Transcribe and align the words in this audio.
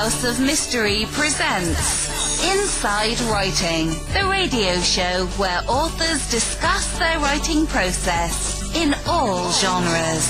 House 0.00 0.24
of 0.24 0.40
Mystery 0.40 1.04
presents 1.10 2.42
Inside 2.42 3.20
Writing, 3.30 3.88
the 4.14 4.26
radio 4.30 4.80
show 4.80 5.26
where 5.36 5.60
authors 5.68 6.30
discuss 6.30 6.98
their 6.98 7.18
writing 7.18 7.66
process 7.66 8.74
in 8.74 8.94
all 9.06 9.52
genres. 9.52 10.24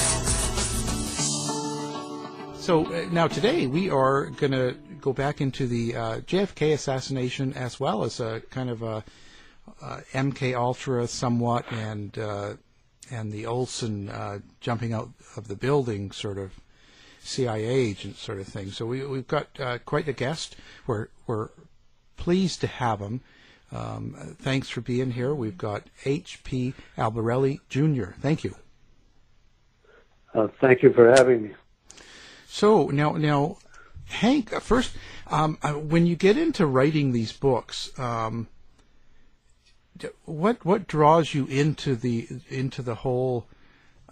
So 2.56 2.85
uh, 2.85 3.06
now 3.12 3.29
today 3.29 3.69
we 3.69 3.88
are 3.88 4.27
going 4.30 4.50
to 4.50 4.75
go 5.00 5.12
back 5.12 5.41
into 5.41 5.68
the 5.68 5.95
uh, 5.95 6.21
JFK 6.23 6.73
assassination 6.73 7.52
as 7.52 7.79
well 7.79 8.02
as 8.02 8.18
a 8.18 8.43
kind 8.50 8.71
of 8.71 8.82
a, 8.82 9.05
uh, 9.80 10.00
MK 10.12 10.52
Ultra 10.57 11.07
somewhat 11.07 11.64
and 11.71 12.18
uh, 12.18 12.55
and 13.12 13.30
the 13.30 13.46
Olson 13.46 14.09
uh, 14.09 14.41
jumping 14.61 14.93
out 14.93 15.11
of 15.37 15.46
the 15.46 15.55
building 15.55 16.11
sort 16.11 16.39
of 16.39 16.59
CIA 17.23 17.64
agent 17.64 18.16
sort 18.16 18.39
of 18.39 18.46
thing. 18.48 18.71
So 18.71 18.86
we, 18.86 19.05
we've 19.05 19.29
got 19.29 19.48
uh, 19.59 19.79
quite 19.79 20.08
a 20.08 20.13
guest. 20.13 20.57
We're, 20.86 21.08
we're 21.27 21.50
pleased 22.17 22.61
to 22.63 22.67
have 22.67 23.00
him. 23.00 23.21
Um, 23.72 24.36
thanks 24.40 24.68
for 24.68 24.81
being 24.81 25.13
here. 25.13 25.35
We've 25.35 25.58
got 25.58 25.85
H.P. 26.04 26.75
Albarelli 26.99 27.61
Jr. 27.68 28.13
Thank 28.21 28.43
you. 28.43 28.57
Uh, 30.35 30.49
thank 30.61 30.82
you 30.82 30.93
for 30.93 31.08
having 31.11 31.43
me. 31.43 31.54
So 32.47 32.89
now, 32.89 33.12
now, 33.12 33.58
Hank, 34.06 34.52
uh, 34.52 34.61
first, 34.61 34.92
um, 35.28 35.58
uh, 35.62 35.72
when 35.72 36.06
you 36.06 36.16
get 36.16 36.36
into 36.36 36.66
writing 36.66 37.12
these 37.12 37.33
books, 37.33 37.97
um, 37.98 38.48
what 40.25 40.64
what 40.64 40.86
draws 40.86 41.34
you 41.34 41.47
into 41.47 41.94
the 41.94 42.27
into 42.48 42.83
the 42.83 42.97
whole 42.97 43.47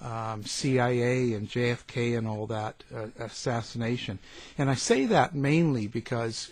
um, 0.01 0.45
CIA 0.45 1.33
and 1.35 1.49
JFK 1.49 2.17
and 2.17 2.27
all 2.27 2.47
that 2.47 2.85
uh, 2.95 3.07
assassination. 3.19 4.19
And 4.57 4.71
I 4.71 4.75
say 4.75 5.07
that 5.07 5.35
mainly 5.35 5.87
because 5.87 6.51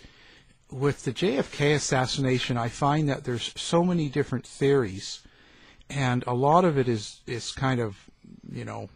with 0.71 1.03
the 1.05 1.13
JFK 1.13 1.75
assassination, 1.75 2.57
I 2.57 2.69
find 2.69 3.07
that 3.09 3.23
there's 3.23 3.53
so 3.55 3.83
many 3.83 4.09
different 4.09 4.45
theories, 4.45 5.21
and 5.89 6.23
a 6.27 6.33
lot 6.33 6.65
of 6.65 6.77
it 6.77 6.89
is 6.89 7.21
is 7.25 7.51
kind 7.51 7.79
of 7.79 8.09
you 8.51 8.65
know 8.65 8.89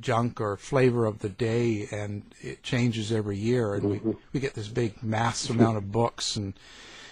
junk 0.00 0.40
or 0.40 0.56
flavor 0.56 1.06
of 1.06 1.20
the 1.20 1.28
day, 1.28 1.88
and 1.92 2.22
it 2.40 2.62
changes 2.62 3.12
every 3.12 3.36
year, 3.36 3.74
and 3.74 3.84
we 3.84 4.00
we 4.32 4.40
get 4.40 4.54
this 4.54 4.68
big 4.68 5.02
mass 5.02 5.48
amount 5.48 5.76
of 5.76 5.92
books, 5.92 6.34
and 6.36 6.54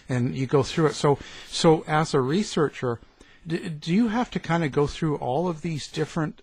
and 0.08 0.34
you 0.34 0.46
go 0.46 0.62
through 0.62 0.86
it. 0.86 0.94
So 0.94 1.18
so 1.48 1.84
as 1.86 2.14
a 2.14 2.20
researcher. 2.20 3.00
Do 3.48 3.94
you 3.94 4.08
have 4.08 4.28
to 4.32 4.40
kind 4.40 4.64
of 4.64 4.72
go 4.72 4.88
through 4.88 5.18
all 5.18 5.46
of 5.46 5.62
these 5.62 5.86
different 5.86 6.42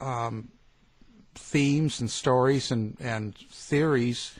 um, 0.00 0.48
themes 1.34 2.00
and 2.00 2.10
stories 2.10 2.70
and, 2.70 2.96
and 3.00 3.36
theories 3.50 4.38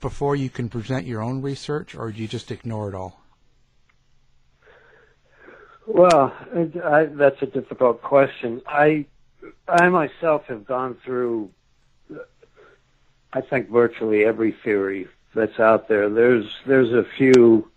before 0.00 0.34
you 0.34 0.48
can 0.48 0.68
present 0.68 1.06
your 1.06 1.22
own 1.22 1.42
research, 1.42 1.94
or 1.94 2.10
do 2.10 2.20
you 2.20 2.28
just 2.28 2.50
ignore 2.50 2.88
it 2.88 2.94
all? 2.94 3.20
Well, 5.86 6.32
I, 6.84 7.04
that's 7.04 7.42
a 7.42 7.46
difficult 7.46 8.00
question. 8.00 8.62
I, 8.66 9.06
I 9.68 9.88
myself 9.88 10.46
have 10.46 10.64
gone 10.64 10.96
through, 11.04 11.50
I 13.32 13.40
think, 13.40 13.68
virtually 13.68 14.24
every 14.24 14.52
theory 14.52 15.08
that's 15.34 15.58
out 15.58 15.88
there. 15.88 16.08
There's 16.08 16.48
there's 16.66 16.92
a 16.92 17.04
few, 17.04 17.70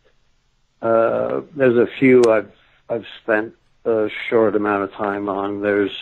uh, 0.81 1.41
there's 1.55 1.77
a 1.77 1.87
few 1.99 2.23
I've 2.29 2.51
I've 2.89 3.05
spent 3.21 3.55
a 3.85 4.09
short 4.29 4.55
amount 4.55 4.83
of 4.83 4.93
time 4.93 5.27
on. 5.27 5.61
There's 5.61 5.97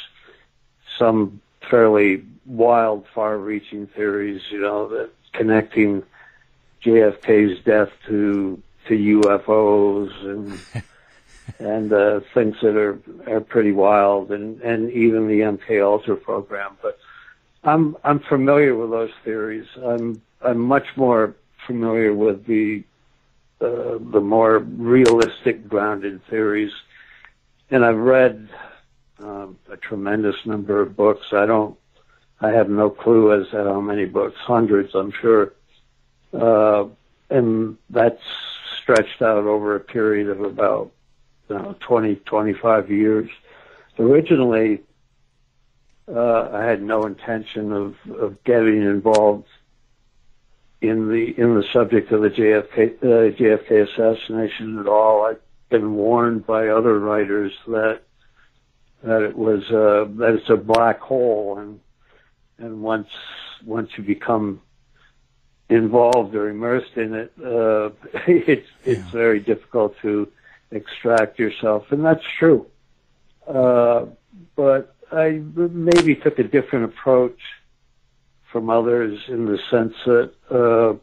some 1.01 1.41
fairly 1.67 2.23
wild, 2.45 3.07
far-reaching 3.15 3.87
theories, 3.87 4.41
you 4.51 4.59
know, 4.59 4.87
that 4.89 5.09
connecting 5.33 6.03
JFK's 6.83 7.63
death 7.63 7.89
to 8.07 8.61
to 8.87 9.21
UFOs 9.21 10.11
and 10.25 10.83
and 11.59 11.91
uh, 11.91 12.19
things 12.33 12.55
that 12.61 12.75
are 12.77 12.99
are 13.27 13.41
pretty 13.41 13.71
wild, 13.71 14.31
and 14.31 14.61
and 14.61 14.91
even 14.91 15.27
the 15.27 15.39
MK 15.39 15.83
Ultra 15.83 16.15
program. 16.17 16.77
But 16.81 16.99
I'm 17.63 17.97
I'm 18.03 18.19
familiar 18.19 18.75
with 18.75 18.91
those 18.91 19.11
theories. 19.23 19.67
I'm 19.83 20.21
I'm 20.41 20.59
much 20.59 20.87
more 20.95 21.35
familiar 21.65 22.13
with 22.13 22.45
the 22.45 22.83
uh, 23.59 23.97
the 24.11 24.21
more 24.21 24.59
realistic, 24.59 25.67
grounded 25.67 26.23
theories, 26.29 26.73
and 27.71 27.83
I've 27.85 27.97
read 27.97 28.49
um, 29.23 29.57
a 29.69 29.77
tremendous 29.77 30.35
number 30.45 30.81
of 30.81 30.95
books. 30.95 31.27
I 31.31 31.45
don't, 31.45 31.77
I 32.39 32.49
have 32.49 32.69
no 32.69 32.89
clue 32.89 33.39
as 33.39 33.49
to 33.51 33.63
how 33.63 33.81
many 33.81 34.05
books, 34.05 34.37
hundreds, 34.39 34.93
I'm 34.95 35.11
sure. 35.11 35.53
Uh, 36.33 36.85
and 37.29 37.77
that's 37.89 38.21
stretched 38.81 39.21
out 39.21 39.45
over 39.45 39.75
a 39.75 39.79
period 39.79 40.29
of 40.29 40.41
about, 40.41 40.91
you 41.49 41.55
know, 41.55 41.75
20, 41.81 42.15
25 42.15 42.89
years. 42.89 43.29
Originally, 43.99 44.81
uh, 46.07 46.49
I 46.51 46.63
had 46.65 46.81
no 46.81 47.05
intention 47.05 47.71
of, 47.71 47.95
of 48.17 48.43
getting 48.43 48.81
involved 48.81 49.47
in 50.81 51.09
the 51.09 51.39
in 51.39 51.55
the 51.55 51.63
subject 51.71 52.11
of 52.11 52.21
the 52.21 52.29
JFK 52.29 52.97
uh, 53.03 53.37
JFK 53.37 53.87
assassination 53.87 54.79
at 54.79 54.87
all. 54.87 55.25
I've 55.25 55.39
been 55.69 55.93
warned 55.93 56.45
by 56.47 56.69
other 56.69 56.99
writers 56.99 57.53
that 57.67 58.01
that 59.03 59.21
it 59.21 59.35
was 59.35 59.63
uh, 59.71 60.05
that 60.17 60.35
it's 60.35 60.49
a 60.49 60.57
black 60.57 60.99
hole, 60.99 61.57
and 61.57 61.79
and 62.57 62.81
once 62.81 63.09
once 63.65 63.89
you 63.97 64.03
become 64.03 64.61
involved 65.69 66.35
or 66.35 66.49
immersed 66.49 66.97
in 66.97 67.13
it, 67.13 67.33
uh, 67.43 67.89
it's 68.27 68.69
it's 68.85 69.09
very 69.09 69.39
difficult 69.39 69.95
to 70.01 70.31
extract 70.71 71.39
yourself, 71.39 71.91
and 71.91 72.03
that's 72.05 72.25
true. 72.37 72.65
Uh, 73.47 74.05
but 74.55 74.95
I 75.11 75.41
maybe 75.55 76.15
took 76.15 76.39
a 76.39 76.43
different 76.43 76.85
approach 76.85 77.39
from 78.51 78.69
others 78.69 79.19
in 79.27 79.45
the 79.45 79.57
sense 79.69 79.95
that 80.05 80.33
uh, 80.49 80.93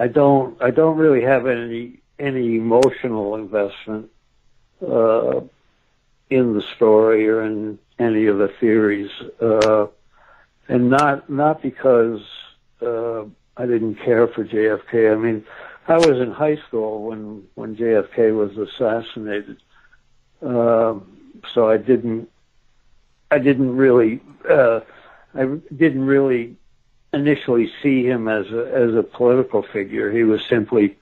I 0.00 0.08
don't 0.08 0.60
I 0.62 0.70
don't 0.70 0.98
really 0.98 1.22
have 1.22 1.46
any 1.46 2.00
any 2.18 2.56
emotional 2.56 3.36
investment 3.36 4.10
uh, 4.86 5.40
in 6.34 6.54
the 6.54 6.62
story 6.62 7.28
or 7.28 7.42
in 7.42 7.78
any 7.98 8.26
of 8.26 8.38
the 8.38 8.48
theories, 8.48 9.10
uh, 9.40 9.86
and 10.68 10.90
not 10.90 11.28
not 11.28 11.62
because 11.62 12.22
uh, 12.80 13.22
I 13.56 13.66
didn't 13.66 13.96
care 13.96 14.26
for 14.28 14.44
JFK. 14.44 15.12
I 15.12 15.16
mean, 15.16 15.44
I 15.88 15.96
was 15.96 16.18
in 16.18 16.30
high 16.30 16.56
school 16.56 17.04
when 17.04 17.44
when 17.54 17.76
JFK 17.76 18.34
was 18.36 18.56
assassinated, 18.56 19.58
uh, 20.40 20.94
so 21.52 21.68
I 21.68 21.76
didn't 21.76 22.30
I 23.30 23.38
didn't 23.38 23.76
really 23.76 24.20
uh, 24.48 24.80
I 25.34 25.44
didn't 25.74 26.06
really 26.06 26.56
initially 27.12 27.70
see 27.82 28.04
him 28.04 28.28
as 28.28 28.50
a 28.50 28.72
as 28.72 28.94
a 28.94 29.02
political 29.02 29.62
figure. 29.62 30.10
He 30.10 30.22
was 30.24 30.40
simply 30.48 30.96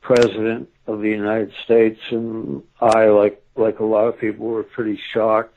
president 0.00 0.68
of 0.86 1.00
the 1.00 1.10
United 1.10 1.52
States, 1.64 2.00
and 2.10 2.62
I, 2.80 3.06
like 3.06 3.42
like 3.56 3.80
a 3.80 3.84
lot 3.84 4.06
of 4.06 4.18
people, 4.18 4.46
were 4.46 4.62
pretty 4.62 4.98
shocked 5.12 5.54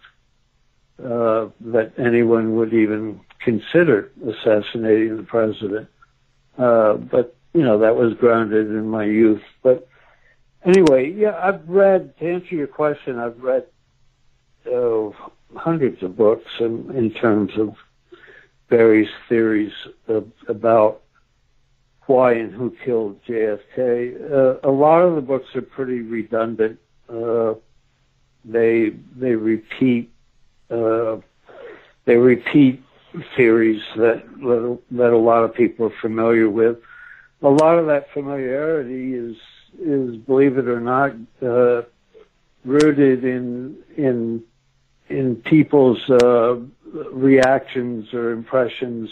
uh, 1.04 1.48
that 1.62 1.94
anyone 1.98 2.56
would 2.56 2.74
even 2.74 3.22
consider 3.40 4.12
assassinating 4.28 5.18
the 5.18 5.24
president. 5.24 5.88
Uh, 6.58 6.94
but 6.96 7.36
you 7.54 7.64
know 7.64 7.80
that 7.80 7.96
was 7.96 8.14
grounded 8.16 8.68
in 8.68 8.88
my 8.88 9.06
youth. 9.06 9.42
But 9.64 9.88
anyway, 10.66 11.12
yeah, 11.12 11.40
I've 11.42 11.68
read. 11.68 12.18
To 12.20 12.30
answer 12.30 12.56
your 12.56 12.68
question, 12.68 13.18
I've 13.18 13.40
read 13.42 13.66
uh, 14.72 15.10
hundreds 15.56 16.04
of 16.04 16.18
books 16.18 16.52
in, 16.60 16.92
in 16.96 17.12
terms 17.12 17.52
of 17.58 17.76
various 18.70 19.10
theories 19.28 19.74
of, 20.08 20.28
about 20.48 21.02
why 22.06 22.34
and 22.34 22.54
who 22.54 22.76
killed 22.84 23.24
JFK. 23.26 24.32
Uh, 24.32 24.60
a 24.68 24.72
lot 24.72 25.00
of 25.00 25.16
the 25.16 25.22
books 25.22 25.56
are 25.56 25.62
pretty 25.62 26.02
redundant. 26.02 26.80
Uh, 27.08 27.54
they 28.52 28.92
they 29.16 29.36
repeat 29.36 30.12
uh, 30.70 31.18
they 32.06 32.18
repeat 32.18 32.84
theories 33.36 33.82
that 33.96 34.24
that 34.92 35.14
a 35.14 35.18
lot 35.18 35.44
of 35.44 35.54
people 35.54 35.88
are 35.88 36.02
familiar 36.02 36.50
with. 36.50 36.78
A 37.42 37.50
lot 37.50 37.78
of 37.80 37.88
that 37.88 38.12
familiarity 38.14 39.14
is 39.14 39.38
is 39.80 40.16
believe 40.18 40.58
it 40.58 40.68
or 40.68 40.80
not 40.80 41.14
uh, 41.42 41.84
rooted 42.66 43.24
in 43.24 43.78
in 43.98 44.44
in 45.10 45.36
people's 45.38 46.08
uh, 46.10 46.58
reactions 47.12 48.14
or 48.14 48.32
impressions 48.32 49.10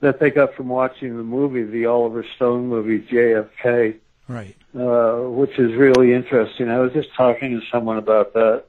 that 0.00 0.20
they 0.20 0.30
got 0.30 0.54
from 0.54 0.68
watching 0.68 1.16
the 1.16 1.22
movie, 1.22 1.64
the 1.64 1.86
Oliver 1.86 2.24
Stone 2.36 2.68
movie 2.68 3.00
JFK. 3.00 3.96
Right. 4.28 4.56
Uh, 4.76 5.20
which 5.30 5.58
is 5.58 5.74
really 5.74 6.12
interesting. 6.12 6.68
I 6.68 6.78
was 6.78 6.92
just 6.92 7.08
talking 7.14 7.58
to 7.58 7.66
someone 7.72 7.96
about 7.96 8.34
that 8.34 8.64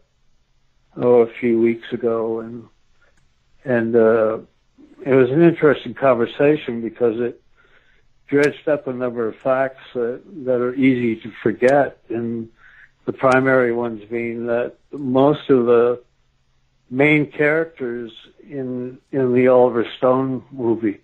oh 0.96 1.24
a 1.24 1.28
few 1.28 1.60
weeks 1.60 1.92
ago, 1.92 2.40
and 2.40 2.69
and 3.66 3.94
uh, 3.98 4.38
it 5.06 5.13
was 5.13 5.30
an 5.30 5.42
interesting 5.42 5.94
conversation 5.94 6.80
because 6.80 7.19
it 7.19 7.42
dredged 8.28 8.69
up 8.69 8.88
a 8.88 8.94
number 8.94 9.28
of 9.28 9.36
facts 9.36 9.84
that, 9.94 10.22
that 10.46 10.62
are 10.62 10.74
easy 10.74 11.22
to 11.22 11.34
forget, 11.44 12.02
and 12.07 12.48
the 13.04 13.12
primary 13.12 13.74
ones 13.74 14.02
being 14.10 14.45
that 14.45 14.75
most 14.94 15.50
of 15.50 15.66
the 15.66 16.02
main 16.90 17.30
characters 17.30 18.13
in 18.50 19.00
in 19.12 19.34
the 19.34 19.50
Oliver 19.50 19.86
Stone 19.98 20.45
movie 20.50 21.02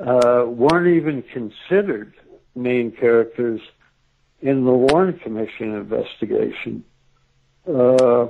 uh, 0.00 0.46
weren't 0.46 0.88
even 0.88 1.22
considered 1.22 2.14
main 2.54 2.92
characters 2.92 3.60
in 4.42 4.64
the 4.64 4.72
Warren 4.72 5.18
Commission 5.18 5.74
investigation. 5.74 6.84
Uh, 7.66 8.26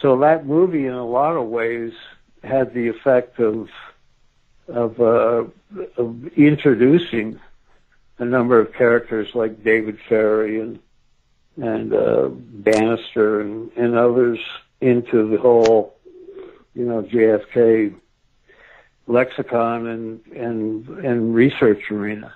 so 0.00 0.18
that 0.18 0.46
movie, 0.46 0.86
in 0.86 0.94
a 0.94 1.06
lot 1.06 1.36
of 1.36 1.46
ways, 1.46 1.92
had 2.42 2.74
the 2.74 2.88
effect 2.88 3.38
of 3.38 3.68
of, 4.66 4.98
uh, 4.98 5.44
of 5.98 6.26
introducing 6.38 7.38
a 8.18 8.24
number 8.24 8.58
of 8.58 8.72
characters 8.72 9.28
like 9.34 9.62
David 9.62 9.98
Ferrie 10.08 10.60
and 10.60 10.78
and 11.56 11.92
uh, 11.92 12.28
Bannister 12.30 13.40
and, 13.40 13.70
and 13.76 13.94
others 13.94 14.40
into 14.80 15.28
the 15.28 15.36
whole, 15.36 15.94
you 16.74 16.84
know, 16.84 17.02
JFK 17.02 17.94
lexicon 19.06 19.86
and 19.86 20.26
and 20.34 20.88
and 21.04 21.34
research 21.34 21.90
arena. 21.90 22.34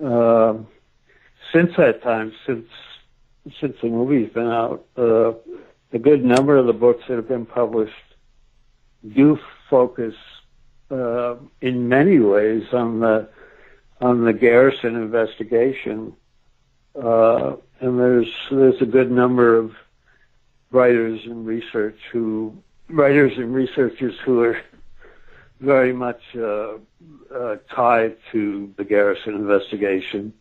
Um, 0.00 0.66
since 1.52 1.76
that 1.76 2.02
time, 2.02 2.32
since 2.46 2.66
since 3.60 3.76
the 3.82 3.88
movie's 3.88 4.32
been 4.32 4.46
out, 4.46 4.84
uh, 4.96 5.32
a 5.92 5.98
good 5.98 6.24
number 6.24 6.56
of 6.56 6.66
the 6.66 6.72
books 6.72 7.04
that 7.08 7.16
have 7.16 7.28
been 7.28 7.44
published 7.46 7.92
do 9.14 9.38
focus 9.68 10.14
uh, 10.90 11.34
in 11.60 11.88
many 11.88 12.18
ways 12.18 12.62
on 12.72 13.00
the 13.00 13.28
on 14.00 14.24
the 14.24 14.32
Garrison 14.32 14.96
investigation, 14.96 16.14
uh, 17.00 17.56
and 17.80 17.98
there's 17.98 18.32
there's 18.50 18.80
a 18.80 18.86
good 18.86 19.10
number 19.10 19.56
of 19.56 19.74
writers 20.70 21.20
and 21.24 21.46
research 21.46 21.98
who 22.12 22.56
writers 22.88 23.32
and 23.36 23.54
researchers 23.54 24.14
who 24.24 24.42
are 24.42 24.60
very 25.60 25.92
much 25.92 26.20
uh, 26.36 26.74
uh, 27.34 27.56
tied 27.70 28.16
to 28.32 28.72
the 28.76 28.84
Garrison 28.84 29.34
investigation 29.34 30.32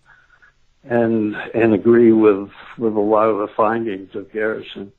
and 0.83 1.35
and 1.53 1.73
agree 1.73 2.11
with 2.11 2.49
with 2.77 2.95
a 2.95 2.99
lot 2.99 3.27
of 3.27 3.37
the 3.37 3.53
findings 3.55 4.15
of 4.15 4.31
Garrison. 4.31 4.91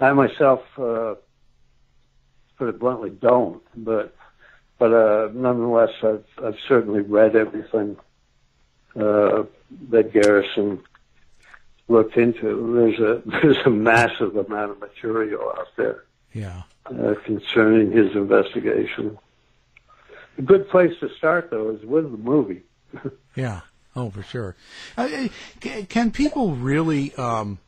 I 0.00 0.12
myself, 0.12 0.60
uh, 0.78 1.14
put 2.56 2.68
it 2.68 2.78
bluntly, 2.78 3.10
don't, 3.10 3.62
but 3.76 4.14
but 4.78 4.92
uh, 4.92 5.30
nonetheless, 5.34 5.90
I've 6.02 6.24
I've 6.42 6.58
certainly 6.66 7.00
read 7.00 7.36
everything 7.36 7.96
uh, 8.96 9.44
that 9.90 10.12
Garrison 10.12 10.80
looked 11.88 12.16
into. 12.16 12.74
There's 12.74 12.98
a 13.00 13.22
there's 13.42 13.66
a 13.66 13.70
massive 13.70 14.36
amount 14.36 14.72
of 14.72 14.80
material 14.80 15.52
out 15.58 15.68
there. 15.76 16.04
Yeah. 16.32 16.62
Uh, 16.86 17.14
concerning 17.24 17.92
his 17.92 18.14
investigation. 18.14 19.18
A 20.38 20.42
good 20.42 20.68
place 20.70 20.92
to 21.00 21.10
start, 21.16 21.50
though, 21.50 21.70
is 21.70 21.84
with 21.84 22.10
the 22.10 22.16
movie. 22.16 22.62
yeah. 23.34 23.60
Oh, 23.96 24.10
for 24.10 24.22
sure. 24.22 24.56
Uh, 24.96 25.28
can 25.60 26.10
people 26.10 26.54
really 26.54 27.14
um, 27.16 27.58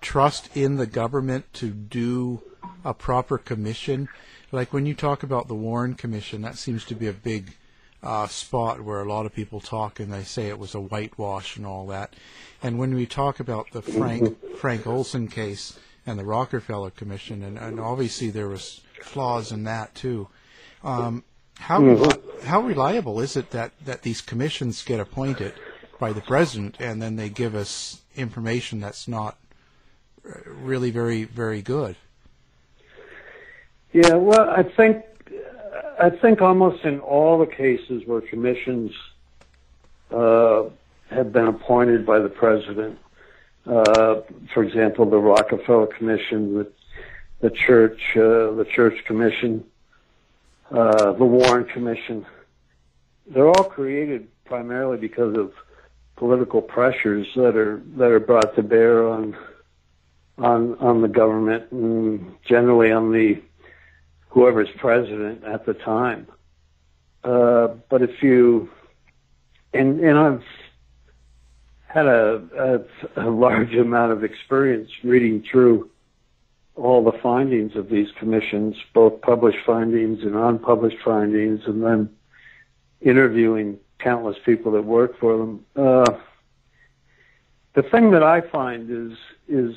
trust 0.00 0.56
in 0.56 0.76
the 0.76 0.86
government 0.86 1.52
to 1.54 1.70
do 1.70 2.42
a 2.84 2.94
proper 2.94 3.38
commission? 3.38 4.08
Like 4.50 4.72
when 4.72 4.86
you 4.86 4.94
talk 4.94 5.22
about 5.22 5.48
the 5.48 5.54
Warren 5.54 5.94
Commission, 5.94 6.42
that 6.42 6.56
seems 6.56 6.84
to 6.86 6.94
be 6.94 7.06
a 7.06 7.12
big 7.12 7.54
uh, 8.02 8.26
spot 8.26 8.80
where 8.80 9.00
a 9.00 9.08
lot 9.08 9.26
of 9.26 9.34
people 9.34 9.60
talk 9.60 10.00
and 10.00 10.12
they 10.12 10.22
say 10.22 10.48
it 10.48 10.58
was 10.58 10.74
a 10.74 10.80
whitewash 10.80 11.56
and 11.56 11.66
all 11.66 11.86
that. 11.88 12.14
And 12.62 12.78
when 12.78 12.94
we 12.94 13.06
talk 13.06 13.40
about 13.40 13.70
the 13.72 13.82
Frank 13.82 14.56
Frank 14.56 14.86
Olson 14.86 15.28
case 15.28 15.78
and 16.06 16.18
the 16.18 16.24
Rockefeller 16.24 16.90
Commission, 16.90 17.42
and, 17.42 17.58
and 17.58 17.80
obviously 17.80 18.30
there 18.30 18.48
was 18.48 18.80
flaws 19.02 19.52
in 19.52 19.64
that 19.64 19.94
too. 19.94 20.28
Um, 20.82 21.24
how 21.58 21.80
mm-hmm. 21.80 22.25
How 22.46 22.60
reliable 22.60 23.20
is 23.20 23.36
it 23.36 23.50
that, 23.50 23.72
that 23.84 24.02
these 24.02 24.20
commissions 24.20 24.82
get 24.82 25.00
appointed 25.00 25.52
by 25.98 26.12
the 26.12 26.20
president 26.20 26.76
and 26.80 27.00
then 27.00 27.16
they 27.16 27.28
give 27.28 27.54
us 27.54 28.02
information 28.14 28.80
that's 28.80 29.06
not 29.08 29.38
really 30.46 30.90
very 30.90 31.24
very 31.24 31.62
good? 31.62 31.96
Yeah, 33.92 34.14
well, 34.14 34.50
I 34.50 34.62
think 34.62 35.04
I 35.98 36.10
think 36.10 36.42
almost 36.42 36.84
in 36.84 37.00
all 37.00 37.38
the 37.38 37.46
cases 37.46 38.02
where 38.06 38.20
commissions 38.20 38.92
uh, 40.10 40.64
have 41.10 41.32
been 41.32 41.46
appointed 41.46 42.04
by 42.04 42.18
the 42.18 42.28
president, 42.28 42.98
uh, 43.66 44.20
for 44.52 44.62
example, 44.62 45.08
the 45.08 45.16
Rockefeller 45.18 45.86
Commission, 45.86 46.54
the, 46.58 46.70
the 47.40 47.50
church, 47.50 48.00
uh, 48.16 48.52
the 48.52 48.66
Church 48.70 49.02
Commission, 49.06 49.64
uh, 50.70 51.12
the 51.12 51.24
Warren 51.24 51.64
Commission. 51.64 52.26
They're 53.28 53.48
all 53.48 53.64
created 53.64 54.28
primarily 54.44 54.98
because 54.98 55.36
of 55.36 55.52
political 56.16 56.62
pressures 56.62 57.26
that 57.36 57.56
are 57.56 57.82
that 57.96 58.10
are 58.10 58.20
brought 58.20 58.54
to 58.56 58.62
bear 58.62 59.08
on 59.08 59.36
on 60.38 60.76
on 60.78 61.02
the 61.02 61.08
government 61.08 61.70
and 61.72 62.34
generally 62.44 62.92
on 62.92 63.12
the 63.12 63.42
whoever's 64.28 64.68
president 64.78 65.44
at 65.44 65.66
the 65.66 65.74
time. 65.74 66.26
Uh, 67.24 67.68
but 67.88 68.02
if 68.02 68.22
you 68.22 68.68
and 69.72 70.00
and 70.00 70.18
I've 70.18 70.44
had 71.86 72.06
a, 72.06 72.86
a, 73.16 73.26
a 73.26 73.30
large 73.30 73.74
amount 73.86 74.12
of 74.12 74.24
experience 74.24 74.90
reading 75.02 75.44
through 75.50 75.90
all 76.74 77.02
the 77.02 77.18
findings 77.22 77.74
of 77.74 77.88
these 77.88 78.08
commissions, 78.18 78.76
both 78.92 79.22
published 79.22 79.58
findings 79.64 80.22
and 80.22 80.34
unpublished 80.34 80.98
findings, 81.02 81.62
and 81.66 81.82
then 81.82 82.10
interviewing 83.00 83.78
countless 83.98 84.36
people 84.44 84.72
that 84.72 84.82
work 84.82 85.18
for 85.18 85.36
them. 85.36 85.64
Uh, 85.76 86.18
the 87.74 87.82
thing 87.82 88.10
that 88.12 88.22
I 88.22 88.40
find 88.40 88.90
is 88.90 89.18
is 89.48 89.76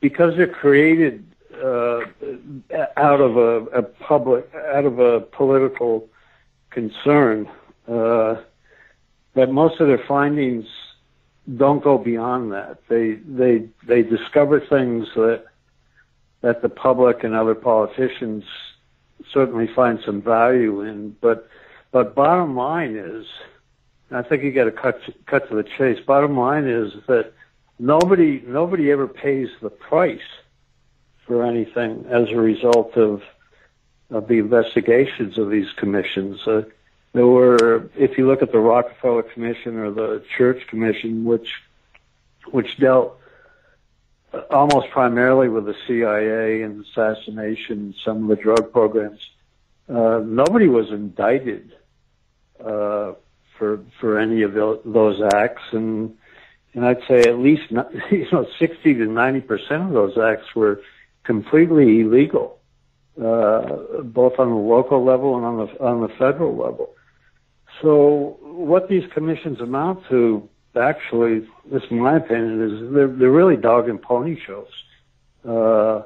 because 0.00 0.36
they're 0.36 0.46
created 0.48 1.24
uh, 1.62 2.00
out 2.96 3.20
of 3.20 3.36
a, 3.36 3.66
a, 3.66 3.82
public, 3.82 4.50
out 4.72 4.86
of 4.86 4.98
a 4.98 5.20
political 5.20 6.08
concern, 6.70 7.48
uh, 7.86 8.36
that 9.34 9.50
most 9.50 9.80
of 9.80 9.86
their 9.86 10.02
findings 10.08 10.64
don't 11.56 11.82
go 11.82 11.98
beyond 11.98 12.52
that. 12.52 12.78
They 12.88 13.14
they 13.14 13.68
they 13.86 14.02
discover 14.02 14.60
things 14.60 15.08
that 15.14 15.44
that 16.40 16.62
the 16.62 16.68
public 16.68 17.24
and 17.24 17.34
other 17.34 17.54
politicians 17.54 18.44
certainly 19.32 19.66
find 19.66 20.00
some 20.04 20.22
value 20.22 20.82
in. 20.82 21.16
But 21.20 21.48
but 21.92 22.14
bottom 22.14 22.56
line 22.56 22.96
is, 22.96 23.26
I 24.10 24.22
think 24.22 24.42
you 24.42 24.52
got 24.52 24.64
to 24.64 24.72
cut 24.72 25.00
cut 25.26 25.48
to 25.48 25.56
the 25.56 25.64
chase. 25.64 25.98
Bottom 26.04 26.36
line 26.36 26.66
is 26.66 26.92
that 27.06 27.32
nobody 27.78 28.42
nobody 28.46 28.90
ever 28.90 29.06
pays 29.06 29.48
the 29.60 29.70
price 29.70 30.20
for 31.26 31.44
anything 31.44 32.06
as 32.08 32.30
a 32.30 32.36
result 32.36 32.96
of 32.96 33.22
of 34.10 34.28
the 34.28 34.38
investigations 34.38 35.38
of 35.38 35.50
these 35.50 35.72
commissions. 35.76 36.46
Uh, 36.46 36.62
there 37.12 37.26
were, 37.26 37.90
if 37.96 38.18
you 38.18 38.26
look 38.26 38.42
at 38.42 38.52
the 38.52 38.58
Rockefeller 38.58 39.22
Commission 39.22 39.76
or 39.76 39.90
the 39.90 40.22
Church 40.36 40.66
Commission, 40.68 41.24
which 41.24 41.60
which 42.50 42.78
dealt 42.78 43.19
almost 44.50 44.90
primarily 44.90 45.48
with 45.48 45.66
the 45.66 45.74
CIA 45.86 46.62
and 46.62 46.84
assassination, 46.84 47.94
some 48.04 48.22
of 48.22 48.28
the 48.36 48.42
drug 48.42 48.72
programs, 48.72 49.30
uh, 49.88 50.20
nobody 50.24 50.68
was 50.68 50.90
indicted 50.90 51.72
uh, 52.64 53.12
for 53.58 53.80
for 54.00 54.18
any 54.18 54.42
of 54.42 54.54
those 54.54 55.20
acts, 55.34 55.62
and 55.72 56.16
and 56.74 56.84
I'd 56.84 57.02
say 57.08 57.20
at 57.20 57.38
least 57.38 57.62
you 58.10 58.28
know 58.32 58.46
sixty 58.58 58.94
to 58.94 59.06
ninety 59.06 59.40
percent 59.40 59.82
of 59.82 59.92
those 59.92 60.16
acts 60.16 60.54
were 60.54 60.82
completely 61.24 62.00
illegal, 62.00 62.58
uh, 63.18 64.02
both 64.02 64.38
on 64.38 64.50
the 64.50 64.54
local 64.54 65.04
level 65.04 65.36
and 65.36 65.44
on 65.44 65.56
the 65.58 65.84
on 65.84 66.00
the 66.02 66.08
federal 66.08 66.56
level. 66.56 66.94
So 67.82 68.38
what 68.42 68.88
these 68.88 69.10
commissions 69.12 69.60
amount 69.60 70.06
to, 70.10 70.48
actually, 70.76 71.48
this 71.70 71.82
is 71.82 71.90
my 71.90 72.16
opinion, 72.16 72.62
is 72.62 72.92
they're, 72.92 73.08
they're 73.08 73.30
really 73.30 73.56
dog 73.56 73.88
and 73.88 74.00
pony 74.00 74.38
shows. 74.40 74.68
Uh, 75.44 76.02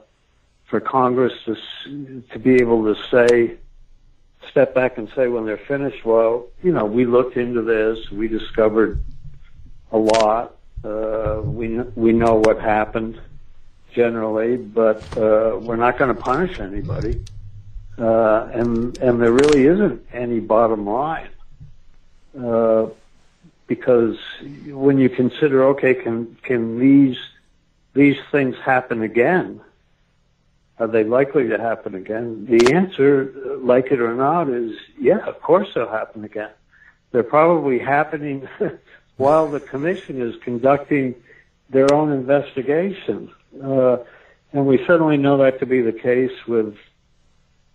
for 0.66 0.80
Congress 0.80 1.32
to, 1.44 2.22
to 2.32 2.38
be 2.38 2.54
able 2.56 2.94
to 2.94 3.00
say, 3.10 3.56
step 4.50 4.74
back 4.74 4.98
and 4.98 5.08
say 5.14 5.28
when 5.28 5.44
they're 5.46 5.56
finished, 5.56 6.04
well, 6.04 6.46
you 6.62 6.72
know, 6.72 6.84
we 6.84 7.04
looked 7.04 7.36
into 7.36 7.62
this, 7.62 8.10
we 8.10 8.28
discovered 8.28 8.98
a 9.92 9.98
lot, 9.98 10.56
uh, 10.84 11.40
we, 11.44 11.78
we 11.94 12.12
know 12.12 12.36
what 12.36 12.60
happened 12.60 13.20
generally, 13.92 14.56
but, 14.56 15.02
uh, 15.16 15.58
we're 15.60 15.76
not 15.76 15.98
going 15.98 16.14
to 16.14 16.20
punish 16.20 16.58
anybody. 16.60 17.20
uh, 17.98 18.48
and 18.52 18.98
and 18.98 19.20
there 19.20 19.32
really 19.32 19.66
isn't 19.66 20.04
any 20.12 20.40
bottom 20.40 20.86
line. 20.86 21.28
Uh, 22.36 22.86
because 23.66 24.18
when 24.66 24.98
you 24.98 25.08
consider, 25.08 25.64
okay, 25.64 25.94
can 25.94 26.36
can 26.42 26.78
these 26.78 27.18
these 27.94 28.16
things 28.30 28.56
happen 28.64 29.02
again? 29.02 29.60
Are 30.78 30.88
they 30.88 31.04
likely 31.04 31.48
to 31.48 31.58
happen 31.58 31.94
again? 31.94 32.46
The 32.46 32.74
answer, 32.74 33.32
like 33.62 33.92
it 33.92 34.00
or 34.00 34.14
not, 34.14 34.48
is 34.48 34.76
yeah, 34.98 35.18
of 35.18 35.40
course 35.40 35.68
they'll 35.74 35.88
happen 35.88 36.24
again. 36.24 36.50
They're 37.12 37.22
probably 37.22 37.78
happening 37.78 38.48
while 39.16 39.48
the 39.48 39.60
commission 39.60 40.20
is 40.20 40.34
conducting 40.42 41.14
their 41.70 41.92
own 41.94 42.10
investigation. 42.12 43.30
Uh, 43.62 43.98
and 44.52 44.66
we 44.66 44.84
certainly 44.86 45.16
know 45.16 45.38
that 45.38 45.60
to 45.60 45.66
be 45.66 45.80
the 45.80 45.92
case 45.92 46.46
with 46.46 46.76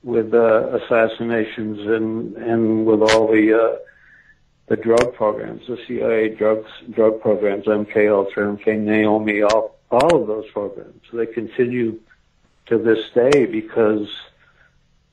with 0.03 0.34
uh, 0.34 0.79
assassinations 0.81 1.79
and 1.79 2.36
and 2.36 2.86
with 2.86 3.01
all 3.01 3.27
the 3.27 3.53
uh, 3.53 3.77
the 4.69 4.77
drug 4.77 5.15
programs, 5.15 5.65
the 5.67 5.79
CIA 5.88 6.29
drugs 6.29 6.69
drug 6.91 7.19
programs, 7.21 7.65
MK 7.65 8.11
Ultra, 8.11 8.55
MK 8.55 8.79
Naomi, 8.79 9.41
all 9.41 9.75
all 9.91 10.21
of 10.21 10.27
those 10.27 10.49
programs. 10.51 11.01
They 11.11 11.25
continue 11.25 11.99
to 12.67 12.77
this 12.77 13.09
day 13.09 13.45
because 13.47 14.07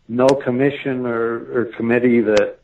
no 0.08 0.28
commission 0.28 1.06
or, 1.06 1.58
or 1.58 1.64
committee 1.76 2.20
that 2.20 2.58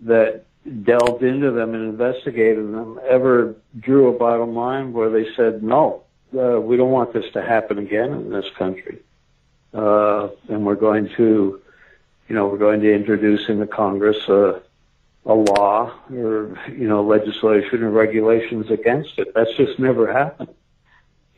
that 0.00 0.44
delved 0.82 1.22
into 1.22 1.50
them 1.50 1.74
and 1.74 1.84
investigated 1.84 2.72
them 2.72 2.98
ever 3.06 3.54
drew 3.78 4.08
a 4.08 4.18
bottom 4.18 4.54
line 4.54 4.94
where 4.94 5.10
they 5.10 5.32
said 5.34 5.62
no, 5.62 6.04
uh, 6.36 6.58
we 6.58 6.78
don't 6.78 6.90
want 6.90 7.12
this 7.12 7.30
to 7.34 7.42
happen 7.42 7.78
again 7.78 8.12
in 8.12 8.30
this 8.30 8.48
country, 8.56 8.98
uh, 9.74 10.28
and 10.48 10.64
we're 10.64 10.74
going 10.74 11.10
to, 11.10 11.60
you 12.28 12.34
know, 12.34 12.46
we're 12.46 12.56
going 12.56 12.80
to 12.80 12.94
introduce 12.94 13.50
into 13.50 13.66
Congress 13.66 14.26
a, 14.28 14.62
a 15.26 15.34
law 15.34 15.92
or 16.12 16.58
you 16.68 16.86
know 16.88 17.02
legislation 17.02 17.82
or 17.82 17.90
regulations 17.90 18.70
against 18.70 19.18
it. 19.18 19.32
That's 19.34 19.54
just 19.56 19.78
never 19.78 20.12
happened. 20.12 20.54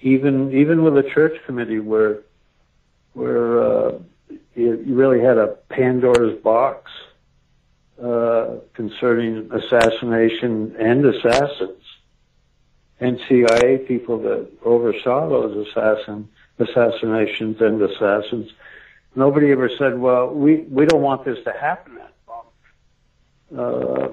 Even 0.01 0.53
even 0.53 0.83
with 0.83 0.97
a 0.99 1.09
church 1.09 1.41
committee 1.47 1.79
where 1.79 2.19
where 3.13 3.63
uh, 3.63 3.99
you, 4.55 4.83
really 4.87 5.21
had 5.21 5.39
a 5.39 5.57
Pandora's 5.69 6.39
box 6.41 6.91
uh, 8.03 8.57
concerning 8.75 9.51
assassination 9.53 10.77
and 10.79 11.05
assassins 11.07 11.83
and 13.01 13.21
CIA 13.29 13.79
people 13.79 14.19
that 14.19 14.49
oversaw 14.65 15.29
those 15.29 15.69
assassin 15.69 16.29
assassinations 16.59 17.61
and 17.61 17.81
assassins. 17.83 18.51
Nobody 19.15 19.53
ever 19.53 19.71
said, 19.79 19.99
"Well, 19.99 20.35
we 20.35 20.63
we 20.63 20.87
don't 20.87 21.03
want 21.03 21.25
this 21.25 21.43
to 21.45 21.53
happen." 21.53 21.97
Uh, 23.51 24.09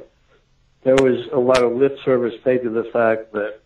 there 0.83 0.95
was 0.95 1.27
a 1.31 1.39
lot 1.39 1.63
of 1.63 1.73
lip 1.73 1.97
service 2.03 2.33
paid 2.43 2.63
to 2.63 2.69
the 2.69 2.83
fact 2.85 3.31
that 3.33 3.59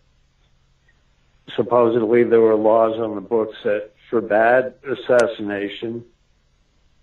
supposedly 1.56 2.24
there 2.24 2.40
were 2.40 2.54
laws 2.54 2.98
on 2.98 3.14
the 3.14 3.20
books 3.20 3.56
that 3.64 3.90
forbade 4.10 4.72
assassination, 4.86 6.04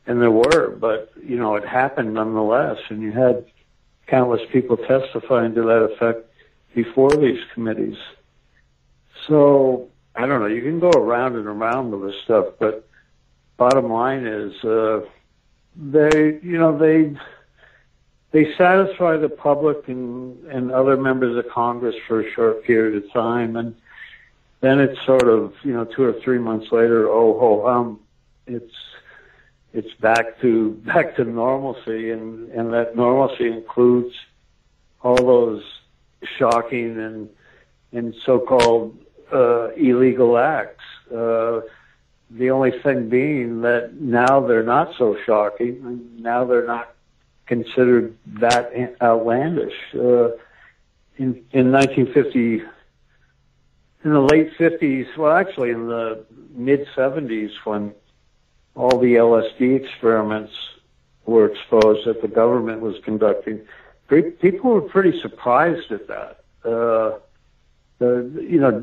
and 0.08 0.22
there 0.22 0.32
were, 0.32 0.70
but 0.70 1.12
you 1.24 1.38
know 1.38 1.56
it 1.56 1.66
happened 1.66 2.14
nonetheless, 2.14 2.78
and 2.90 3.02
you 3.02 3.12
had 3.12 3.46
countless 4.08 4.42
people 4.52 4.78
testifying 4.78 5.54
to 5.56 5.64
that 5.64 5.84
effect 5.92 6.30
before 6.74 7.10
these 7.12 7.40
committees. 7.54 7.98
So 9.28 9.90
I 10.16 10.26
don't 10.26 10.42
know. 10.42 10.48
You 10.48 10.62
can 10.62 10.80
go 10.80 10.92
around 10.92 11.36
and 11.36 11.48
around 11.48 11.92
with 11.92 12.12
this 12.12 12.22
stuff, 12.24 12.46
but 12.60 12.88
bottom 13.58 13.92
line 13.92 14.26
is 14.26 14.64
uh, 14.64 15.02
they, 15.76 16.40
you 16.42 16.58
know, 16.58 16.78
they 16.78 17.16
they 18.36 18.54
satisfy 18.58 19.16
the 19.16 19.30
public 19.30 19.88
and 19.88 20.46
and 20.48 20.70
other 20.70 20.98
members 20.98 21.38
of 21.38 21.50
Congress 21.50 21.96
for 22.06 22.20
a 22.20 22.30
short 22.34 22.66
period 22.66 23.02
of 23.02 23.10
time, 23.14 23.56
and 23.56 23.74
then 24.60 24.82
it's 24.82 25.00
sort 25.06 25.30
of 25.30 25.54
you 25.64 25.72
know 25.72 25.86
two 25.86 26.04
or 26.04 26.12
three 26.20 26.38
months 26.38 26.70
later, 26.70 27.08
oh 27.08 27.40
ho 27.40 27.64
hum, 27.66 28.02
it's 28.46 28.76
it's 29.74 29.94
back 30.02 30.38
to 30.42 30.72
back 30.86 31.16
to 31.16 31.24
normalcy, 31.24 32.12
and 32.12 32.52
and 32.52 32.74
that 32.74 32.98
normalcy 32.98 33.48
includes 33.48 34.14
all 35.02 35.16
those 35.16 35.64
shocking 36.38 37.00
and 37.00 37.30
and 37.94 38.14
so-called 38.26 38.98
uh, 39.32 39.70
illegal 39.76 40.38
acts. 40.38 40.84
Uh, 41.10 41.62
the 42.32 42.50
only 42.52 42.72
thing 42.82 43.08
being 43.08 43.62
that 43.62 43.94
now 43.94 44.46
they're 44.46 44.64
not 44.64 44.94
so 44.98 45.16
shocking. 45.26 45.80
And 45.86 46.20
now 46.20 46.44
they're 46.44 46.68
not 46.68 46.95
considered 47.46 48.16
that 48.26 48.72
outlandish. 49.02 49.76
Uh, 49.94 50.30
in 51.18 51.44
in 51.52 51.72
1950, 51.72 52.62
in 54.04 54.14
the 54.14 54.20
late 54.20 54.52
50s, 54.58 55.16
well, 55.18 55.32
actually 55.32 55.72
in 55.72 55.88
the 55.88 56.26
mid 56.54 56.88
70s, 56.96 57.52
when 57.64 57.94
all 58.76 59.00
the 59.00 59.16
LSD 59.16 59.76
experiments 59.76 60.54
were 61.26 61.46
exposed 61.46 62.06
that 62.06 62.22
the 62.22 62.28
government 62.28 62.82
was 62.82 62.98
conducting, 63.04 63.62
people 64.08 64.72
were 64.72 64.82
pretty 64.82 65.20
surprised 65.22 65.92
at 65.92 66.08
that. 66.08 66.44
Uh, 66.64 67.20
the 68.00 68.30
you 68.42 68.60
know 68.60 68.82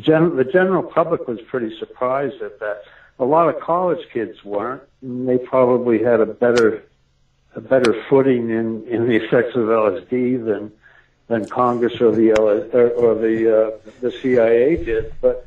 gen- 0.00 0.36
the 0.36 0.44
general 0.44 0.82
public 0.82 1.26
was 1.26 1.40
pretty 1.42 1.76
surprised 1.78 2.40
at 2.42 2.60
that. 2.60 2.82
A 3.18 3.24
lot 3.24 3.48
of 3.48 3.60
college 3.60 4.06
kids 4.12 4.44
weren't. 4.44 4.82
And 5.02 5.28
they 5.28 5.38
probably 5.38 6.02
had 6.02 6.20
a 6.20 6.26
better 6.26 6.84
a 7.54 7.60
better 7.60 8.04
footing 8.08 8.50
in 8.50 8.86
in 8.86 9.06
the 9.06 9.16
effects 9.16 9.54
of 9.54 9.64
LSD 9.66 10.44
than 10.44 10.72
than 11.28 11.48
Congress 11.48 12.00
or 12.00 12.12
the 12.12 12.30
LS, 12.30 12.72
or, 12.74 12.90
or 12.90 13.14
the 13.14 13.36
uh, 13.56 13.90
the 14.00 14.10
CIA 14.10 14.82
did. 14.84 15.12
But 15.20 15.46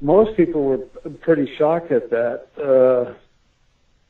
most 0.00 0.36
people 0.36 0.64
were 0.64 0.78
pretty 1.20 1.54
shocked 1.56 1.92
at 1.92 2.10
that. 2.10 2.46
Uh, 2.56 3.14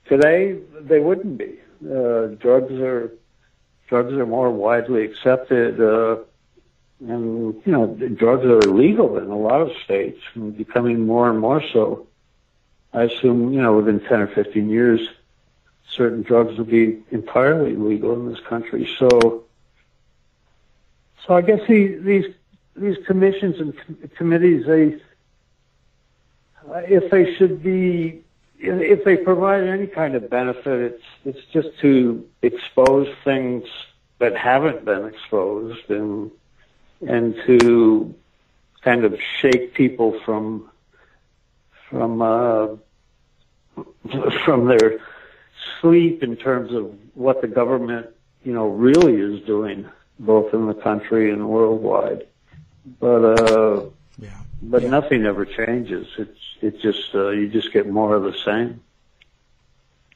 today, 0.09 0.59
they 0.81 1.01
wouldn't 1.01 1.39
be. 1.39 1.59
Uh, 1.85 2.27
drugs 2.39 2.73
are 2.73 3.13
drugs 3.89 4.13
are 4.13 4.27
more 4.27 4.51
widely 4.51 5.05
accepted. 5.05 5.81
Uh, 5.81 6.19
and 7.01 7.55
you 7.65 7.73
know 7.73 7.87
drugs 7.87 8.45
are 8.45 8.59
illegal 8.59 9.19
in 9.19 9.31
a 9.31 9.39
lot 9.39 9.61
of 9.61 9.71
states 9.85 10.21
and 10.35 10.57
becoming 10.57 11.07
more 11.07 11.31
and 11.31 11.39
more 11.39 11.63
so. 11.73 12.07
I 12.93 13.03
assume 13.05 13.53
you 13.53 13.63
know 13.63 13.77
within 13.77 14.01
ten 14.01 14.21
or 14.21 14.27
fifteen 14.27 14.69
years, 14.69 15.01
certain 15.91 16.23
drugs 16.23 16.59
will 16.59 16.65
be 16.65 17.03
entirely 17.11 17.75
legal 17.75 18.13
in 18.15 18.29
this 18.29 18.41
country. 18.41 18.89
So, 18.99 19.45
so 21.27 21.35
I 21.35 21.43
guess 21.43 21.61
these 21.69 22.03
these, 22.05 22.27
these 22.77 22.97
commissions 23.07 23.61
and 23.61 23.77
com- 23.77 24.11
committees, 24.17 24.67
they 24.67 25.01
if 26.89 27.11
they 27.11 27.35
should 27.35 27.63
be 27.63 28.23
if 28.61 29.05
they 29.05 29.17
provide 29.17 29.65
any 29.65 29.87
kind 29.87 30.15
of 30.15 30.29
benefit, 30.29 30.93
it's 30.93 31.05
it's 31.25 31.45
just 31.53 31.79
to 31.81 32.29
expose 32.43 33.09
things 33.25 33.65
that 34.19 34.37
haven't 34.37 34.85
been 34.85 35.07
exposed 35.07 35.89
and 35.91 36.31
and 37.07 37.37
to 37.47 38.15
kind 38.83 39.05
of 39.05 39.19
shake 39.41 39.75
people 39.75 40.19
from 40.25 40.71
from 41.89 42.21
uh, 42.21 42.69
from 44.45 44.67
their 44.67 45.01
sleep 45.81 46.23
in 46.23 46.37
terms 46.37 46.73
of 46.73 46.93
what 47.15 47.41
the 47.41 47.49
government 47.49 48.09
you 48.45 48.53
know 48.53 48.69
really 48.69 49.17
is 49.17 49.45
doing 49.45 49.87
both 50.19 50.53
in 50.53 50.67
the 50.67 50.75
country 50.75 51.31
and 51.31 51.49
worldwide 51.49 52.27
but 53.01 53.25
uh 53.25 53.85
yeah. 54.19 54.29
but 54.63 54.83
yeah. 54.83 54.91
nothing 54.91 55.25
ever 55.25 55.45
changes 55.45 56.07
it's 56.19 56.41
it 56.61 56.81
just 56.81 57.15
uh, 57.15 57.29
you 57.29 57.49
just 57.49 57.73
get 57.73 57.89
more 57.89 58.15
of 58.15 58.23
the 58.25 58.37
same 58.45 58.81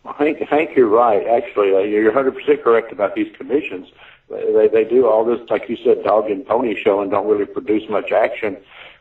I 0.04 0.12
think, 0.14 0.42
I 0.42 0.46
think 0.46 0.76
you're 0.76 0.88
right. 0.88 1.24
Actually, 1.26 1.74
uh, 1.74 1.78
you're 1.78 2.10
100% 2.10 2.62
correct 2.62 2.90
about 2.90 3.14
these 3.14 3.32
commissions. 3.36 3.88
They 4.28 4.68
they 4.68 4.84
do 4.84 5.06
all 5.06 5.24
this, 5.24 5.40
like 5.50 5.68
you 5.68 5.76
said, 5.76 6.02
dog 6.02 6.30
and 6.30 6.46
pony 6.46 6.74
show, 6.74 7.00
and 7.00 7.10
don't 7.10 7.28
really 7.28 7.46
produce 7.46 7.88
much 7.88 8.12
action. 8.12 8.56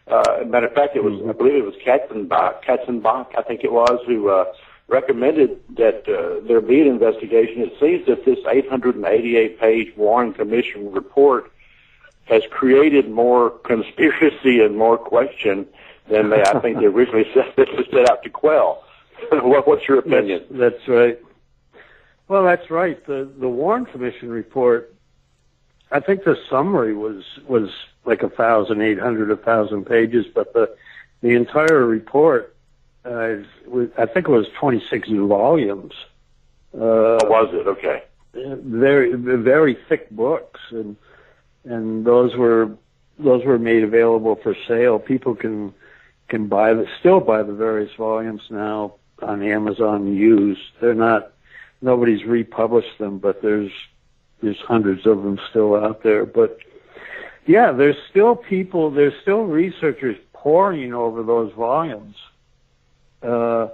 Uh, 0.07 0.43
matter 0.45 0.67
of 0.67 0.73
fact, 0.73 0.95
it 0.95 1.03
was 1.03 1.21
I 1.27 1.31
believe 1.31 1.55
it 1.55 1.65
was 1.65 1.75
Katzenbach, 1.75 2.63
Katzenbach, 2.63 3.27
I 3.37 3.41
think 3.41 3.63
it 3.63 3.71
was, 3.71 3.99
who 4.05 4.29
uh, 4.29 4.45
recommended 4.91 5.59
that 5.77 6.07
uh, 6.07 6.45
there 6.47 6.61
be 6.61 6.81
an 6.81 6.87
investigation. 6.87 7.61
It 7.61 7.73
seems 7.79 8.05
that 8.07 8.25
this 8.25 8.39
888-page 8.39 9.95
Warren 9.95 10.33
Commission 10.33 10.91
report 10.91 11.51
has 12.25 12.43
created 12.51 13.09
more 13.09 13.49
conspiracy 13.49 14.61
and 14.61 14.77
more 14.77 14.97
question 14.97 15.67
than 16.09 16.29
they, 16.29 16.43
I 16.43 16.59
think, 16.59 16.79
they 16.79 16.85
originally 16.85 17.25
set, 17.33 17.55
set 17.55 18.09
out 18.09 18.21
to 18.23 18.29
quell. 18.29 18.83
what, 19.31 19.67
what's 19.67 19.87
your 19.87 19.99
opinion? 19.99 20.45
That's, 20.51 20.75
that's 20.75 20.87
right. 20.87 21.19
Well, 22.27 22.43
that's 22.43 22.69
right. 22.69 23.05
The 23.05 23.29
the 23.37 23.49
Warren 23.49 23.85
Commission 23.85 24.29
report 24.29 24.95
I 25.91 25.99
think 25.99 26.23
the 26.23 26.37
summary 26.49 26.95
was 26.95 27.23
was 27.47 27.69
like 28.05 28.23
a 28.23 28.29
thousand 28.29 28.81
eight 28.81 28.99
hundred, 28.99 29.29
a 29.29 29.35
thousand 29.35 29.85
pages, 29.85 30.25
but 30.33 30.53
the 30.53 30.73
the 31.21 31.31
entire 31.31 31.85
report, 31.85 32.55
uh, 33.05 33.37
I 33.97 34.05
think 34.05 34.27
it 34.27 34.31
was 34.31 34.47
twenty 34.59 34.83
six 34.89 35.09
volumes, 35.09 35.93
Uh, 36.73 37.17
was 37.23 37.49
it? 37.53 37.67
Okay. 37.67 38.03
Very, 38.33 39.13
very 39.13 39.77
thick 39.89 40.09
books, 40.11 40.59
and 40.71 40.95
and 41.65 42.05
those 42.05 42.35
were 42.35 42.71
those 43.19 43.43
were 43.43 43.59
made 43.59 43.83
available 43.83 44.35
for 44.41 44.55
sale. 44.67 44.99
People 44.99 45.35
can 45.35 45.73
can 46.29 46.47
buy 46.47 46.73
the 46.73 46.85
still 46.99 47.19
buy 47.19 47.43
the 47.43 47.53
various 47.53 47.93
volumes 47.95 48.43
now 48.49 48.95
on 49.21 49.43
Amazon 49.43 50.15
used. 50.15 50.61
They're 50.79 50.93
not 50.93 51.33
nobody's 51.81 52.23
republished 52.23 52.97
them, 52.99 53.17
but 53.17 53.41
there's 53.41 53.71
there's 54.41 54.59
hundreds 54.59 55.05
of 55.05 55.23
them 55.23 55.39
still 55.49 55.75
out 55.75 56.03
there. 56.03 56.25
But 56.25 56.59
yeah, 57.45 57.71
there's 57.71 57.97
still 58.09 58.35
people, 58.35 58.91
there's 58.91 59.13
still 59.21 59.43
researchers 59.43 60.17
poring 60.33 60.93
over 60.93 61.23
those 61.23 61.51
volumes 61.53 62.15
uh, 63.23 63.67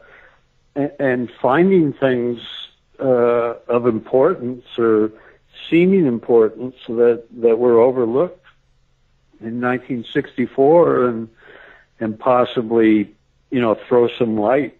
and, 0.75 0.91
and 0.99 1.31
finding 1.41 1.93
things 1.93 2.39
uh, 2.99 3.55
of 3.67 3.85
importance 3.85 4.65
or 4.77 5.11
seeming 5.69 6.05
importance 6.05 6.75
that 6.87 7.23
that 7.41 7.57
were 7.57 7.79
overlooked 7.79 8.45
in 9.39 9.61
1964 9.61 11.07
and 11.07 11.29
and 11.99 12.19
possibly 12.19 13.13
you 13.49 13.61
know 13.61 13.75
throw 13.87 14.07
some 14.17 14.37
light 14.37 14.77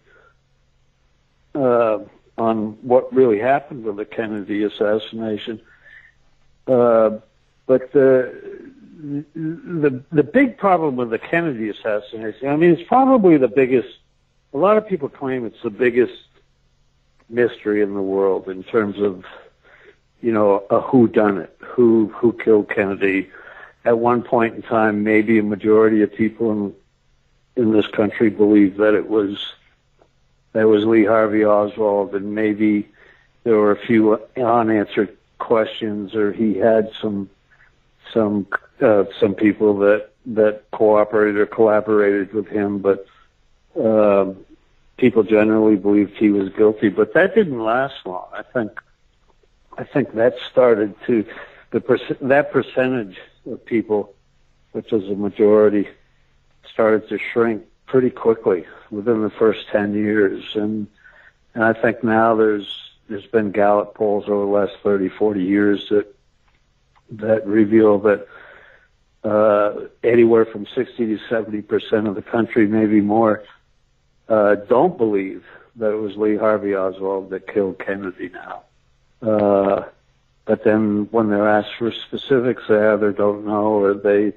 uh, 1.54 1.98
on 2.36 2.78
what 2.82 3.12
really 3.12 3.38
happened 3.38 3.84
with 3.84 3.96
the 3.96 4.04
Kennedy 4.04 4.62
assassination. 4.62 5.60
Uh, 6.66 7.18
but 7.66 7.92
the 7.92 8.32
the 9.34 10.02
the 10.10 10.22
big 10.22 10.58
problem 10.58 10.96
with 10.96 11.10
the 11.10 11.18
Kennedy 11.18 11.68
assassination, 11.68 12.48
I 12.48 12.56
mean, 12.56 12.72
it's 12.72 12.88
probably 12.88 13.36
the 13.36 13.48
biggest. 13.48 13.88
A 14.54 14.58
lot 14.58 14.76
of 14.76 14.86
people 14.86 15.08
claim 15.08 15.44
it's 15.44 15.62
the 15.62 15.70
biggest 15.70 16.22
mystery 17.28 17.82
in 17.82 17.94
the 17.94 18.02
world 18.02 18.48
in 18.48 18.62
terms 18.64 18.98
of, 18.98 19.24
you 20.22 20.32
know, 20.32 20.64
a 20.70 20.80
who 20.80 21.06
done 21.08 21.38
it, 21.38 21.54
who 21.60 22.08
who 22.16 22.32
killed 22.32 22.70
Kennedy. 22.70 23.30
At 23.84 23.98
one 23.98 24.22
point 24.22 24.54
in 24.54 24.62
time, 24.62 25.04
maybe 25.04 25.38
a 25.38 25.42
majority 25.42 26.02
of 26.02 26.14
people 26.14 26.50
in 26.52 26.74
in 27.56 27.72
this 27.72 27.86
country 27.88 28.30
believed 28.30 28.78
that 28.78 28.94
it 28.94 29.08
was 29.08 29.54
that 30.52 30.66
was 30.66 30.84
Lee 30.84 31.04
Harvey 31.04 31.44
Oswald, 31.44 32.14
and 32.14 32.34
maybe 32.34 32.88
there 33.44 33.56
were 33.56 33.72
a 33.72 33.86
few 33.86 34.20
unanswered 34.36 35.16
questions, 35.38 36.14
or 36.14 36.32
he 36.32 36.54
had 36.54 36.90
some 37.00 37.28
some 38.12 38.46
uh, 38.80 39.04
some 39.20 39.34
people 39.34 39.78
that 39.78 40.10
that 40.26 40.70
cooperated 40.70 41.36
or 41.36 41.46
collaborated 41.46 42.32
with 42.32 42.46
him, 42.46 42.78
but 42.78 43.06
uh, 43.80 44.32
people 44.96 45.22
generally 45.22 45.76
believed 45.76 46.16
he 46.16 46.30
was 46.30 46.48
guilty. 46.50 46.88
But 46.88 47.14
that 47.14 47.34
didn't 47.34 47.62
last 47.62 47.94
long. 48.04 48.28
I 48.32 48.42
think 48.42 48.72
I 49.76 49.84
think 49.84 50.14
that 50.14 50.34
started 50.50 50.94
to 51.06 51.24
the 51.70 52.16
that 52.20 52.50
percentage 52.52 53.18
of 53.46 53.64
people, 53.64 54.14
which 54.72 54.92
is 54.92 55.08
a 55.08 55.14
majority, 55.14 55.88
started 56.72 57.08
to 57.08 57.18
shrink 57.18 57.64
pretty 57.86 58.10
quickly 58.10 58.66
within 58.90 59.22
the 59.22 59.30
first 59.30 59.68
10 59.68 59.94
years. 59.94 60.44
And, 60.54 60.86
and 61.54 61.64
I 61.64 61.72
think 61.72 62.04
now 62.04 62.34
there's, 62.34 62.92
there's 63.08 63.26
been 63.26 63.52
Gallup 63.52 63.94
polls 63.94 64.24
over 64.28 64.44
the 64.44 64.50
last 64.50 64.72
30, 64.82 65.08
40 65.08 65.42
years 65.42 65.88
that, 65.88 66.14
that 67.10 67.46
reveal 67.46 67.98
that, 68.00 68.26
uh, 69.24 69.88
anywhere 70.04 70.44
from 70.44 70.66
60 70.66 70.96
to 70.96 71.18
70% 71.28 72.08
of 72.08 72.14
the 72.14 72.22
country, 72.22 72.66
maybe 72.66 73.00
more, 73.00 73.42
uh, 74.28 74.56
don't 74.56 74.96
believe 74.98 75.44
that 75.76 75.92
it 75.92 75.96
was 75.96 76.16
Lee 76.16 76.36
Harvey 76.36 76.74
Oswald 76.74 77.30
that 77.30 77.46
killed 77.46 77.78
Kennedy 77.78 78.30
now. 78.30 78.62
Uh, 79.22 79.84
but 80.44 80.64
then 80.64 81.08
when 81.10 81.28
they're 81.30 81.48
asked 81.48 81.74
for 81.78 81.92
specifics, 81.92 82.62
they 82.68 82.88
either 82.88 83.12
don't 83.12 83.44
know 83.46 83.72
or 83.74 83.94
they, 83.94 84.32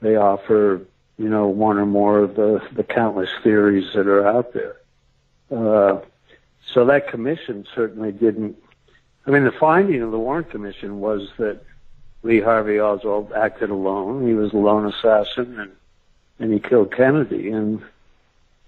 they 0.00 0.16
offer 0.16 0.86
you 1.18 1.28
know, 1.28 1.48
one 1.48 1.78
or 1.78 1.86
more 1.86 2.20
of 2.20 2.36
the, 2.36 2.62
the 2.72 2.84
countless 2.84 3.30
theories 3.42 3.92
that 3.94 4.06
are 4.06 4.26
out 4.26 4.52
there. 4.52 4.76
Uh, 5.50 6.00
so 6.72 6.84
that 6.86 7.08
commission 7.08 7.66
certainly 7.74 8.12
didn't, 8.12 8.56
I 9.26 9.30
mean, 9.30 9.44
the 9.44 9.52
finding 9.52 10.00
of 10.02 10.12
the 10.12 10.18
Warren 10.18 10.44
Commission 10.44 11.00
was 11.00 11.28
that 11.38 11.60
Lee 12.22 12.40
Harvey 12.40 12.80
Oswald 12.80 13.32
acted 13.32 13.70
alone. 13.70 14.26
He 14.26 14.34
was 14.34 14.52
a 14.52 14.56
lone 14.56 14.86
assassin 14.86 15.58
and, 15.58 15.72
and 16.38 16.52
he 16.52 16.60
killed 16.60 16.92
Kennedy. 16.92 17.50
And, 17.50 17.82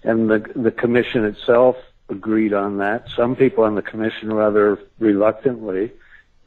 and 0.03 0.29
the, 0.29 0.39
the 0.55 0.71
commission 0.71 1.25
itself 1.25 1.77
agreed 2.09 2.53
on 2.53 2.77
that. 2.79 3.07
Some 3.15 3.35
people 3.35 3.63
on 3.63 3.75
the 3.75 3.81
commission 3.81 4.33
rather 4.33 4.79
reluctantly. 4.99 5.91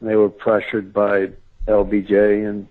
They 0.01 0.15
were 0.15 0.29
pressured 0.29 0.93
by 0.93 1.31
LBJ 1.67 2.47
and 2.47 2.67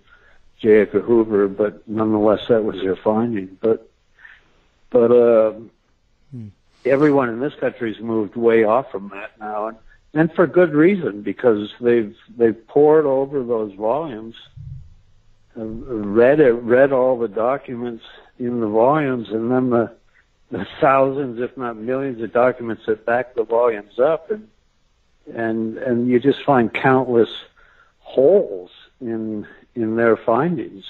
J. 0.59 0.81
Edgar 0.81 1.01
Hoover, 1.01 1.47
but 1.47 1.87
nonetheless, 1.87 2.47
that 2.47 2.63
was 2.63 2.81
their 2.81 2.95
finding. 2.95 3.57
But 3.61 3.89
but 4.89 5.11
uh, 5.11 5.53
hmm. 6.31 6.47
everyone 6.85 7.29
in 7.29 7.39
this 7.39 7.55
country 7.55 7.93
has 7.93 8.01
moved 8.01 8.35
way 8.35 8.63
off 8.63 8.91
from 8.91 9.09
that 9.09 9.31
now, 9.39 9.67
and 9.67 9.77
and 10.13 10.33
for 10.33 10.47
good 10.47 10.73
reason 10.73 11.21
because 11.21 11.73
they've 11.81 12.15
they've 12.37 12.67
poured 12.67 13.05
over 13.05 13.43
those 13.43 13.73
volumes, 13.73 14.35
read 15.55 16.39
it, 16.39 16.53
read 16.53 16.93
all 16.93 17.19
the 17.19 17.27
documents 17.27 18.05
in 18.39 18.61
the 18.61 18.67
volumes, 18.67 19.29
and 19.29 19.51
then 19.51 19.71
the 19.71 19.91
the 20.51 20.65
thousands, 20.79 21.39
if 21.39 21.57
not 21.57 21.77
millions, 21.77 22.21
of 22.21 22.31
documents 22.31 22.83
that 22.85 23.05
back 23.05 23.35
the 23.35 23.43
volumes 23.43 23.99
up, 23.99 24.31
and 24.31 24.47
and 25.33 25.77
and 25.77 26.07
you 26.07 26.19
just 26.19 26.43
find 26.43 26.73
countless 26.73 27.29
holes 27.99 28.71
in 29.01 29.47
in 29.75 29.95
their 29.95 30.15
findings, 30.15 30.85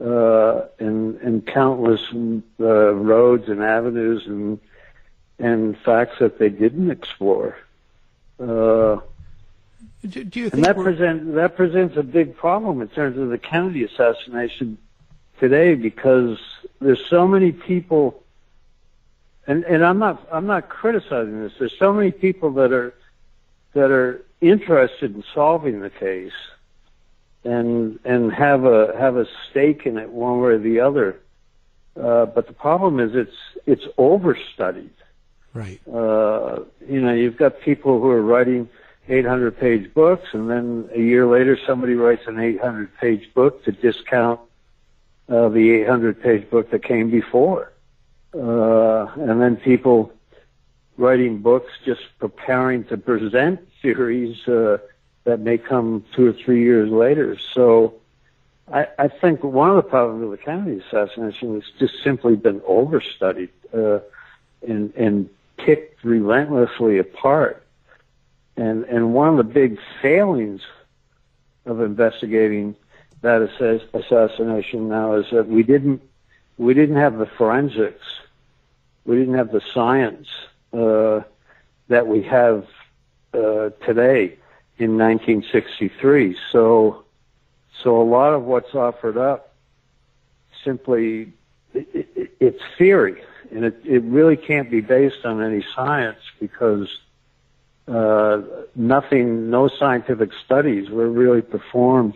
uh, 0.00 0.62
and, 0.78 1.16
and 1.20 1.46
countless 1.46 2.00
uh, 2.60 2.64
roads 2.94 3.48
and 3.48 3.62
avenues 3.62 4.26
and 4.26 4.58
and 5.38 5.76
facts 5.78 6.18
that 6.18 6.38
they 6.38 6.48
didn't 6.48 6.90
explore. 6.90 7.56
Uh, 8.40 8.98
do, 10.06 10.24
do 10.24 10.40
you 10.40 10.50
and 10.52 10.64
that 10.64 10.76
present 10.76 11.34
that 11.34 11.56
presents 11.56 11.96
a 11.96 12.02
big 12.02 12.36
problem 12.36 12.80
in 12.80 12.88
terms 12.88 13.18
of 13.18 13.28
the 13.28 13.38
Kennedy 13.38 13.84
assassination 13.84 14.78
today 15.38 15.74
because 15.74 16.38
there's 16.80 17.04
so 17.06 17.26
many 17.26 17.52
people 17.52 18.22
and 19.46 19.64
and 19.64 19.84
I'm 19.84 19.98
not 19.98 20.26
I'm 20.32 20.46
not 20.46 20.68
criticizing 20.68 21.42
this. 21.42 21.52
There's 21.58 21.76
so 21.78 21.92
many 21.92 22.10
people 22.10 22.50
that 22.54 22.72
are 22.72 22.94
that 23.74 23.90
are 23.90 24.24
interested 24.40 25.14
in 25.14 25.24
solving 25.34 25.80
the 25.80 25.90
case 25.90 26.32
and 27.44 27.98
and 28.04 28.32
have 28.32 28.64
a 28.64 28.96
have 28.98 29.16
a 29.16 29.26
stake 29.50 29.86
in 29.86 29.98
it 29.98 30.10
one 30.10 30.40
way 30.40 30.50
or 30.50 30.58
the 30.58 30.80
other. 30.80 31.20
Uh, 32.00 32.26
but 32.26 32.46
the 32.46 32.52
problem 32.52 33.00
is 33.00 33.14
it's 33.14 33.36
it's 33.66 33.86
overstudied. 33.98 34.90
Right. 35.54 35.80
Uh, 35.88 36.64
you 36.86 37.00
know, 37.00 37.14
you've 37.14 37.38
got 37.38 37.60
people 37.60 37.98
who 38.00 38.10
are 38.10 38.20
writing 38.20 38.68
800 39.08 39.58
page 39.58 39.94
books, 39.94 40.28
and 40.32 40.50
then 40.50 40.90
a 40.94 41.00
year 41.00 41.26
later 41.26 41.58
somebody 41.66 41.94
writes 41.94 42.26
an 42.26 42.38
800 42.38 42.94
page 42.98 43.32
book 43.32 43.64
to 43.64 43.72
discount 43.72 44.40
uh, 45.28 45.48
the 45.48 45.70
800 45.70 46.22
page 46.22 46.50
book 46.50 46.70
that 46.70 46.82
came 46.82 47.10
before. 47.10 47.72
Uh, 48.36 49.06
and 49.16 49.40
then 49.40 49.56
people 49.56 50.12
writing 50.98 51.38
books 51.38 51.72
just 51.84 52.02
preparing 52.18 52.84
to 52.84 52.96
present 52.96 53.60
theories. 53.80 54.46
Uh, 54.46 54.78
that 55.26 55.40
may 55.40 55.58
come 55.58 56.04
two 56.14 56.26
or 56.28 56.32
three 56.32 56.62
years 56.62 56.90
later. 56.90 57.36
So 57.52 57.94
I, 58.72 58.86
I 58.98 59.08
think 59.08 59.42
one 59.42 59.70
of 59.70 59.76
the 59.76 59.82
problems 59.82 60.22
with 60.22 60.38
the 60.38 60.44
Kennedy 60.44 60.82
assassination 60.88 61.54
has 61.54 61.64
just 61.78 62.02
simply 62.02 62.36
been 62.36 62.60
overstudied 62.60 63.50
uh, 63.74 64.00
and, 64.66 64.94
and 64.94 65.28
picked 65.58 66.04
relentlessly 66.04 66.98
apart. 66.98 67.66
And, 68.56 68.84
and 68.84 69.14
one 69.14 69.28
of 69.28 69.36
the 69.36 69.52
big 69.52 69.78
failings 70.00 70.62
of 71.66 71.80
investigating 71.80 72.76
that 73.22 73.42
assassination 73.92 74.88
now 74.88 75.14
is 75.14 75.26
that 75.32 75.48
we 75.48 75.62
didn't 75.62 76.00
we 76.58 76.72
didn't 76.72 76.96
have 76.96 77.18
the 77.18 77.26
forensics, 77.26 78.06
we 79.06 79.16
didn't 79.16 79.34
have 79.34 79.52
the 79.52 79.62
science 79.72 80.28
uh, 80.72 81.22
that 81.88 82.06
we 82.06 82.22
have 82.22 82.66
uh, 83.32 83.70
today 83.84 84.36
in 84.78 84.98
1963. 84.98 86.36
So, 86.50 87.04
so 87.82 88.00
a 88.00 88.04
lot 88.04 88.34
of 88.34 88.42
what's 88.42 88.74
offered 88.74 89.16
up 89.16 89.54
simply 90.64 91.32
it, 91.72 91.88
it, 92.16 92.36
it's 92.40 92.62
theory, 92.76 93.22
and 93.52 93.64
it, 93.64 93.80
it 93.84 94.02
really 94.02 94.36
can't 94.36 94.70
be 94.70 94.80
based 94.80 95.24
on 95.24 95.42
any 95.42 95.64
science 95.74 96.18
because 96.40 96.88
uh, 97.86 98.42
nothing, 98.74 99.50
no 99.50 99.68
scientific 99.68 100.30
studies 100.44 100.90
were 100.90 101.08
really 101.08 101.42
performed 101.42 102.14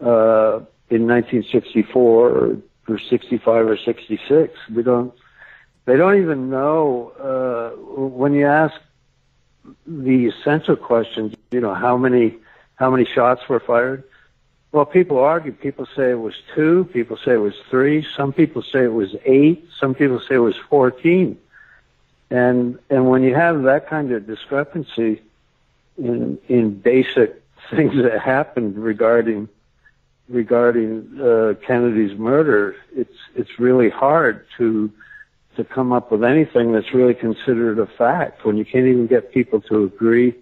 uh, 0.00 0.60
in 0.88 1.06
1964 1.06 2.30
or, 2.30 2.56
or 2.88 2.98
65 2.98 3.66
or 3.66 3.76
66. 3.76 4.58
We 4.72 4.82
don't. 4.82 5.12
They 5.90 5.96
don't 5.96 6.22
even 6.22 6.50
know 6.50 7.10
uh, 7.18 7.70
when 8.00 8.32
you 8.32 8.46
ask 8.46 8.76
the 9.88 10.26
essential 10.26 10.76
questions, 10.76 11.34
you 11.50 11.60
know, 11.60 11.74
how 11.74 11.96
many 11.96 12.36
how 12.76 12.92
many 12.92 13.04
shots 13.04 13.48
were 13.48 13.58
fired? 13.58 14.04
Well, 14.70 14.84
people 14.84 15.18
argue. 15.18 15.50
People 15.50 15.86
say 15.96 16.12
it 16.12 16.20
was 16.20 16.36
two. 16.54 16.84
People 16.92 17.16
say 17.16 17.32
it 17.32 17.38
was 17.38 17.56
three. 17.70 18.06
Some 18.16 18.32
people 18.32 18.62
say 18.62 18.84
it 18.84 18.92
was 18.92 19.16
eight. 19.24 19.68
Some 19.80 19.96
people 19.96 20.20
say 20.20 20.36
it 20.36 20.46
was 20.50 20.54
fourteen. 20.56 21.36
And 22.30 22.78
and 22.88 23.10
when 23.10 23.24
you 23.24 23.34
have 23.34 23.64
that 23.64 23.88
kind 23.88 24.12
of 24.12 24.28
discrepancy 24.28 25.20
in 25.98 26.38
in 26.46 26.78
basic 26.78 27.42
things 27.70 27.96
that 27.96 28.20
happened 28.20 28.78
regarding 28.78 29.48
regarding 30.28 31.20
uh, 31.20 31.54
Kennedy's 31.66 32.16
murder, 32.16 32.76
it's 32.94 33.18
it's 33.34 33.58
really 33.58 33.90
hard 33.90 34.46
to 34.58 34.92
to 35.62 35.68
come 35.74 35.92
up 35.92 36.10
with 36.10 36.24
anything 36.24 36.72
that's 36.72 36.92
really 36.94 37.14
considered 37.14 37.78
a 37.78 37.86
fact 37.86 38.44
when 38.44 38.56
you 38.56 38.64
can't 38.64 38.86
even 38.86 39.06
get 39.06 39.32
people 39.32 39.60
to 39.62 39.84
agree 39.84 40.34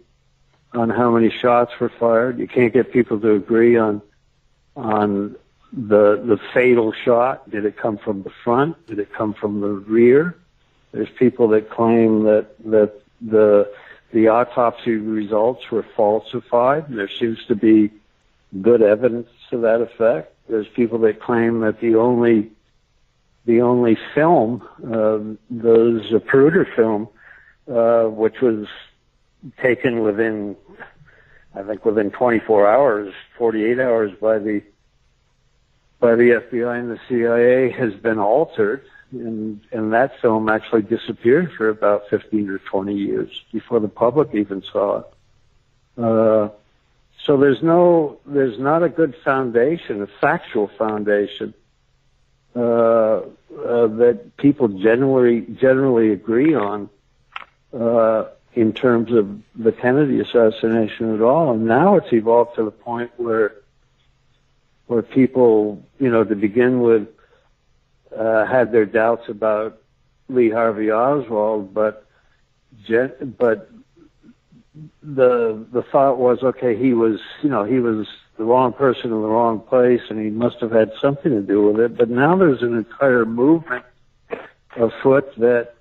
on 0.72 0.90
how 0.90 1.10
many 1.10 1.30
shots 1.30 1.72
were 1.80 1.88
fired. 1.88 2.38
You 2.38 2.46
can't 2.46 2.72
get 2.72 2.92
people 2.92 3.20
to 3.20 3.32
agree 3.34 3.76
on 3.76 4.02
on 4.76 5.36
the 5.72 6.22
the 6.24 6.38
fatal 6.54 6.92
shot. 6.92 7.50
Did 7.50 7.64
it 7.64 7.76
come 7.76 7.98
from 7.98 8.22
the 8.22 8.32
front? 8.44 8.86
Did 8.86 8.98
it 8.98 9.12
come 9.12 9.34
from 9.34 9.60
the 9.60 9.68
rear? 9.68 10.36
There's 10.92 11.10
people 11.18 11.48
that 11.48 11.70
claim 11.70 12.24
that 12.24 12.46
that 12.66 12.92
the 13.20 13.70
the 14.12 14.28
autopsy 14.28 14.96
results 14.96 15.70
were 15.70 15.84
falsified. 15.96 16.86
There 16.88 17.08
seems 17.08 17.44
to 17.46 17.54
be 17.54 17.90
good 18.62 18.82
evidence 18.82 19.28
to 19.50 19.58
that 19.58 19.82
effect. 19.82 20.34
There's 20.48 20.68
people 20.68 20.98
that 21.00 21.20
claim 21.20 21.60
that 21.60 21.80
the 21.80 21.96
only 21.96 22.50
the 23.48 23.62
only 23.62 23.96
film, 24.14 24.62
uh, 24.84 25.16
the 25.50 26.04
Zapruder 26.10 26.66
film, 26.76 27.08
uh, 27.66 28.04
which 28.04 28.42
was 28.42 28.66
taken 29.62 30.00
within, 30.00 30.54
I 31.54 31.62
think 31.62 31.82
within 31.86 32.10
24 32.10 32.68
hours, 32.68 33.14
48 33.38 33.80
hours 33.80 34.12
by 34.20 34.38
the 34.38 34.62
by 35.98 36.14
the 36.14 36.30
FBI 36.30 36.78
and 36.78 36.90
the 36.90 37.00
CIA, 37.08 37.70
has 37.70 37.94
been 37.94 38.18
altered 38.18 38.84
and 39.12 39.62
and 39.72 39.94
that 39.94 40.20
film 40.20 40.50
actually 40.50 40.82
disappeared 40.82 41.50
for 41.56 41.70
about 41.70 42.02
15 42.10 42.50
or 42.50 42.58
20 42.58 42.94
years 42.94 43.30
before 43.50 43.80
the 43.80 43.88
public 43.88 44.28
even 44.34 44.62
saw 44.62 44.98
it. 44.98 45.06
Uh, 45.96 46.48
so 47.24 47.38
there's 47.38 47.62
no, 47.62 48.20
there's 48.26 48.58
not 48.58 48.82
a 48.82 48.90
good 48.90 49.16
foundation, 49.24 50.02
a 50.02 50.06
factual 50.20 50.70
foundation 50.78 51.54
uh, 52.54 52.60
uh, 52.60 53.22
that 53.86 54.36
people 54.36 54.68
generally 54.68 55.42
generally 55.60 56.12
agree 56.12 56.54
on 56.54 56.88
uh, 57.72 58.24
in 58.54 58.72
terms 58.72 59.12
of 59.12 59.40
the 59.54 59.72
Kennedy 59.72 60.20
assassination 60.20 61.14
at 61.14 61.20
all. 61.20 61.52
And 61.52 61.66
now 61.66 61.96
it's 61.96 62.12
evolved 62.12 62.56
to 62.56 62.64
the 62.64 62.70
point 62.70 63.10
where 63.16 63.54
where 64.86 65.02
people, 65.02 65.84
you 66.00 66.10
know, 66.10 66.24
to 66.24 66.34
begin 66.34 66.80
with, 66.80 67.08
uh, 68.16 68.46
had 68.46 68.72
their 68.72 68.86
doubts 68.86 69.28
about 69.28 69.80
Lee 70.28 70.50
Harvey 70.50 70.90
Oswald, 70.90 71.74
but 71.74 72.06
but 73.38 73.70
the 75.02 75.66
the 75.72 75.82
thought 75.82 76.18
was 76.18 76.42
okay, 76.42 76.76
he 76.76 76.94
was 76.94 77.20
you 77.42 77.50
know 77.50 77.64
he 77.64 77.80
was 77.80 78.06
the 78.38 78.44
wrong 78.44 78.72
person 78.72 79.12
in 79.12 79.20
the 79.20 79.28
wrong 79.28 79.60
place, 79.60 80.00
and 80.08 80.18
he 80.18 80.30
must 80.30 80.60
have 80.60 80.70
had 80.70 80.92
something 81.00 81.32
to 81.32 81.42
do 81.42 81.62
with 81.62 81.80
it. 81.80 81.96
But 81.96 82.08
now 82.08 82.36
there's 82.36 82.62
an 82.62 82.76
entire 82.76 83.26
movement 83.26 83.84
afoot 84.76 85.34
that 85.38 85.74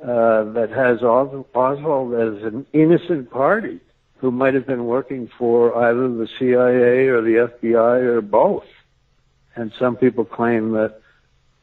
uh, 0.00 0.44
that 0.52 0.70
has 0.70 1.02
Oswald 1.02 2.14
as 2.14 2.42
an 2.44 2.66
innocent 2.74 3.30
party 3.30 3.80
who 4.18 4.30
might 4.30 4.54
have 4.54 4.66
been 4.66 4.84
working 4.84 5.28
for 5.38 5.76
either 5.76 6.08
the 6.08 6.28
CIA 6.38 7.08
or 7.08 7.22
the 7.22 7.50
FBI 7.62 8.02
or 8.02 8.20
both. 8.20 8.66
And 9.54 9.72
some 9.78 9.96
people 9.96 10.24
claim 10.24 10.72
that 10.72 11.00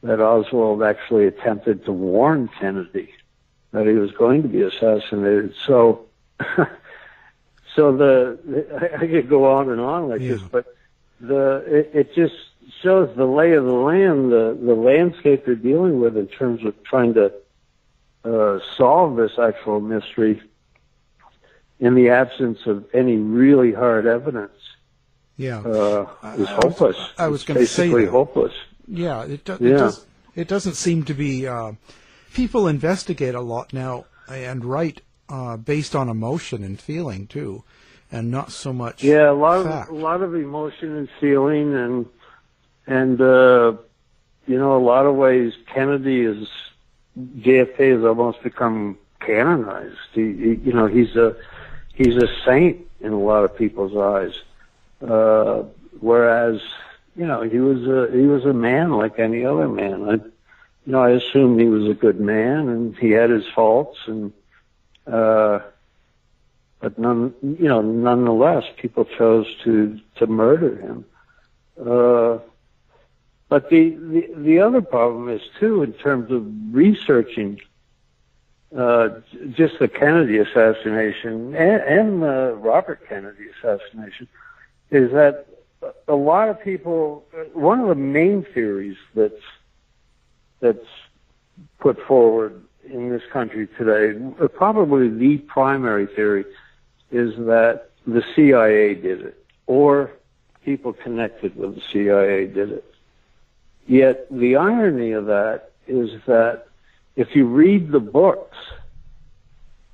that 0.01 0.19
Oswald 0.19 0.83
actually 0.83 1.27
attempted 1.27 1.85
to 1.85 1.91
warn 1.93 2.49
Kennedy 2.59 3.13
that 3.71 3.87
he 3.87 3.93
was 3.93 4.11
going 4.11 4.41
to 4.43 4.47
be 4.47 4.61
assassinated. 4.61 5.53
So, 5.65 6.05
so 7.75 7.95
the 7.95 8.95
I 9.01 9.07
could 9.07 9.29
go 9.29 9.51
on 9.51 9.69
and 9.69 9.79
on 9.79 10.09
like 10.09 10.21
yeah. 10.21 10.33
this, 10.33 10.41
but 10.41 10.65
the 11.19 11.63
it, 11.67 11.91
it 11.93 12.15
just 12.15 12.35
shows 12.81 13.15
the 13.15 13.25
lay 13.25 13.53
of 13.53 13.65
the 13.65 13.71
land, 13.71 14.31
the 14.31 14.57
the 14.59 14.75
landscape 14.75 15.45
they're 15.45 15.55
dealing 15.55 15.99
with 15.99 16.17
in 16.17 16.27
terms 16.27 16.63
of 16.65 16.81
trying 16.83 17.13
to 17.15 17.33
uh, 18.25 18.59
solve 18.77 19.15
this 19.15 19.37
actual 19.39 19.79
mystery 19.79 20.41
in 21.79 21.95
the 21.95 22.09
absence 22.09 22.59
of 22.65 22.85
any 22.93 23.17
really 23.17 23.73
hard 23.73 24.05
evidence. 24.05 24.51
Yeah, 25.35 25.59
uh, 25.59 26.35
is 26.37 26.47
hopeless. 26.47 26.97
I 27.17 27.27
was, 27.27 27.39
was 27.39 27.43
going 27.43 27.59
to 27.59 27.65
say 27.65 27.85
It's 27.85 27.93
basically 27.93 28.05
hopeless. 28.05 28.53
Yeah, 28.87 29.23
it, 29.23 29.45
do, 29.45 29.57
yeah. 29.59 29.69
it 29.69 29.77
does. 29.77 30.05
It 30.35 30.47
doesn't 30.47 30.75
seem 30.75 31.03
to 31.05 31.13
be. 31.13 31.47
Uh, 31.47 31.73
people 32.33 32.67
investigate 32.67 33.35
a 33.35 33.41
lot 33.41 33.73
now 33.73 34.05
and 34.27 34.63
write 34.63 35.01
uh, 35.29 35.57
based 35.57 35.95
on 35.95 36.09
emotion 36.09 36.63
and 36.63 36.79
feeling 36.79 37.27
too, 37.27 37.63
and 38.11 38.29
not 38.29 38.51
so 38.51 38.73
much. 38.73 39.03
Yeah, 39.03 39.29
a 39.29 39.33
lot 39.33 39.65
fact. 39.65 39.89
of 39.89 39.95
a 39.95 39.99
lot 39.99 40.21
of 40.21 40.35
emotion 40.35 40.97
and 40.97 41.09
feeling, 41.19 41.75
and 41.75 42.05
and 42.87 43.21
uh, 43.21 43.73
you 44.47 44.57
know, 44.57 44.77
a 44.77 44.83
lot 44.83 45.05
of 45.05 45.15
ways 45.15 45.53
Kennedy 45.73 46.21
is 46.21 46.47
JFK 47.17 47.95
has 47.95 48.03
almost 48.03 48.41
become 48.43 48.97
canonized. 49.19 49.97
He, 50.13 50.33
he, 50.33 50.55
you 50.63 50.73
know, 50.73 50.87
he's 50.87 51.15
a 51.15 51.35
he's 51.93 52.17
a 52.17 52.27
saint 52.45 52.85
in 52.99 53.11
a 53.11 53.19
lot 53.19 53.43
of 53.43 53.55
people's 53.57 53.95
eyes. 53.95 54.33
Uh, 55.01 55.63
whereas 55.99 56.61
you 57.15 57.25
know, 57.25 57.41
he 57.41 57.59
was 57.59 57.85
a 57.87 58.11
he 58.11 58.25
was 58.25 58.45
a 58.45 58.53
man 58.53 58.91
like 58.91 59.19
any 59.19 59.45
other 59.45 59.67
man. 59.67 60.09
I, 60.09 60.13
you 60.13 60.91
know, 60.91 61.01
I 61.01 61.11
assumed 61.11 61.59
he 61.59 61.67
was 61.67 61.87
a 61.87 61.93
good 61.93 62.19
man, 62.19 62.67
and 62.67 62.97
he 62.97 63.11
had 63.11 63.29
his 63.29 63.45
faults, 63.55 63.99
and 64.07 64.33
uh, 65.07 65.59
but 66.79 66.99
none, 66.99 67.33
you 67.41 67.67
know, 67.67 67.81
nonetheless, 67.81 68.65
people 68.77 69.05
chose 69.05 69.47
to 69.63 69.99
to 70.15 70.27
murder 70.27 70.75
him. 70.75 71.05
Uh, 71.79 72.39
but 73.49 73.69
the, 73.69 73.91
the 73.91 74.29
the 74.35 74.59
other 74.59 74.81
problem 74.81 75.29
is 75.29 75.41
too, 75.59 75.83
in 75.83 75.93
terms 75.93 76.31
of 76.31 76.45
researching 76.71 77.59
uh, 78.77 79.09
just 79.51 79.79
the 79.79 79.87
Kennedy 79.87 80.39
assassination 80.39 81.55
and, 81.55 81.81
and 81.83 82.23
the 82.23 82.57
Robert 82.59 83.07
Kennedy 83.07 83.45
assassination, 83.57 84.27
is 84.91 85.11
that 85.11 85.47
a 86.07 86.15
lot 86.15 86.49
of 86.49 86.61
people, 86.61 87.25
one 87.53 87.79
of 87.79 87.87
the 87.87 87.95
main 87.95 88.43
theories 88.53 88.97
that's 89.15 89.43
that's 90.59 90.87
put 91.79 91.99
forward 92.07 92.63
in 92.85 93.09
this 93.09 93.23
country 93.31 93.67
today, 93.77 94.19
probably 94.55 95.09
the 95.09 95.37
primary 95.39 96.07
theory, 96.07 96.45
is 97.11 97.35
that 97.37 97.89
the 98.05 98.23
CIA 98.35 98.95
did 98.95 99.21
it, 99.21 99.45
or 99.67 100.11
people 100.65 100.93
connected 100.93 101.55
with 101.55 101.75
the 101.75 101.81
CIA 101.91 102.47
did 102.47 102.71
it. 102.71 102.83
Yet 103.87 104.27
the 104.31 104.55
irony 104.55 105.11
of 105.11 105.27
that 105.27 105.71
is 105.87 106.09
that 106.25 106.65
if 107.15 107.35
you 107.35 107.45
read 107.45 107.91
the 107.91 107.99
books 107.99 108.57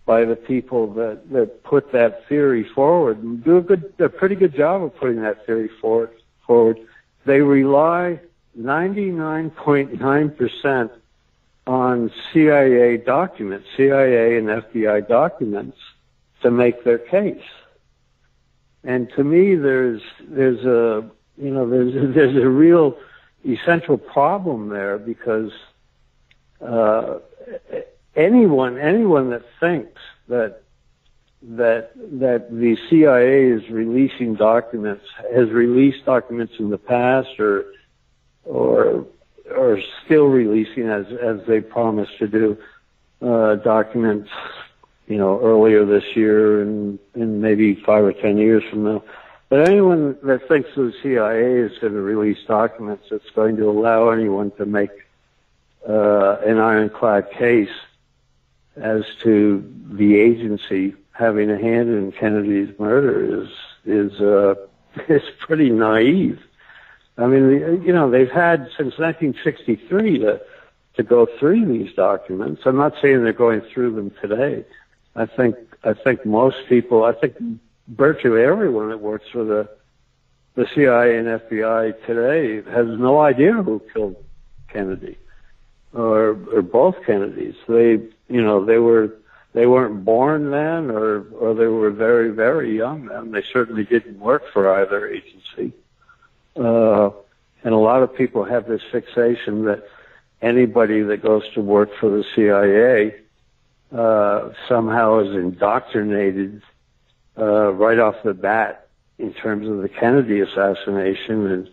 by 0.06 0.23
the 0.25 0.36
people 0.36 0.93
that, 0.93 1.30
that 1.32 1.63
put 1.63 1.91
that 1.91 2.28
theory 2.28 2.63
forward 2.63 3.21
and 3.21 3.43
do 3.43 3.58
a 3.58 3.62
good, 3.62 3.93
a 3.99 4.10
pretty 4.10 4.36
good 4.36 4.56
job 4.56 4.82
of 4.82 4.95
putting 4.95 5.21
that 5.21 5.45
theory 5.45 5.69
forward. 5.82 6.12
forward. 6.45 6.80
They 7.25 7.41
rely 7.41 8.21
99.9% 8.60 10.89
on 11.69 12.12
CIA 12.34 12.97
documents, 12.97 13.67
CIA 13.77 14.38
and 14.39 14.47
FBI 14.47 15.08
documents 15.08 15.77
to 16.41 16.49
make 16.49 16.84
their 16.84 16.97
case. 16.97 17.43
And 18.84 19.08
to 19.15 19.23
me, 19.23 19.53
there's, 19.53 20.01
there's 20.19 20.65
a, 20.65 21.08
you 21.38 21.51
know, 21.51 21.69
there's, 21.69 21.93
there's 22.15 22.36
a 22.36 22.49
real 22.49 22.97
essential 23.47 23.99
problem 23.99 24.69
there 24.69 24.97
because, 24.97 25.51
uh, 26.60 27.19
anyone 28.15 28.77
anyone 28.77 29.29
that 29.29 29.43
thinks 29.60 30.01
that 30.27 30.63
that 31.41 31.91
that 31.95 32.51
the 32.51 32.77
CIA 32.89 33.45
is 33.45 33.69
releasing 33.69 34.34
documents 34.34 35.05
has 35.34 35.49
released 35.51 36.03
documents 36.05 36.53
in 36.60 36.69
the 36.69 36.77
past 36.77 37.39
or 37.39 37.65
or 38.43 39.05
or 39.55 39.79
still 40.05 40.25
releasing 40.25 40.88
as 40.88 41.05
as 41.21 41.39
they 41.47 41.62
promised 41.62 42.17
to 42.19 42.27
do 42.27 42.57
uh, 43.21 43.55
documents 43.55 44.29
you 45.07 45.17
know 45.17 45.39
earlier 45.41 45.85
this 45.85 46.15
year 46.15 46.62
and 46.62 46.99
and 47.13 47.41
maybe 47.41 47.75
five 47.75 48.03
or 48.03 48.13
ten 48.13 48.38
years 48.38 48.63
from 48.69 48.83
now 48.83 49.03
but 49.49 49.67
anyone 49.67 50.17
that 50.23 50.47
thinks 50.47 50.69
the 50.75 50.93
CIA 51.01 51.59
is 51.59 51.77
going 51.79 51.93
to 51.93 52.01
release 52.01 52.38
documents 52.47 53.05
that's 53.09 53.29
going 53.31 53.57
to 53.57 53.69
allow 53.69 54.09
anyone 54.09 54.51
to 54.51 54.65
make 54.65 54.91
uh, 55.88 56.38
an 56.45 56.59
ironclad 56.59 57.31
case 57.31 57.69
as 58.75 59.03
to 59.23 59.63
the 59.91 60.17
agency 60.17 60.95
having 61.12 61.51
a 61.51 61.57
hand 61.57 61.89
in 61.89 62.12
Kennedy's 62.12 62.77
murder 62.79 63.43
is 63.43 63.49
is 63.85 64.21
uh, 64.21 64.55
is 65.09 65.23
pretty 65.39 65.69
naive. 65.69 66.39
I 67.19 67.27
mean, 67.27 67.84
you 67.84 67.91
know, 67.91 68.10
they've 68.10 68.32
had 68.32 68.69
since 68.77 68.97
1963 68.97 70.19
to 70.19 70.41
to 70.95 71.03
go 71.03 71.27
through 71.39 71.65
these 71.65 71.93
documents. 71.93 72.63
I'm 72.65 72.77
not 72.77 72.93
saying 73.01 73.23
they're 73.23 73.34
going 73.34 73.62
through 73.62 73.95
them 73.95 74.12
today. 74.21 74.65
I 75.15 75.25
think 75.25 75.55
I 75.84 75.93
think 75.93 76.25
most 76.25 76.58
people, 76.67 77.03
I 77.03 77.13
think 77.13 77.36
virtually 77.88 78.43
everyone 78.43 78.89
that 78.89 78.99
works 78.99 79.25
for 79.32 79.43
the 79.43 79.69
the 80.55 80.67
CIA 80.73 81.17
and 81.17 81.27
FBI 81.27 82.05
today 82.05 82.62
has 82.71 82.88
no 82.88 83.19
idea 83.19 83.53
who 83.53 83.82
killed 83.93 84.15
Kennedy 84.67 85.17
or 85.93 86.38
or 86.53 86.62
both 86.62 86.95
Kennedys. 87.05 87.55
They 87.67 87.91
you 88.29 88.41
know 88.41 88.63
they 88.63 88.77
were 88.77 89.15
they 89.53 89.65
weren't 89.65 90.05
born 90.05 90.51
then 90.51 90.89
or 90.91 91.25
or 91.32 91.53
they 91.53 91.67
were 91.67 91.91
very 91.91 92.29
very 92.29 92.75
young 92.77 93.08
then. 93.08 93.32
They 93.32 93.43
certainly 93.43 93.84
didn't 93.84 94.19
work 94.19 94.43
for 94.53 94.73
either 94.73 95.08
agency. 95.08 95.73
Uh, 96.60 97.12
and 97.63 97.74
a 97.74 97.78
lot 97.78 98.04
of 98.04 98.13
people 98.15 98.43
have 98.43 98.67
this 98.67 98.82
fixation 98.91 99.65
that 99.65 99.84
anybody 100.41 101.02
that 101.02 101.22
goes 101.22 101.43
to 101.54 101.62
work 101.62 101.89
for 102.00 102.10
the 102.10 102.24
CIA 102.36 103.15
uh, 103.95 104.52
somehow 104.67 105.19
is 105.19 105.36
indoctrinated 105.36 106.62
uh, 107.38 107.72
right 107.74 108.00
off 108.00 108.15
the 108.24 108.34
bat 108.34 108.88
in 109.17 109.34
terms 109.34 109.67
of 109.67 109.82
the 109.82 109.89
Kennedy 109.89 110.39
assassination 110.39 111.48
and 111.48 111.69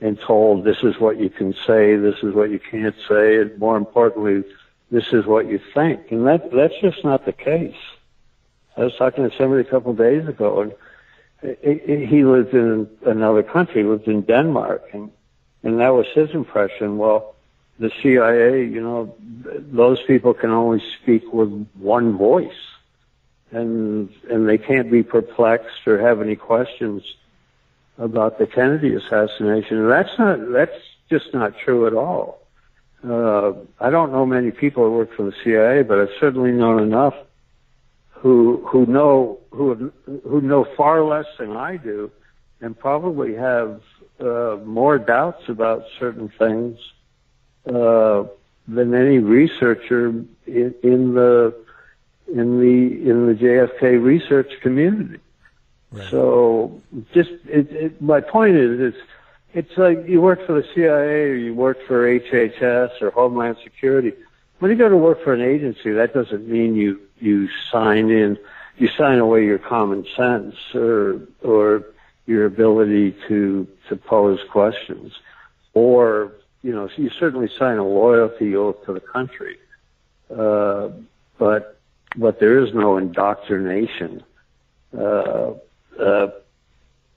and 0.00 0.20
told 0.20 0.64
this 0.64 0.82
is 0.82 0.98
what 0.98 1.18
you 1.18 1.30
can 1.30 1.54
say, 1.66 1.96
this 1.96 2.16
is 2.22 2.34
what 2.34 2.50
you 2.50 2.58
can't 2.58 2.96
say, 3.08 3.40
and 3.40 3.56
more 3.58 3.76
importantly, 3.76 4.44
this 4.90 5.12
is 5.12 5.24
what 5.24 5.46
you 5.46 5.58
think. 5.72 6.10
And 6.10 6.26
that 6.26 6.50
that's 6.50 6.74
just 6.80 7.04
not 7.04 7.24
the 7.24 7.32
case. 7.32 7.76
I 8.76 8.84
was 8.84 8.94
talking 8.96 9.28
to 9.28 9.34
somebody 9.36 9.62
a 9.62 9.70
couple 9.70 9.92
of 9.92 9.98
days 9.98 10.26
ago, 10.28 10.60
and 10.60 10.72
he 11.62 12.24
lived 12.24 12.54
in 12.54 12.88
another 13.04 13.42
country, 13.42 13.82
he 13.82 13.88
lived 13.88 14.08
in 14.08 14.22
Denmark, 14.22 14.82
and 14.92 15.10
and 15.62 15.80
that 15.80 15.90
was 15.90 16.06
his 16.14 16.30
impression. 16.30 16.98
Well, 16.98 17.34
the 17.78 17.90
CIA, 18.02 18.64
you 18.64 18.80
know, 18.80 19.14
those 19.72 20.02
people 20.02 20.34
can 20.34 20.50
only 20.50 20.82
speak 21.02 21.32
with 21.32 21.66
one 21.78 22.16
voice, 22.16 22.62
and 23.50 24.10
and 24.30 24.48
they 24.48 24.58
can't 24.58 24.90
be 24.90 25.02
perplexed 25.02 25.86
or 25.86 25.98
have 25.98 26.20
any 26.20 26.36
questions 26.36 27.02
about 27.98 28.38
the 28.38 28.46
Kennedy 28.46 28.94
assassination. 28.94 29.78
And 29.78 29.90
that's 29.90 30.18
not 30.18 30.50
that's 30.50 30.80
just 31.10 31.34
not 31.34 31.58
true 31.58 31.86
at 31.86 31.94
all. 31.94 32.40
Uh, 33.06 33.52
I 33.80 33.90
don't 33.90 34.12
know 34.12 34.24
many 34.24 34.50
people 34.50 34.84
who 34.84 34.92
work 34.92 35.14
for 35.14 35.24
the 35.24 35.34
CIA, 35.42 35.82
but 35.82 35.98
I've 35.98 36.16
certainly 36.18 36.52
known 36.52 36.82
enough 36.82 37.14
who 38.24 38.66
who 38.66 38.86
know 38.86 39.38
who 39.50 39.92
who 40.26 40.40
know 40.40 40.66
far 40.78 41.04
less 41.04 41.26
than 41.38 41.54
I 41.54 41.76
do, 41.76 42.10
and 42.62 42.76
probably 42.76 43.34
have 43.34 43.82
uh, 44.18 44.56
more 44.64 44.98
doubts 44.98 45.46
about 45.48 45.84
certain 46.00 46.30
things 46.38 46.78
uh, 47.66 48.24
than 48.66 48.94
any 48.94 49.18
researcher 49.18 50.08
in, 50.46 50.74
in 50.82 51.12
the 51.14 51.54
in 52.32 52.60
the 52.60 53.10
in 53.10 53.26
the 53.26 53.34
JFK 53.34 54.02
research 54.02 54.50
community. 54.62 55.20
Right. 55.92 56.10
So, 56.10 56.80
just 57.12 57.28
it, 57.44 57.70
it, 57.72 58.00
my 58.00 58.22
point 58.22 58.56
is, 58.56 58.80
it's 58.80 59.06
it's 59.52 59.76
like 59.76 60.08
you 60.08 60.22
work 60.22 60.46
for 60.46 60.54
the 60.54 60.66
CIA 60.74 61.24
or 61.24 61.34
you 61.34 61.52
work 61.52 61.76
for 61.86 62.08
HHS 62.08 63.02
or 63.02 63.10
Homeland 63.10 63.58
Security. 63.62 64.14
When 64.60 64.70
you 64.70 64.78
go 64.78 64.88
to 64.88 64.96
work 64.96 65.22
for 65.22 65.34
an 65.34 65.42
agency, 65.42 65.92
that 65.92 66.14
doesn't 66.14 66.48
mean 66.48 66.74
you 66.74 67.00
you 67.18 67.48
sign 67.70 68.10
in, 68.10 68.38
you 68.76 68.88
sign 68.88 69.18
away 69.18 69.44
your 69.44 69.58
common 69.58 70.06
sense 70.16 70.56
or 70.74 71.20
or 71.42 71.84
your 72.26 72.46
ability 72.46 73.14
to 73.28 73.66
to 73.88 73.96
pose 73.96 74.40
questions, 74.50 75.12
or 75.74 76.32
you 76.62 76.72
know, 76.72 76.88
you 76.96 77.10
certainly 77.10 77.48
sign 77.58 77.76
a 77.76 77.86
loyalty 77.86 78.56
oath 78.56 78.84
to 78.86 78.94
the 78.94 79.00
country, 79.00 79.58
uh, 80.34 80.88
but 81.38 81.78
but 82.16 82.40
there 82.40 82.58
is 82.58 82.72
no 82.72 82.96
indoctrination 82.96 84.22
uh, 84.96 85.52
uh, 86.00 86.28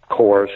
course 0.10 0.52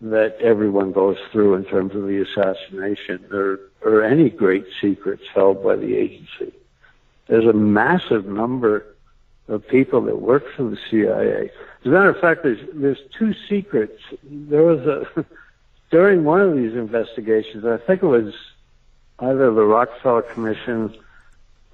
that 0.00 0.36
everyone 0.40 0.92
goes 0.92 1.16
through 1.32 1.54
in 1.54 1.64
terms 1.64 1.94
of 1.94 2.02
the 2.06 2.20
assassination 2.22 3.24
or 3.32 3.58
or 3.82 4.04
any 4.04 4.30
great 4.30 4.66
secrets 4.80 5.24
held 5.34 5.64
by 5.64 5.74
the 5.74 5.96
agency. 5.96 6.52
There's 7.28 7.46
a 7.46 7.52
massive 7.52 8.26
number 8.26 8.86
of 9.48 9.66
people 9.66 10.00
that 10.02 10.20
work 10.20 10.44
for 10.56 10.64
the 10.64 10.78
CIA. 10.90 11.50
As 11.80 11.86
a 11.86 11.88
matter 11.88 12.08
of 12.08 12.20
fact, 12.20 12.42
there's 12.42 12.60
there's 12.72 12.98
two 13.16 13.34
secrets. 13.48 14.00
There 14.22 14.62
was 14.62 14.80
a 14.80 15.24
during 15.90 16.24
one 16.24 16.40
of 16.40 16.56
these 16.56 16.74
investigations, 16.74 17.64
I 17.64 17.78
think 17.78 18.02
it 18.02 18.06
was 18.06 18.34
either 19.20 19.52
the 19.52 19.64
Rockefeller 19.64 20.22
Commission 20.22 20.94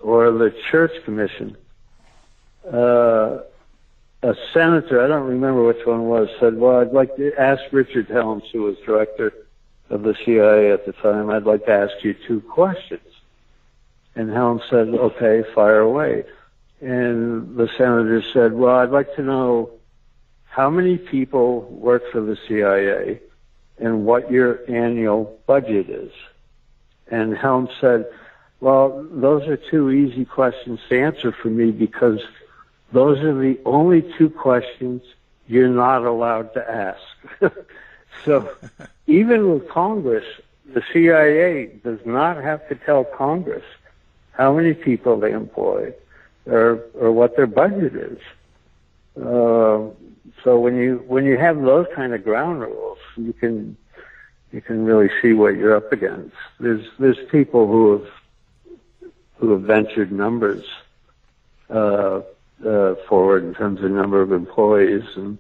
or 0.00 0.30
the 0.30 0.54
Church 0.70 0.92
Commission. 1.04 1.56
Uh, 2.70 3.40
a 4.22 4.36
senator, 4.52 5.02
I 5.02 5.08
don't 5.08 5.26
remember 5.26 5.64
which 5.64 5.84
one 5.84 6.04
was, 6.04 6.28
said, 6.38 6.56
"Well, 6.56 6.78
I'd 6.78 6.92
like 6.92 7.16
to 7.16 7.34
ask 7.40 7.62
Richard 7.72 8.08
Helms, 8.08 8.44
who 8.52 8.62
was 8.62 8.76
director 8.86 9.32
of 9.90 10.02
the 10.02 10.14
CIA 10.24 10.70
at 10.70 10.86
the 10.86 10.92
time, 10.92 11.30
I'd 11.30 11.44
like 11.44 11.64
to 11.66 11.72
ask 11.72 12.04
you 12.04 12.14
two 12.14 12.40
questions." 12.42 13.11
And 14.14 14.30
Helms 14.30 14.62
said, 14.68 14.88
"Okay, 14.88 15.42
fire 15.54 15.80
away." 15.80 16.24
And 16.82 17.56
the 17.56 17.68
senator 17.78 18.20
said, 18.32 18.54
well, 18.54 18.74
I'd 18.74 18.90
like 18.90 19.14
to 19.14 19.22
know 19.22 19.70
how 20.46 20.68
many 20.68 20.98
people 20.98 21.62
work 21.70 22.02
for 22.10 22.20
the 22.20 22.36
CIA 22.48 23.20
and 23.78 24.04
what 24.04 24.32
your 24.32 24.68
annual 24.68 25.38
budget 25.46 25.88
is. 25.88 26.10
And 27.06 27.36
Helms 27.36 27.70
said, 27.80 28.06
well, 28.58 29.06
those 29.12 29.46
are 29.46 29.56
two 29.56 29.90
easy 29.90 30.24
questions 30.24 30.80
to 30.88 31.00
answer 31.00 31.30
for 31.30 31.48
me 31.48 31.70
because 31.70 32.20
those 32.92 33.18
are 33.20 33.34
the 33.34 33.60
only 33.64 34.02
two 34.18 34.28
questions 34.28 35.02
you're 35.46 35.68
not 35.68 36.04
allowed 36.04 36.52
to 36.54 36.68
ask. 36.68 37.00
so 38.24 38.52
even 39.06 39.52
with 39.52 39.68
Congress, 39.68 40.24
the 40.74 40.82
CIA 40.92 41.66
does 41.84 42.00
not 42.04 42.38
have 42.38 42.68
to 42.68 42.74
tell 42.74 43.04
Congress 43.04 43.64
how 44.32 44.52
many 44.54 44.74
people 44.74 45.18
they 45.18 45.32
employ 45.32 45.92
or 46.46 46.84
or 46.94 47.12
what 47.12 47.36
their 47.36 47.46
budget 47.46 47.94
is. 47.94 48.18
Uh, 49.16 49.90
so 50.42 50.58
when 50.58 50.76
you 50.76 51.04
when 51.06 51.24
you 51.24 51.36
have 51.36 51.60
those 51.60 51.86
kind 51.94 52.14
of 52.14 52.24
ground 52.24 52.60
rules, 52.60 52.98
you 53.16 53.32
can 53.32 53.76
you 54.52 54.60
can 54.60 54.84
really 54.84 55.10
see 55.20 55.32
what 55.32 55.56
you're 55.56 55.76
up 55.76 55.92
against. 55.92 56.34
There's 56.58 56.86
there's 56.98 57.18
people 57.30 57.66
who 57.66 57.92
have 57.92 59.10
who 59.36 59.50
have 59.52 59.62
ventured 59.62 60.12
numbers 60.12 60.64
uh, 61.68 62.20
uh, 62.64 62.94
forward 63.08 63.44
in 63.44 63.54
terms 63.54 63.82
of 63.82 63.90
number 63.90 64.20
of 64.22 64.32
employees, 64.32 65.04
and 65.16 65.38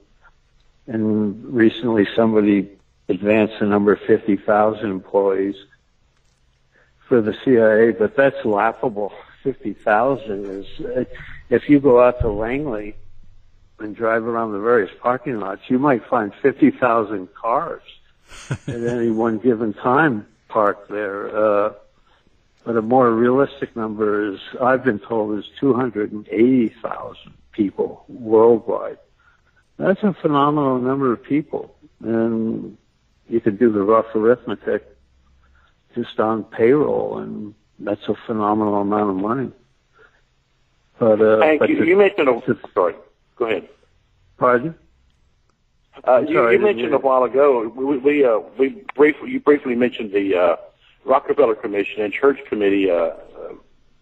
and 0.86 1.54
recently 1.54 2.06
somebody 2.14 2.70
advanced 3.08 3.54
the 3.60 3.66
number 3.66 3.92
of 3.92 4.00
fifty 4.00 4.36
thousand 4.36 4.90
employees 4.90 5.56
for 7.12 7.20
the 7.20 7.36
CIA, 7.44 7.90
but 7.90 8.16
that's 8.16 8.42
laughable 8.42 9.12
50,000 9.42 10.46
is, 10.46 10.66
if 11.50 11.68
you 11.68 11.78
go 11.78 12.02
out 12.02 12.18
to 12.22 12.28
Langley 12.30 12.96
and 13.80 13.94
drive 13.94 14.24
around 14.24 14.52
the 14.52 14.58
various 14.58 14.90
parking 15.02 15.38
lots, 15.38 15.60
you 15.68 15.78
might 15.78 16.02
find 16.06 16.32
50,000 16.40 17.28
cars 17.34 17.82
at 18.66 18.66
any 18.66 19.10
one 19.10 19.36
given 19.36 19.74
time 19.74 20.26
parked 20.48 20.88
there. 20.90 21.36
Uh, 21.36 21.74
but 22.64 22.78
a 22.78 22.82
more 22.82 23.10
realistic 23.10 23.76
number 23.76 24.32
is, 24.32 24.40
I've 24.58 24.82
been 24.82 24.98
told, 24.98 25.38
is 25.38 25.44
280,000 25.60 27.32
people 27.52 28.06
worldwide. 28.08 28.96
That's 29.76 30.02
a 30.02 30.14
phenomenal 30.14 30.78
number 30.78 31.12
of 31.12 31.22
people. 31.22 31.74
And 32.02 32.78
you 33.28 33.38
could 33.42 33.58
do 33.58 33.70
the 33.70 33.82
rough 33.82 34.06
arithmetic 34.14 34.91
just 35.94 36.18
on 36.18 36.44
payroll 36.44 37.18
and 37.18 37.54
that's 37.78 38.08
a 38.08 38.14
phenomenal 38.26 38.76
amount 38.76 39.10
of 39.10 39.16
money. 39.16 39.52
But, 40.98 41.20
uh, 41.20 41.40
Hank, 41.40 41.60
but 41.60 41.68
you, 41.68 41.80
the, 41.80 41.86
you 41.86 41.96
mentioned 41.96 42.28
a 42.28 42.42
sorry. 42.74 42.94
Go 43.36 43.46
ahead. 43.46 43.68
Pardon? 44.38 44.74
Uh, 46.06 46.24
you, 46.26 46.34
sorry, 46.34 46.56
you 46.56 46.62
mentioned 46.62 46.94
a 46.94 46.98
while 46.98 47.24
ago. 47.24 47.68
We, 47.74 47.98
we, 47.98 48.24
uh, 48.24 48.38
we 48.58 48.84
briefly 48.94 49.30
you 49.30 49.40
briefly 49.40 49.74
mentioned 49.74 50.12
the 50.12 50.36
uh, 50.36 50.56
Rockefeller 51.04 51.54
Commission 51.54 52.02
and 52.02 52.12
Church 52.12 52.38
Committee 52.48 52.90
uh, 52.90 53.10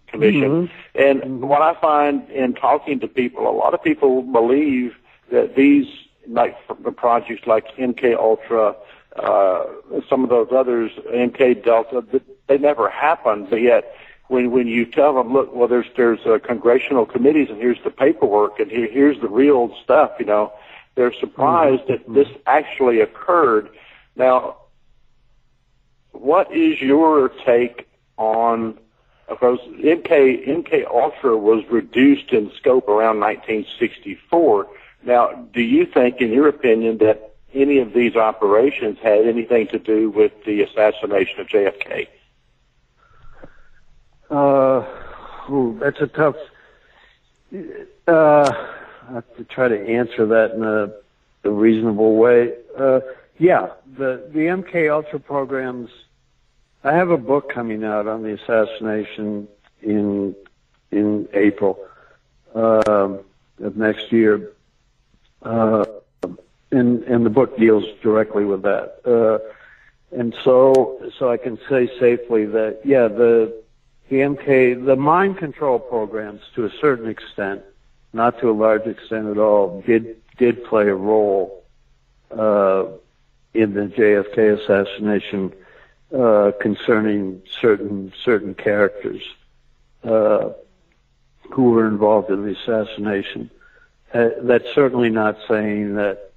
Commission, 0.08 0.68
mm-hmm. 0.68 0.98
and 1.00 1.20
mm-hmm. 1.20 1.46
what 1.46 1.62
I 1.62 1.78
find 1.80 2.28
in 2.30 2.54
talking 2.54 3.00
to 3.00 3.08
people, 3.08 3.48
a 3.48 3.56
lot 3.56 3.74
of 3.74 3.82
people 3.82 4.22
believe 4.22 4.94
that 5.30 5.56
these 5.56 5.86
like 6.26 6.56
the 6.82 6.92
projects 6.92 7.46
like 7.46 7.66
MK 7.76 8.16
Ultra, 8.16 8.76
uh, 9.16 9.64
some 10.08 10.22
of 10.24 10.30
those 10.30 10.48
others, 10.52 10.92
MK 11.12 11.64
Delta, 11.64 12.04
they 12.46 12.58
never 12.58 12.88
happened, 12.88 13.48
but 13.50 13.60
yet 13.60 13.94
when 14.30 14.52
when 14.52 14.68
you 14.68 14.86
tell 14.86 15.14
them, 15.14 15.32
look, 15.32 15.52
well, 15.52 15.66
there's 15.66 15.88
there's 15.96 16.20
uh, 16.24 16.38
congressional 16.38 17.04
committees, 17.04 17.48
and 17.50 17.58
here's 17.58 17.82
the 17.82 17.90
paperwork, 17.90 18.60
and 18.60 18.70
here, 18.70 18.88
here's 18.90 19.20
the 19.20 19.28
real 19.28 19.74
stuff. 19.82 20.12
You 20.20 20.26
know, 20.26 20.52
they're 20.94 21.12
surprised 21.12 21.82
mm-hmm. 21.82 22.12
that 22.12 22.26
this 22.26 22.28
actually 22.46 23.00
occurred. 23.00 23.68
Now, 24.14 24.58
what 26.12 26.54
is 26.54 26.80
your 26.80 27.30
take 27.44 27.88
on? 28.16 28.78
Because 29.28 29.58
MK 29.58 30.46
MK 30.46 30.86
Ultra 30.86 31.36
was 31.36 31.64
reduced 31.68 32.32
in 32.32 32.52
scope 32.56 32.88
around 32.88 33.18
1964. 33.18 34.68
Now, 35.02 35.32
do 35.52 35.62
you 35.62 35.86
think, 35.86 36.20
in 36.20 36.32
your 36.32 36.46
opinion, 36.46 36.98
that 36.98 37.29
any 37.54 37.78
of 37.78 37.92
these 37.92 38.16
operations 38.16 38.98
had 39.02 39.26
anything 39.26 39.66
to 39.68 39.78
do 39.78 40.10
with 40.10 40.32
the 40.44 40.62
assassination 40.62 41.40
of 41.40 41.46
JFK? 41.48 42.08
Uh, 44.30 44.84
ooh, 45.50 45.76
that's 45.80 46.00
a 46.00 46.06
tough. 46.06 46.36
Uh, 48.06 48.66
I 49.08 49.12
have 49.14 49.36
to 49.36 49.44
try 49.44 49.68
to 49.68 49.88
answer 49.88 50.26
that 50.26 50.52
in 50.52 50.62
a, 50.62 50.92
a 51.48 51.50
reasonable 51.50 52.16
way. 52.16 52.54
Uh, 52.78 53.00
yeah, 53.38 53.70
the 53.96 54.28
the 54.32 54.40
MK 54.40 54.92
Ultra 54.92 55.18
programs. 55.18 55.90
I 56.84 56.92
have 56.92 57.10
a 57.10 57.18
book 57.18 57.52
coming 57.52 57.84
out 57.84 58.06
on 58.06 58.22
the 58.22 58.34
assassination 58.34 59.48
in 59.82 60.34
in 60.92 61.28
April 61.32 61.78
uh, 62.54 63.18
of 63.62 63.76
next 63.76 64.12
year, 64.12 64.52
uh, 65.42 65.84
and 66.72 67.02
and 67.04 67.24
the 67.24 67.30
book 67.30 67.56
deals 67.58 67.84
directly 68.02 68.44
with 68.44 68.62
that. 68.62 69.00
Uh, 69.04 69.38
and 70.16 70.34
so 70.44 71.00
so 71.18 71.30
I 71.30 71.36
can 71.36 71.58
say 71.68 71.88
safely 71.98 72.46
that 72.46 72.80
yeah 72.84 73.08
the 73.08 73.60
the 74.10 74.16
MK, 74.16 74.84
the 74.84 74.96
mind 74.96 75.38
control 75.38 75.78
programs 75.78 76.42
to 76.56 76.64
a 76.64 76.70
certain 76.80 77.08
extent, 77.08 77.62
not 78.12 78.40
to 78.40 78.50
a 78.50 78.52
large 78.52 78.86
extent 78.86 79.28
at 79.28 79.38
all, 79.38 79.82
did, 79.86 80.16
did 80.36 80.64
play 80.64 80.88
a 80.88 80.94
role, 80.94 81.64
uh, 82.32 82.86
in 83.54 83.74
the 83.74 83.82
JFK 83.82 84.60
assassination, 84.60 85.52
uh, 86.16 86.50
concerning 86.60 87.40
certain, 87.60 88.12
certain 88.24 88.54
characters, 88.54 89.22
uh, 90.02 90.50
who 91.52 91.70
were 91.70 91.86
involved 91.86 92.30
in 92.30 92.44
the 92.44 92.56
assassination. 92.58 93.48
Uh, 94.12 94.30
that's 94.42 94.66
certainly 94.74 95.08
not 95.08 95.38
saying 95.46 95.94
that, 95.94 96.29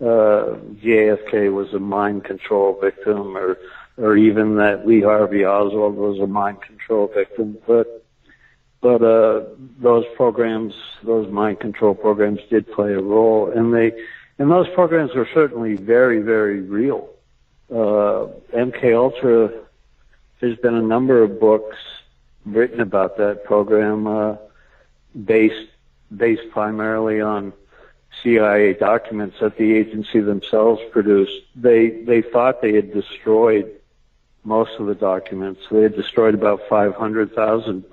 uh, 0.00 0.56
JFK 0.82 1.52
was 1.52 1.72
a 1.74 1.78
mind 1.78 2.24
control 2.24 2.78
victim 2.80 3.36
or, 3.36 3.58
or 3.98 4.16
even 4.16 4.56
that 4.56 4.86
Lee 4.86 5.02
Harvey 5.02 5.44
Oswald 5.44 5.94
was 5.94 6.18
a 6.18 6.26
mind 6.26 6.62
control 6.62 7.10
victim. 7.14 7.58
But 7.66 8.04
but 8.80 9.02
uh, 9.02 9.44
those 9.78 10.06
programs, 10.16 10.72
those 11.02 11.30
mind 11.30 11.60
control 11.60 11.94
programs, 11.94 12.40
did 12.48 12.70
play 12.72 12.94
a 12.94 13.00
role, 13.00 13.50
and 13.50 13.74
they 13.74 13.92
and 14.38 14.50
those 14.50 14.68
programs 14.70 15.14
were 15.14 15.28
certainly 15.34 15.76
very 15.76 16.20
very 16.20 16.60
real. 16.60 17.10
Uh, 17.70 18.28
MK 18.54 18.96
Ultra. 18.96 19.52
There's 20.40 20.58
been 20.58 20.74
a 20.74 20.82
number 20.82 21.22
of 21.22 21.38
books 21.38 21.76
written 22.46 22.80
about 22.80 23.18
that 23.18 23.44
program, 23.44 24.06
uh, 24.06 24.36
based 25.26 25.68
based 26.16 26.50
primarily 26.50 27.20
on 27.20 27.52
CIA 28.22 28.74
documents 28.74 29.36
that 29.40 29.56
the 29.56 29.74
agency 29.74 30.20
themselves 30.20 30.80
produced. 30.90 31.42
They 31.54 31.90
they 31.90 32.22
thought 32.22 32.60
they 32.60 32.74
had 32.74 32.92
destroyed 32.92 33.70
most 34.44 34.72
of 34.78 34.86
the 34.86 34.94
documents. 34.94 35.60
They 35.70 35.82
had 35.82 35.94
destroyed 35.94 36.34
about 36.34 36.60
500,000 36.68 37.84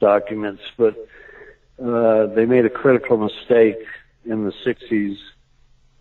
documents, 0.00 0.62
but 0.76 0.96
uh, 1.82 2.26
they 2.26 2.46
made 2.46 2.64
a 2.64 2.70
critical 2.70 3.16
mistake 3.16 3.78
in 4.24 4.44
the 4.44 4.52
60s 4.64 5.18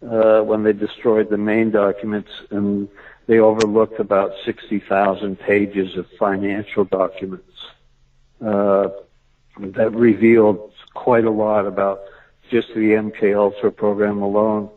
uh, 0.10 0.44
when 0.44 0.64
they 0.64 0.74
destroyed 0.74 1.30
the 1.30 1.38
main 1.38 1.72
documents, 1.72 2.32
and 2.50 2.90
they 3.28 3.40
overlooked 3.40 4.00
about 4.00 4.34
60,000 4.44 5.40
pages 5.40 5.96
of 5.96 6.08
financial 6.20 6.86
documents. 6.86 7.50
Uh, 8.44 8.90
that 9.58 9.94
revealed 9.94 10.74
quite 10.94 11.26
a 11.26 11.30
lot 11.30 11.66
about 11.66 12.02
just 12.54 12.68
the 12.76 12.92
MK 12.92 13.36
Ultra 13.36 13.72
program 13.72 14.22
alone. 14.22 14.70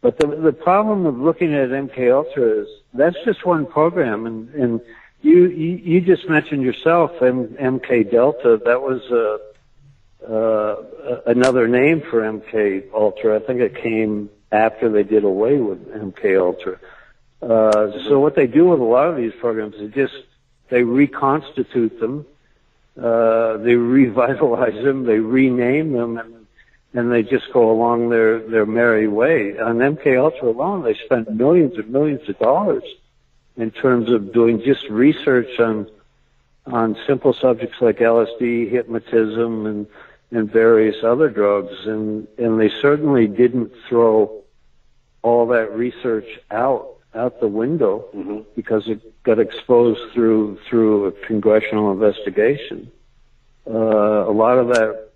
But 0.00 0.18
the 0.18 0.26
the 0.26 0.52
problem 0.52 1.04
of 1.06 1.18
looking 1.18 1.54
at 1.54 1.68
MK 1.68 2.10
Ultra 2.10 2.62
is 2.62 2.68
that's 2.94 3.16
just 3.26 3.44
one 3.44 3.66
program, 3.66 4.26
and 4.26 4.48
and 4.54 4.80
you 5.20 5.48
you, 5.48 5.70
you 5.90 6.00
just 6.00 6.28
mentioned 6.28 6.62
yourself 6.62 7.10
M, 7.20 7.48
MK 7.48 8.10
Delta. 8.10 8.60
That 8.64 8.80
was 8.80 9.00
uh, 9.12 9.38
uh, 10.26 11.20
another 11.26 11.68
name 11.68 12.00
for 12.00 12.22
MK 12.22 12.92
Ultra. 12.94 13.36
I 13.36 13.40
think 13.46 13.60
it 13.60 13.76
came 13.76 14.30
after 14.50 14.88
they 14.88 15.04
did 15.04 15.24
away 15.24 15.58
with 15.58 15.80
MK 15.88 16.40
Ultra. 16.40 16.80
Uh, 17.42 17.92
so 18.08 18.18
what 18.18 18.34
they 18.34 18.46
do 18.46 18.64
with 18.70 18.80
a 18.80 18.90
lot 18.96 19.08
of 19.08 19.16
these 19.16 19.34
programs 19.40 19.76
is 19.76 19.92
just 19.92 20.14
they 20.70 20.84
reconstitute 20.84 22.00
them, 22.00 22.24
uh, 23.00 23.58
they 23.58 23.76
revitalize 23.76 24.82
them, 24.82 25.04
they 25.04 25.18
rename 25.18 25.92
them, 25.92 26.16
and 26.18 26.41
and 26.94 27.10
they 27.10 27.22
just 27.22 27.52
go 27.52 27.70
along 27.70 28.10
their, 28.10 28.38
their 28.38 28.66
merry 28.66 29.08
way. 29.08 29.58
On 29.58 29.78
MK 29.78 30.18
Ultra 30.18 30.48
alone, 30.48 30.82
they 30.82 30.94
spent 30.94 31.30
millions 31.30 31.76
and 31.76 31.88
millions 31.90 32.28
of 32.28 32.38
dollars 32.38 32.84
in 33.56 33.70
terms 33.70 34.10
of 34.10 34.32
doing 34.32 34.62
just 34.62 34.88
research 34.88 35.58
on 35.58 35.88
on 36.64 36.96
simple 37.08 37.32
subjects 37.32 37.80
like 37.80 37.98
LSD, 37.98 38.70
hypnotism, 38.70 39.66
and 39.66 39.86
and 40.30 40.50
various 40.50 40.96
other 41.02 41.28
drugs, 41.28 41.74
and 41.84 42.26
and 42.38 42.60
they 42.60 42.70
certainly 42.80 43.26
didn't 43.26 43.72
throw 43.88 44.42
all 45.22 45.46
that 45.48 45.72
research 45.72 46.38
out 46.50 46.88
out 47.14 47.40
the 47.40 47.48
window 47.48 48.04
mm-hmm. 48.14 48.40
because 48.56 48.88
it 48.88 49.22
got 49.22 49.38
exposed 49.38 50.00
through 50.12 50.58
through 50.68 51.06
a 51.06 51.12
congressional 51.12 51.92
investigation. 51.92 52.90
Uh, 53.66 54.28
a 54.28 54.32
lot 54.32 54.58
of 54.58 54.68
that 54.68 55.11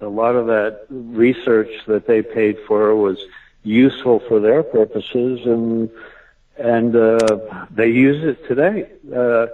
a 0.00 0.06
lot 0.06 0.36
of 0.36 0.46
that 0.46 0.86
research 0.88 1.70
that 1.86 2.06
they 2.06 2.22
paid 2.22 2.58
for 2.66 2.94
was 2.94 3.18
useful 3.64 4.20
for 4.20 4.40
their 4.40 4.62
purposes 4.62 5.40
and 5.44 5.90
and 6.58 6.96
uh, 6.96 7.66
they 7.70 7.88
use 7.88 8.24
it 8.24 8.46
today. 8.48 8.90
Uh, 9.14 9.46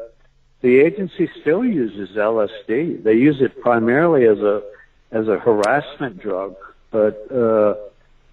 the 0.63 0.81
agency 0.81 1.29
still 1.43 1.63
uses 1.63 2.17
LSD. 2.17 3.03
They 3.03 3.13
use 3.13 3.43
it 3.43 3.61
primarily 3.61 4.25
as 4.27 4.39
a 4.39 4.63
as 5.11 5.29
a 5.29 5.39
harassment 5.39 6.19
drug, 6.19 6.57
but 6.91 7.31
uh, 7.31 7.75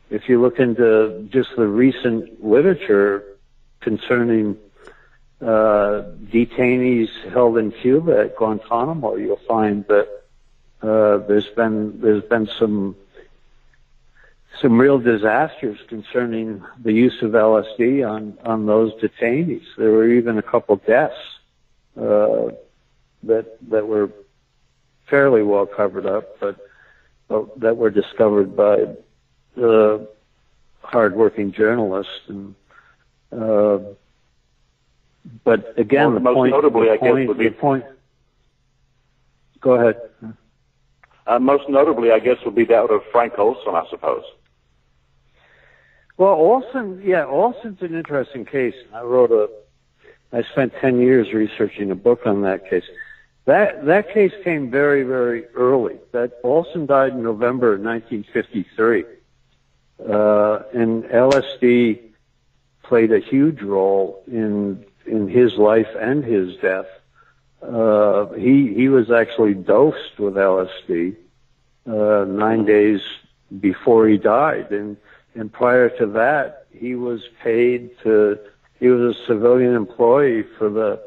if 0.10 0.28
you 0.28 0.41
look 0.41 0.60
into 0.60 1.28
just 1.32 1.50
the 1.56 1.67
recent 1.67 2.43
literature 2.43 3.24
concerning 3.82 4.58
uh, 5.41 6.04
detainees 6.32 7.10
held 7.32 7.58
in 7.58 7.71
Cuba 7.71 8.21
at 8.21 8.36
Guantanamo, 8.36 9.15
you'll 9.15 9.39
find 9.47 9.86
that 9.88 10.21
uh, 10.82 11.17
there's 11.17 11.48
been 11.50 12.02
there's 12.02 12.24
been 12.24 12.50
some 12.60 12.96
some 14.62 14.78
real 14.80 15.00
disasters 15.00 15.80
concerning 15.88 16.63
the 16.82 16.91
use 16.91 17.22
of 17.22 17.32
LSD 17.32 18.08
on 18.08 18.38
on 18.44 18.65
those 18.65 18.94
detainees. 18.96 19.65
There 19.78 19.91
were 19.91 20.08
even 20.08 20.38
a 20.38 20.41
couple 20.41 20.76
deaths 20.78 21.15
uh, 21.98 22.52
that 23.24 23.58
that 23.70 23.88
were 23.88 24.10
fairly 25.08 25.44
well 25.44 25.65
covered 25.65 26.06
up, 26.06 26.39
but, 26.39 26.58
but 27.28 27.60
that 27.60 27.78
were 27.78 27.89
discovered 27.89 28.56
by 28.56 28.88
uh, 29.62 30.00
hardworking 30.82 31.52
journalists. 31.52 32.22
And 32.28 32.56
uh, 33.32 33.80
but 35.44 35.78
again, 35.78 36.13
well, 36.13 36.20
the 36.24 36.34
point, 36.34 36.52
notably, 36.52 36.89
the 36.89 36.98
point, 36.98 37.38
the 37.38 37.50
point. 37.52 37.86
Go 39.60 39.74
ahead. 39.74 40.36
Uh, 41.32 41.40
most 41.40 41.70
notably, 41.70 42.12
I 42.12 42.20
guess, 42.20 42.36
would 42.44 42.56
be 42.56 42.66
that 42.66 42.92
of 42.92 43.04
Frank 43.10 43.40
Olson, 43.40 43.74
I 43.74 43.86
suppose. 43.90 44.26
Well, 46.18 46.34
Olson, 46.34 47.02
yeah, 47.06 47.26
Olson's 47.26 47.82
an 47.82 47.96
interesting 47.96 48.44
case. 48.44 48.76
I 48.94 49.04
wrote 49.04 49.32
a, 49.32 49.50
I 50.38 50.44
spent 50.52 50.74
10 50.82 51.00
years 51.00 51.32
researching 51.32 51.90
a 51.90 51.96
book 51.96 52.26
on 52.26 52.42
that 52.42 52.70
case. 52.70 52.84
That, 53.46 53.86
that 53.86 54.14
case 54.14 54.34
came 54.44 54.70
very, 54.70 55.04
very 55.04 55.46
early. 55.56 56.00
That 56.12 56.38
Olson 56.44 56.86
died 56.86 57.14
in 57.14 57.24
November 57.24 57.78
1953. 57.78 59.06
Uh, 60.02 60.64
and 60.74 61.06
LSD 61.06 62.02
played 62.84 63.14
a 63.14 63.20
huge 63.20 63.62
role 63.62 64.22
in, 64.28 64.86
in 65.06 65.30
his 65.30 65.54
life 65.54 65.88
and 65.98 66.26
his 66.26 66.58
death 66.58 66.88
uh, 67.62 68.28
he 68.34 68.74
he 68.74 68.89
was 68.89 69.12
actually 69.12 69.53
dosed 69.53 70.18
with 70.18 70.36
LSD 70.36 71.16
uh, 71.88 72.26
nine 72.26 72.66
days 72.66 73.01
before 73.59 74.07
he 74.07 74.18
died, 74.18 74.72
and 74.72 74.97
and 75.36 75.51
prior 75.51 75.89
to 75.89 76.07
that, 76.07 76.66
he 76.72 76.95
was 76.95 77.22
paid 77.43 77.91
to. 78.03 78.39
He 78.80 78.88
was 78.88 79.16
a 79.16 79.26
civilian 79.26 79.76
employee 79.76 80.43
for 80.57 80.70
the 80.70 81.01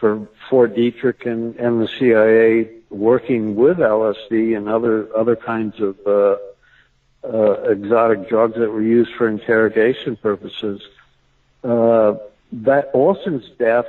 for 0.00 0.28
Fort 0.50 0.74
Detrick 0.74 1.26
and, 1.26 1.54
and 1.56 1.80
the 1.80 1.88
CIA 1.88 2.70
working 2.90 3.54
with 3.54 3.78
LSD 3.78 4.56
and 4.56 4.68
other 4.68 5.08
other 5.16 5.36
kinds 5.36 5.80
of 5.80 5.96
uh, 6.06 6.36
uh, 7.24 7.70
exotic 7.70 8.28
drugs 8.28 8.54
that 8.58 8.70
were 8.70 8.82
used 8.82 9.12
for 9.14 9.28
interrogation 9.28 10.16
purposes. 10.16 10.82
Uh, 11.62 12.14
that 12.52 12.90
Olson's 12.92 13.48
death 13.58 13.86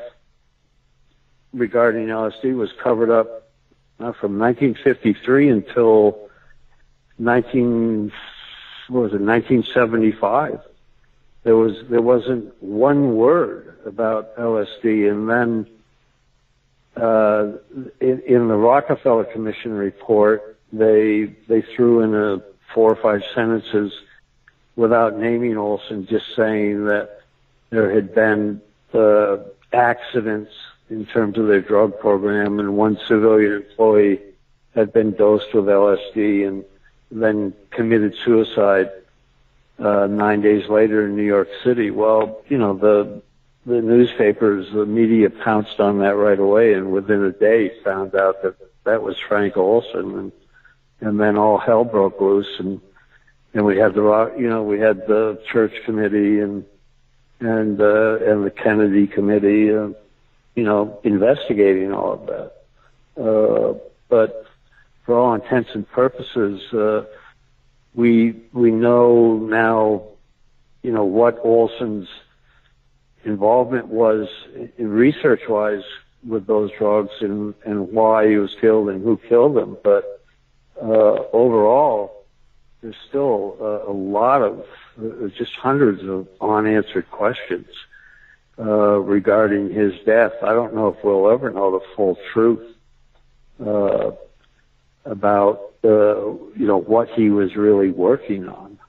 regarding 1.55 2.07
LSD 2.07 2.55
was 2.55 2.71
covered 2.83 3.09
up 3.09 3.49
uh, 3.99 4.11
from 4.11 4.37
1953 4.37 5.49
until 5.49 6.29
19 7.17 8.11
what 8.87 9.01
was 9.01 9.13
it 9.13 9.21
1975. 9.21 10.61
There 11.43 11.55
was 11.55 11.73
there 11.89 12.01
wasn't 12.01 12.61
one 12.61 13.15
word 13.15 13.77
about 13.85 14.35
LSD, 14.37 15.09
and 15.09 15.29
then 15.29 15.67
uh, 16.95 17.57
in, 17.99 18.21
in 18.21 18.47
the 18.47 18.55
Rockefeller 18.55 19.25
Commission 19.25 19.73
report, 19.73 20.57
they 20.73 21.35
they 21.47 21.61
threw 21.61 22.01
in 22.01 22.15
a 22.15 22.43
four 22.73 22.91
or 22.91 22.95
five 22.95 23.23
sentences 23.33 23.93
without 24.75 25.17
naming 25.17 25.57
Olson, 25.57 26.05
just 26.05 26.35
saying 26.35 26.85
that 26.85 27.21
there 27.69 27.93
had 27.93 28.13
been 28.13 28.61
uh, 28.93 29.37
accidents 29.71 30.51
in 30.89 31.05
terms 31.05 31.37
of 31.37 31.47
their 31.47 31.61
drug 31.61 31.99
program, 31.99 32.59
and 32.59 32.77
one 32.77 32.97
civilian 33.07 33.53
employee 33.53 34.19
had 34.75 34.93
been 34.93 35.11
dosed 35.11 35.53
with 35.53 35.65
LSD 35.65 36.47
and 36.47 36.63
then 37.11 37.53
committed 37.71 38.15
suicide 38.23 38.91
uh, 39.79 40.07
nine 40.07 40.41
days 40.41 40.69
later 40.69 41.05
in 41.05 41.15
New 41.15 41.23
York 41.23 41.49
City. 41.63 41.91
Well, 41.91 42.41
you 42.47 42.57
know 42.57 42.77
the 42.77 43.21
the 43.65 43.81
newspapers, 43.81 44.71
the 44.71 44.85
media 44.85 45.29
pounced 45.29 45.79
on 45.79 45.99
that 45.99 46.15
right 46.15 46.37
away, 46.37 46.73
and 46.73 46.91
within 46.91 47.23
a 47.23 47.31
day 47.31 47.71
found 47.83 48.13
out 48.13 48.43
that 48.43 48.55
that 48.83 49.01
was 49.01 49.17
Frank 49.27 49.57
Olson, 49.57 50.17
and 50.19 50.31
and 51.01 51.19
then 51.19 51.37
all 51.37 51.57
hell 51.57 51.83
broke 51.83 52.21
loose, 52.21 52.59
and 52.59 52.79
and 53.53 53.65
we 53.65 53.77
had 53.77 53.93
the 53.95 54.33
you 54.37 54.47
know 54.47 54.63
we 54.63 54.79
had 54.79 55.07
the 55.07 55.41
church 55.51 55.73
committee 55.83 56.39
and 56.39 56.65
and 57.39 57.81
uh, 57.81 58.17
and 58.17 58.45
the 58.45 58.51
Kennedy 58.51 59.07
committee, 59.07 59.73
uh, 59.73 59.89
you 60.55 60.63
know, 60.63 60.99
investigating 61.03 61.91
all 61.91 62.13
of 62.13 62.25
that. 62.27 62.51
Uh, 63.21 63.73
but 64.09 64.45
for 65.05 65.17
all 65.17 65.33
intents 65.33 65.69
and 65.73 65.89
purposes, 65.89 66.61
uh, 66.73 67.05
we 67.93 68.35
we 68.53 68.71
know 68.71 69.37
now, 69.37 70.03
you 70.81 70.91
know, 70.91 71.05
what 71.05 71.39
Olson's 71.43 72.07
involvement 73.23 73.87
was 73.87 74.27
in 74.77 74.89
research 74.89 75.41
wise 75.47 75.83
with 76.27 76.47
those 76.47 76.71
drugs 76.77 77.11
and, 77.21 77.53
and 77.65 77.91
why 77.91 78.27
he 78.27 78.37
was 78.37 78.55
killed 78.59 78.89
and 78.89 79.03
who 79.03 79.17
killed 79.29 79.57
him. 79.57 79.77
But 79.83 80.21
uh, 80.81 81.23
overall, 81.33 82.25
there's 82.81 82.95
still 83.07 83.57
a, 83.59 83.91
a 83.91 83.93
lot 83.93 84.41
of, 84.41 84.65
uh, 84.99 85.27
just 85.37 85.53
hundreds 85.53 86.03
of 86.03 86.27
unanswered 86.41 87.09
questions 87.11 87.67
uh, 88.57 88.99
regarding 88.99 89.69
his 89.69 89.93
death. 90.05 90.31
I 90.41 90.53
don't 90.53 90.73
know 90.73 90.87
if 90.89 91.03
we'll 91.03 91.29
ever 91.29 91.49
know 91.49 91.71
the 91.71 91.85
full 91.95 92.17
truth 92.33 92.75
uh, 93.59 94.11
about, 95.03 95.73
uh, 95.83 96.31
you 96.55 96.65
know, 96.65 96.77
what 96.79 97.09
he 97.09 97.29
was 97.29 97.55
really 97.55 97.91
working 97.91 98.47
on. 98.47 98.79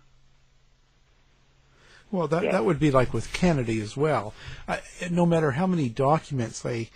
Well, 2.12 2.28
that 2.28 2.44
yeah. 2.44 2.52
that 2.52 2.64
would 2.64 2.78
be 2.78 2.90
like 2.90 3.12
with 3.12 3.32
Kennedy 3.32 3.80
as 3.80 3.96
well. 3.96 4.32
I, 4.68 4.80
no 5.10 5.26
matter 5.26 5.50
how 5.52 5.66
many 5.66 5.88
documents 5.88 6.60
they 6.60 6.90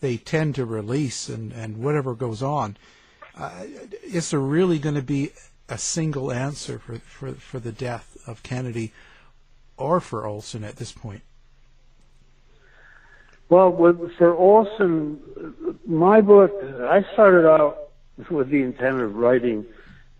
they 0.00 0.18
tend 0.18 0.54
to 0.56 0.66
release 0.66 1.28
and 1.28 1.52
and 1.52 1.78
whatever 1.78 2.14
goes 2.14 2.42
on, 2.42 2.76
uh, 3.36 3.64
is 4.04 4.30
there 4.30 4.40
really 4.40 4.78
going 4.78 4.94
to 4.94 5.02
be 5.02 5.32
a 5.68 5.78
single 5.78 6.30
answer 6.30 6.78
for, 6.78 6.98
for 6.98 7.32
for 7.32 7.58
the 7.58 7.72
death 7.72 8.18
of 8.26 8.42
Kennedy 8.42 8.92
or 9.78 10.00
for 10.00 10.26
Olson 10.26 10.62
at 10.62 10.76
this 10.76 10.92
point? 10.92 11.22
Well, 13.52 13.76
for 14.16 14.34
Olson, 14.34 15.20
my 15.84 16.22
book, 16.22 16.52
I 16.84 17.04
started 17.12 17.46
out 17.46 17.90
with 18.30 18.48
the 18.48 18.62
intent 18.62 19.02
of 19.02 19.14
writing 19.14 19.66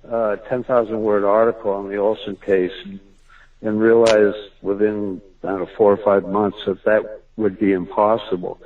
a 0.05 0.39
10,000 0.51 1.01
word 1.01 1.25
article 1.25 1.71
on 1.71 1.89
the 1.89 1.97
Olson 1.97 2.37
case 2.37 2.75
and 3.63 3.81
realized 3.81 4.37
within 4.61 5.23
I 5.43 5.47
don't 5.47 5.61
know 5.61 5.69
four 5.79 5.93
or 5.93 5.97
five 5.97 6.29
months 6.29 6.59
that 6.67 6.85
that 6.85 7.23
would 7.39 7.59
be 7.59 7.73
impossible. 7.73 8.61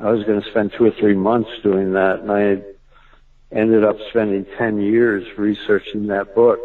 I 0.00 0.10
was 0.10 0.24
going 0.24 0.42
to 0.42 0.50
spend 0.50 0.72
two 0.72 0.86
or 0.86 0.90
three 0.90 1.14
months 1.14 1.50
doing 1.62 1.92
that, 1.92 2.18
and 2.18 2.32
I 2.32 3.56
ended 3.56 3.84
up 3.84 3.98
spending 4.10 4.46
ten 4.58 4.80
years 4.80 5.28
researching 5.38 6.08
that 6.08 6.34
book. 6.34 6.58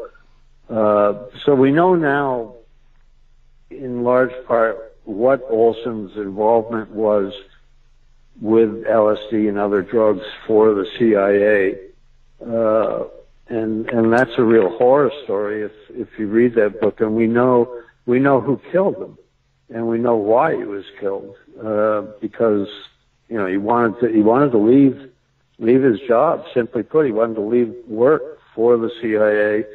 Uh, 0.72 1.26
so 1.46 1.54
we 1.54 1.72
know 1.72 1.94
now, 1.94 2.56
in 3.70 4.04
large 4.04 4.34
part, 4.48 4.93
what 5.06 5.42
Olson's 5.50 6.16
involvement 6.16 6.92
was 6.92 7.34
with 8.42 8.84
LSD 8.86 9.50
and 9.50 9.58
other 9.58 9.82
drugs 9.82 10.26
for 10.48 10.74
the 10.74 10.88
CIA. 10.98 11.80
Uh, 12.46 13.06
and 13.48 13.90
and 13.90 14.12
that's 14.12 14.32
a 14.38 14.44
real 14.44 14.70
horror 14.78 15.12
story 15.24 15.64
if 15.64 15.72
if 15.90 16.08
you 16.18 16.28
read 16.28 16.56
that 16.56 16.80
book. 16.80 17.02
And 17.02 17.16
we 17.16 17.28
know 17.28 17.82
we 18.06 18.20
know 18.20 18.42
who 18.42 18.60
killed 18.72 18.96
him, 18.96 19.18
and 19.70 19.88
we 19.88 19.98
know 19.98 20.16
why 20.16 20.56
he 20.56 20.64
was 20.64 20.86
killed 21.00 21.36
uh, 21.64 22.02
because 22.22 22.68
you 23.30 23.38
know 23.38 23.46
he 23.46 23.58
wanted 23.58 24.00
to 24.00 24.08
he 24.08 24.22
wanted 24.22 24.52
to 24.52 24.58
leave 24.58 25.12
leave 25.60 25.84
his 25.84 26.00
job. 26.02 26.46
Simply 26.54 26.84
put, 26.84 27.06
he 27.06 27.12
wanted 27.12 27.36
to 27.36 27.42
leave 27.42 27.74
work 27.88 28.40
for 28.56 28.78
the 28.78 28.92
CIA 29.02 29.66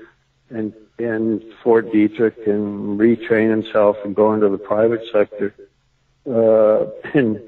and 0.50 0.72
in 0.98 1.52
Fort 1.62 1.92
Detrick 1.92 2.46
and 2.46 2.98
retrain 2.98 3.50
himself 3.50 3.96
and 4.04 4.14
go 4.14 4.32
into 4.32 4.48
the 4.48 4.58
private 4.58 5.02
sector. 5.12 5.54
Uh, 6.28 6.86
and 7.14 7.40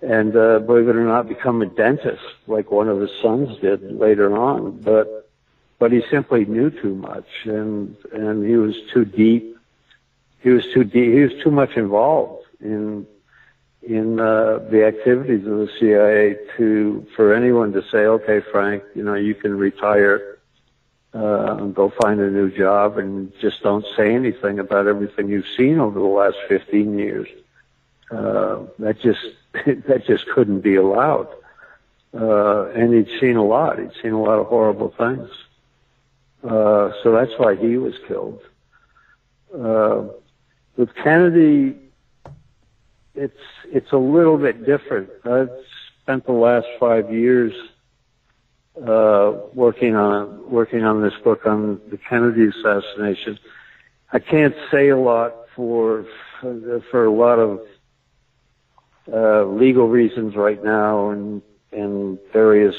and 0.00 0.36
uh, 0.36 0.60
believe 0.60 0.88
it 0.88 0.96
or 0.96 1.04
not, 1.04 1.28
become 1.28 1.60
a 1.60 1.66
dentist 1.66 2.22
like 2.46 2.70
one 2.70 2.88
of 2.88 3.00
his 3.00 3.10
sons 3.20 3.58
did 3.58 3.98
later 3.98 4.36
on. 4.36 4.80
But 4.80 5.28
but 5.78 5.92
he 5.92 6.02
simply 6.10 6.44
knew 6.44 6.70
too 6.70 6.94
much, 6.94 7.26
and 7.44 7.96
and 8.12 8.46
he 8.46 8.56
was 8.56 8.76
too 8.92 9.04
deep. 9.04 9.56
He 10.40 10.50
was 10.50 10.64
too 10.72 10.84
deep. 10.84 11.12
He 11.12 11.20
was 11.20 11.42
too 11.42 11.50
much 11.50 11.76
involved 11.76 12.46
in 12.60 13.06
in 13.82 14.20
uh, 14.20 14.58
the 14.70 14.84
activities 14.86 15.46
of 15.46 15.58
the 15.58 15.68
CIA 15.78 16.36
to 16.56 17.06
for 17.14 17.34
anyone 17.34 17.72
to 17.72 17.82
say, 17.90 18.06
okay, 18.06 18.40
Frank, 18.52 18.82
you 18.94 19.02
know, 19.02 19.14
you 19.14 19.34
can 19.34 19.56
retire 19.56 20.37
uh, 21.14 21.54
go 21.66 21.92
find 22.00 22.20
a 22.20 22.30
new 22.30 22.50
job, 22.50 22.98
and 22.98 23.32
just 23.40 23.62
don't 23.62 23.86
say 23.96 24.14
anything 24.14 24.58
about 24.58 24.86
everything 24.86 25.28
you've 25.28 25.48
seen 25.56 25.78
over 25.78 25.98
the 25.98 26.04
last 26.04 26.36
15 26.48 26.98
years. 26.98 27.28
Uh, 28.10 28.60
that 28.78 28.98
just 29.00 29.20
that 29.52 30.04
just 30.06 30.26
couldn't 30.28 30.60
be 30.60 30.76
allowed. 30.76 31.28
Uh, 32.14 32.66
and 32.70 32.94
he'd 32.94 33.20
seen 33.20 33.36
a 33.36 33.44
lot. 33.44 33.78
He'd 33.78 33.92
seen 34.02 34.12
a 34.12 34.22
lot 34.22 34.38
of 34.38 34.46
horrible 34.46 34.94
things. 34.96 35.28
Uh, 36.42 36.92
so 37.02 37.12
that's 37.12 37.32
why 37.38 37.54
he 37.56 37.76
was 37.76 37.94
killed. 38.06 38.40
Uh, 39.54 40.04
with 40.76 40.94
Kennedy, 40.94 41.76
it's 43.14 43.40
it's 43.64 43.92
a 43.92 43.98
little 43.98 44.38
bit 44.38 44.64
different. 44.64 45.10
I've 45.24 45.50
spent 46.02 46.24
the 46.26 46.32
last 46.32 46.66
five 46.78 47.12
years 47.12 47.52
uh, 48.86 49.32
working 49.54 49.96
on 49.96 50.50
working 50.50 50.84
on 50.84 51.02
this 51.02 51.14
book 51.24 51.46
on 51.46 51.80
the 51.90 51.98
Kennedy 51.98 52.46
assassination. 52.46 53.38
I 54.12 54.18
can't 54.18 54.54
say 54.70 54.88
a 54.88 54.96
lot 54.96 55.34
for 55.54 56.06
for 56.40 57.04
a 57.04 57.12
lot 57.12 57.38
of 57.38 57.60
uh, 59.12 59.44
legal 59.44 59.88
reasons 59.88 60.36
right 60.36 60.62
now, 60.62 61.10
and 61.10 61.42
and 61.72 62.18
various 62.32 62.76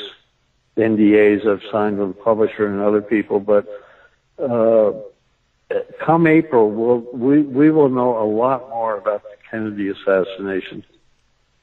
NDAs 0.77 1.45
I've 1.45 1.63
signed 1.71 1.99
with 1.99 2.15
the 2.15 2.23
publisher 2.23 2.67
and 2.67 2.81
other 2.81 3.01
people, 3.01 3.39
but 3.39 3.67
uh, 4.39 4.93
come 6.03 6.27
April, 6.27 6.71
we'll, 6.71 7.05
we 7.13 7.41
we 7.41 7.69
will 7.71 7.89
know 7.89 8.21
a 8.21 8.25
lot 8.25 8.69
more 8.69 8.97
about 8.97 9.23
the 9.23 9.35
Kennedy 9.49 9.89
assassination 9.89 10.83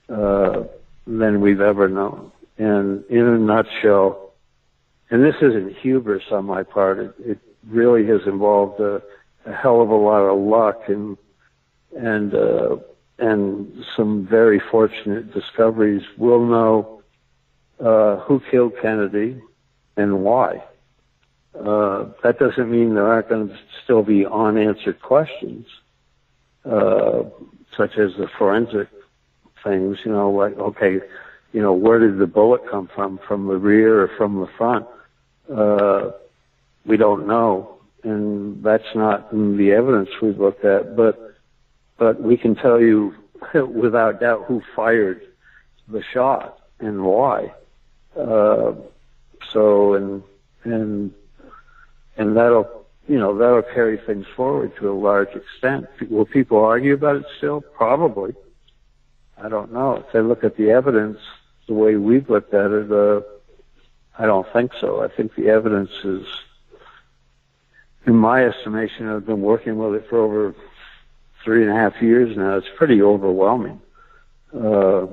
uh, 0.08 0.64
than 1.06 1.40
we've 1.40 1.60
ever 1.60 1.88
known. 1.88 2.30
And 2.58 3.04
in 3.06 3.26
a 3.26 3.38
nutshell, 3.38 4.25
and 5.10 5.22
this 5.22 5.36
isn't 5.40 5.76
hubris 5.76 6.24
on 6.30 6.44
my 6.46 6.62
part, 6.62 6.98
it, 6.98 7.14
it 7.20 7.38
really 7.68 8.06
has 8.06 8.20
involved 8.26 8.80
a, 8.80 9.02
a 9.44 9.52
hell 9.52 9.80
of 9.80 9.90
a 9.90 9.94
lot 9.94 10.22
of 10.22 10.38
luck 10.38 10.88
and 10.88 11.16
and 11.96 12.34
uh, 12.34 12.76
and 13.18 13.84
some 13.96 14.26
very 14.26 14.60
fortunate 14.70 15.32
discoveries. 15.32 16.02
We'll 16.18 16.44
know 16.44 17.02
uh, 17.80 18.16
who 18.20 18.42
killed 18.50 18.72
Kennedy 18.82 19.40
and 19.96 20.22
why. 20.22 20.62
Uh, 21.58 22.06
that 22.22 22.38
doesn't 22.38 22.70
mean 22.70 22.94
there 22.94 23.06
aren't 23.06 23.28
going 23.28 23.48
to 23.48 23.58
still 23.82 24.02
be 24.02 24.26
unanswered 24.26 25.00
questions, 25.00 25.66
uh, 26.66 27.22
such 27.74 27.96
as 27.96 28.14
the 28.18 28.28
forensic 28.36 28.88
things. 29.64 29.98
You 30.04 30.12
know, 30.12 30.30
like 30.30 30.58
okay, 30.58 31.00
you 31.56 31.62
know, 31.62 31.72
where 31.72 31.98
did 31.98 32.18
the 32.18 32.26
bullet 32.26 32.60
come 32.70 32.86
from, 32.94 33.18
from 33.26 33.46
the 33.46 33.56
rear 33.56 34.02
or 34.02 34.10
from 34.18 34.40
the 34.40 34.48
front? 34.58 34.84
Uh, 35.50 36.10
we 36.84 36.98
don't 36.98 37.26
know, 37.26 37.78
and 38.02 38.62
that's 38.62 38.94
not 38.94 39.32
in 39.32 39.56
the 39.56 39.72
evidence 39.72 40.10
we've 40.20 40.38
looked 40.38 40.66
at. 40.66 40.94
But 40.94 41.18
but 41.96 42.20
we 42.20 42.36
can 42.36 42.56
tell 42.56 42.78
you 42.78 43.14
without 43.54 44.20
doubt 44.20 44.44
who 44.46 44.60
fired 44.76 45.22
the 45.88 46.02
shot 46.12 46.58
and 46.78 47.02
why. 47.02 47.54
Uh, 48.14 48.74
so 49.50 49.94
and 49.94 50.22
and 50.64 51.10
and 52.18 52.36
that'll 52.36 52.84
you 53.08 53.18
know 53.18 53.38
that'll 53.38 53.62
carry 53.62 53.98
things 54.06 54.26
forward 54.36 54.72
to 54.78 54.90
a 54.90 54.92
large 54.92 55.30
extent. 55.34 55.86
Will 56.10 56.26
people 56.26 56.62
argue 56.62 56.92
about 56.92 57.16
it 57.16 57.24
still? 57.38 57.62
Probably. 57.62 58.34
I 59.42 59.48
don't 59.48 59.72
know. 59.72 60.04
If 60.06 60.12
they 60.12 60.20
look 60.20 60.44
at 60.44 60.58
the 60.58 60.68
evidence 60.68 61.16
the 61.66 61.74
way 61.74 61.96
we've 61.96 62.28
looked 62.30 62.54
at 62.54 62.70
it, 62.70 62.90
uh, 62.90 63.20
I 64.18 64.26
don't 64.26 64.50
think 64.52 64.72
so. 64.80 65.02
I 65.02 65.08
think 65.08 65.34
the 65.34 65.48
evidence 65.48 65.90
is, 66.04 66.26
in 68.06 68.14
my 68.14 68.44
estimation, 68.44 69.08
I've 69.08 69.26
been 69.26 69.42
working 69.42 69.76
with 69.78 69.94
it 69.94 70.08
for 70.08 70.18
over 70.18 70.54
three 71.42 71.62
and 71.62 71.70
a 71.70 71.74
half 71.74 72.00
years 72.00 72.36
now. 72.36 72.56
It's 72.56 72.68
pretty 72.76 73.02
overwhelming. 73.02 73.80
Uh, 74.54 75.06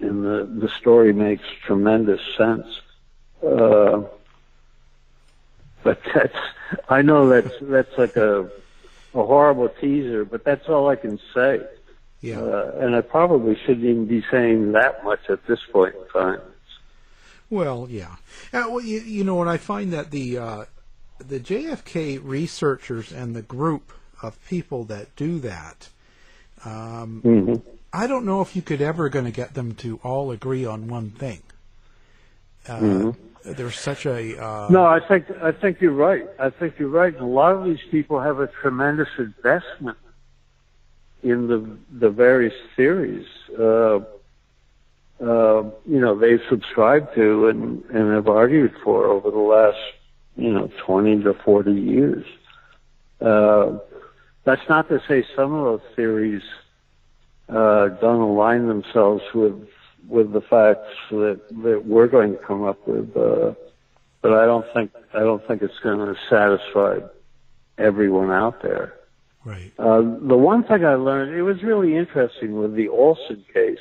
and 0.00 0.24
the, 0.24 0.48
the 0.60 0.68
story 0.80 1.12
makes 1.12 1.44
tremendous 1.64 2.20
sense. 2.36 2.66
Uh, 3.44 4.02
but 5.82 6.00
that's, 6.14 6.36
I 6.88 7.02
know 7.02 7.28
that's, 7.28 7.54
that's 7.60 7.96
like 7.98 8.16
a, 8.16 8.44
a 9.14 9.24
horrible 9.24 9.68
teaser, 9.68 10.24
but 10.24 10.44
that's 10.44 10.68
all 10.68 10.88
I 10.88 10.96
can 10.96 11.18
say. 11.34 11.60
Yeah. 12.20 12.40
Uh, 12.40 12.72
and 12.80 12.96
I 12.96 13.00
probably 13.00 13.56
shouldn't 13.64 13.84
even 13.84 14.06
be 14.06 14.24
saying 14.30 14.72
that 14.72 15.04
much 15.04 15.20
at 15.28 15.46
this 15.46 15.60
point 15.72 15.94
in 15.94 16.20
time. 16.20 16.40
Well, 17.50 17.86
yeah. 17.88 18.16
Uh, 18.52 18.66
well, 18.68 18.80
you, 18.80 19.00
you 19.00 19.24
know, 19.24 19.40
and 19.40 19.48
I 19.48 19.56
find 19.56 19.92
that 19.92 20.10
the 20.10 20.38
uh, 20.38 20.64
the 21.18 21.40
JFK 21.40 22.20
researchers 22.22 23.12
and 23.12 23.34
the 23.34 23.42
group 23.42 23.92
of 24.22 24.38
people 24.48 24.84
that 24.84 25.14
do 25.16 25.38
that, 25.40 25.88
um, 26.64 27.22
Mm-hmm. 27.24 27.54
I 27.90 28.06
don't 28.06 28.26
know 28.26 28.42
if 28.42 28.54
you 28.54 28.60
could 28.60 28.82
ever 28.82 29.08
going 29.08 29.24
to 29.24 29.30
get 29.30 29.54
them 29.54 29.74
to 29.76 29.98
all 30.02 30.30
agree 30.30 30.66
on 30.66 30.88
one 30.88 31.10
thing. 31.10 31.42
Uh, 32.68 32.80
Mm-hmm. 32.80 33.52
There's 33.52 33.78
such 33.78 34.04
a 34.04 34.36
uh, 34.36 34.66
No, 34.68 34.84
I 34.84 35.00
think 35.00 35.30
I 35.40 35.52
think 35.52 35.80
you're 35.80 35.92
right. 35.92 36.28
I 36.38 36.50
think 36.50 36.78
you're 36.78 36.88
right. 36.88 37.14
And 37.14 37.22
a 37.22 37.26
lot 37.26 37.54
of 37.54 37.64
these 37.64 37.78
people 37.90 38.20
have 38.20 38.40
a 38.40 38.48
tremendous 38.48 39.08
investment 39.16 39.96
in 41.22 41.48
the 41.48 41.78
the 41.98 42.10
various 42.10 42.54
theories. 42.76 43.26
Uh, 43.58 44.00
uh, 45.20 45.64
you 45.84 46.00
know, 46.00 46.16
they've 46.16 46.40
subscribed 46.48 47.14
to 47.14 47.48
and 47.48 47.84
and 47.86 48.14
have 48.14 48.28
argued 48.28 48.72
for 48.84 49.06
over 49.06 49.30
the 49.30 49.36
last 49.36 49.78
you 50.36 50.52
know 50.52 50.70
20 50.86 51.22
to 51.24 51.34
40 51.44 51.72
years. 51.72 52.24
Uh, 53.20 53.78
that's 54.44 54.62
not 54.68 54.88
to 54.88 55.00
say 55.08 55.24
some 55.34 55.52
of 55.52 55.64
those 55.64 55.96
theories 55.96 56.42
uh, 57.48 57.88
don't 58.00 58.20
align 58.20 58.68
themselves 58.68 59.22
with 59.34 59.68
with 60.06 60.32
the 60.32 60.40
facts 60.40 60.88
that 61.10 61.40
that 61.62 61.84
we're 61.84 62.06
going 62.06 62.32
to 62.32 62.38
come 62.38 62.64
up 62.64 62.86
with. 62.86 63.16
Uh, 63.16 63.54
but 64.22 64.32
I 64.32 64.46
don't 64.46 64.66
think 64.72 64.92
I 65.14 65.20
don't 65.20 65.46
think 65.48 65.62
it's 65.62 65.78
going 65.82 65.98
to 65.98 66.14
satisfy 66.30 67.00
everyone 67.76 68.30
out 68.30 68.62
there. 68.62 68.94
Right. 69.48 69.72
Uh, 69.78 70.02
the 70.02 70.36
one 70.36 70.62
thing 70.64 70.84
I 70.84 70.94
learned, 70.94 71.34
it 71.34 71.42
was 71.42 71.62
really 71.62 71.96
interesting 71.96 72.58
with 72.58 72.74
the 72.74 72.88
Olson 72.88 73.44
case. 73.52 73.78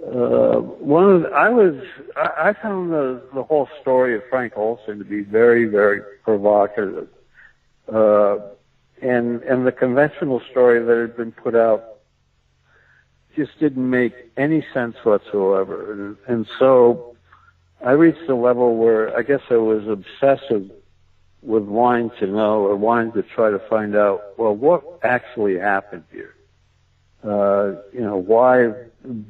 Uh, 0.00 0.58
one 0.60 1.10
of 1.10 1.22
the, 1.22 1.28
I 1.28 1.48
was, 1.48 1.74
I, 2.16 2.50
I 2.50 2.52
found 2.60 2.92
the, 2.92 3.22
the 3.34 3.42
whole 3.42 3.68
story 3.80 4.16
of 4.16 4.22
Frank 4.30 4.54
Olson 4.56 4.98
to 4.98 5.04
be 5.04 5.22
very, 5.22 5.66
very 5.66 6.00
provocative. 6.24 7.08
Uh, 7.92 8.38
and, 9.00 9.42
and 9.42 9.66
the 9.66 9.72
conventional 9.72 10.40
story 10.50 10.82
that 10.84 10.96
had 10.96 11.16
been 11.16 11.32
put 11.32 11.54
out 11.54 11.84
just 13.36 13.58
didn't 13.58 13.88
make 13.88 14.14
any 14.36 14.64
sense 14.74 14.96
whatsoever. 15.02 15.92
And, 15.92 16.16
and 16.26 16.46
so 16.58 17.16
I 17.84 17.92
reached 17.92 18.28
a 18.28 18.34
level 18.34 18.76
where 18.76 19.16
I 19.16 19.22
guess 19.22 19.40
I 19.50 19.56
was 19.56 19.86
obsessive 19.88 20.70
with 21.42 21.64
wanting 21.64 22.10
to 22.20 22.26
know 22.26 22.64
or 22.64 22.76
wanting 22.76 23.12
to 23.12 23.22
try 23.22 23.50
to 23.50 23.58
find 23.68 23.96
out, 23.96 24.38
well, 24.38 24.54
what 24.54 25.00
actually 25.02 25.58
happened 25.58 26.04
here? 26.10 26.34
Uh, 27.24 27.80
you 27.92 28.00
know, 28.00 28.16
why 28.16 28.72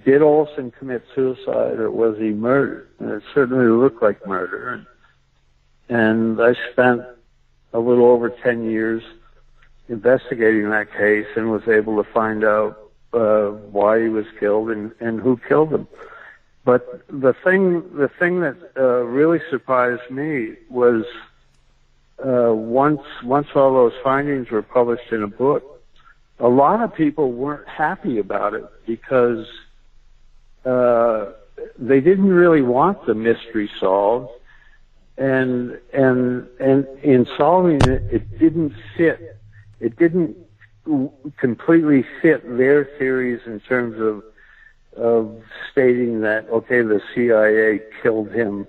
did 0.05 0.23
Olson 0.23 0.71
commit 0.71 1.05
suicide 1.15 1.79
or 1.79 1.91
was 1.91 2.19
he 2.19 2.31
murdered? 2.31 2.89
And 2.99 3.11
it 3.11 3.23
certainly 3.35 3.67
looked 3.67 4.03
like 4.03 4.27
murder. 4.27 4.87
And, 5.89 6.39
and 6.39 6.41
I 6.41 6.55
spent 6.73 7.03
a 7.73 7.79
little 7.79 8.07
over 8.07 8.31
10 8.31 8.71
years 8.71 9.03
investigating 9.89 10.71
that 10.71 10.93
case 10.93 11.27
and 11.37 11.51
was 11.51 11.67
able 11.67 12.03
to 12.03 12.11
find 12.13 12.45
out 12.45 12.79
uh, 13.13 13.49
why 13.49 14.03
he 14.03 14.09
was 14.09 14.27
killed 14.39 14.71
and, 14.71 14.93
and 15.01 15.21
who 15.21 15.39
killed 15.49 15.73
him. 15.73 15.87
But 16.65 17.05
the 17.09 17.35
thing, 17.45 17.97
the 17.97 18.09
thing 18.09 18.41
that 18.41 18.57
uh, 18.77 19.05
really 19.05 19.41
surprised 19.51 20.11
me 20.11 20.55
was 20.71 21.05
uh, 22.25 22.53
once 22.53 23.01
once 23.25 23.49
all 23.55 23.73
those 23.73 23.93
findings 24.03 24.51
were 24.51 24.63
published 24.63 25.13
in 25.13 25.23
a 25.23 25.29
book, 25.29 25.83
a 26.39 26.49
lot 26.49 26.83
of 26.83 26.95
people 26.95 27.33
weren't 27.33 27.69
happy 27.69 28.19
about 28.19 28.55
it 28.55 28.65
because 28.87 29.47
uh, 30.65 31.33
they 31.79 32.01
didn't 32.01 32.31
really 32.31 32.63
want 32.63 33.07
the 33.07 33.15
mystery 33.15 33.71
solved, 33.81 34.31
and 35.17 35.79
and 35.93 36.47
and 36.61 36.87
in 37.03 37.27
solving 37.37 37.77
it, 37.83 38.03
it 38.13 38.39
didn't 38.39 38.73
fit. 38.97 39.39
It 39.81 39.97
didn't 39.99 40.37
completely 41.39 42.05
fit 42.21 42.43
their 42.57 42.85
theories 42.99 43.41
in 43.47 43.61
terms 43.61 44.01
of 44.01 44.23
of 44.97 45.43
stating 45.71 46.21
that 46.21 46.49
okay, 46.51 46.83
the 46.83 47.01
CIA 47.15 47.81
killed 48.03 48.31
him 48.31 48.67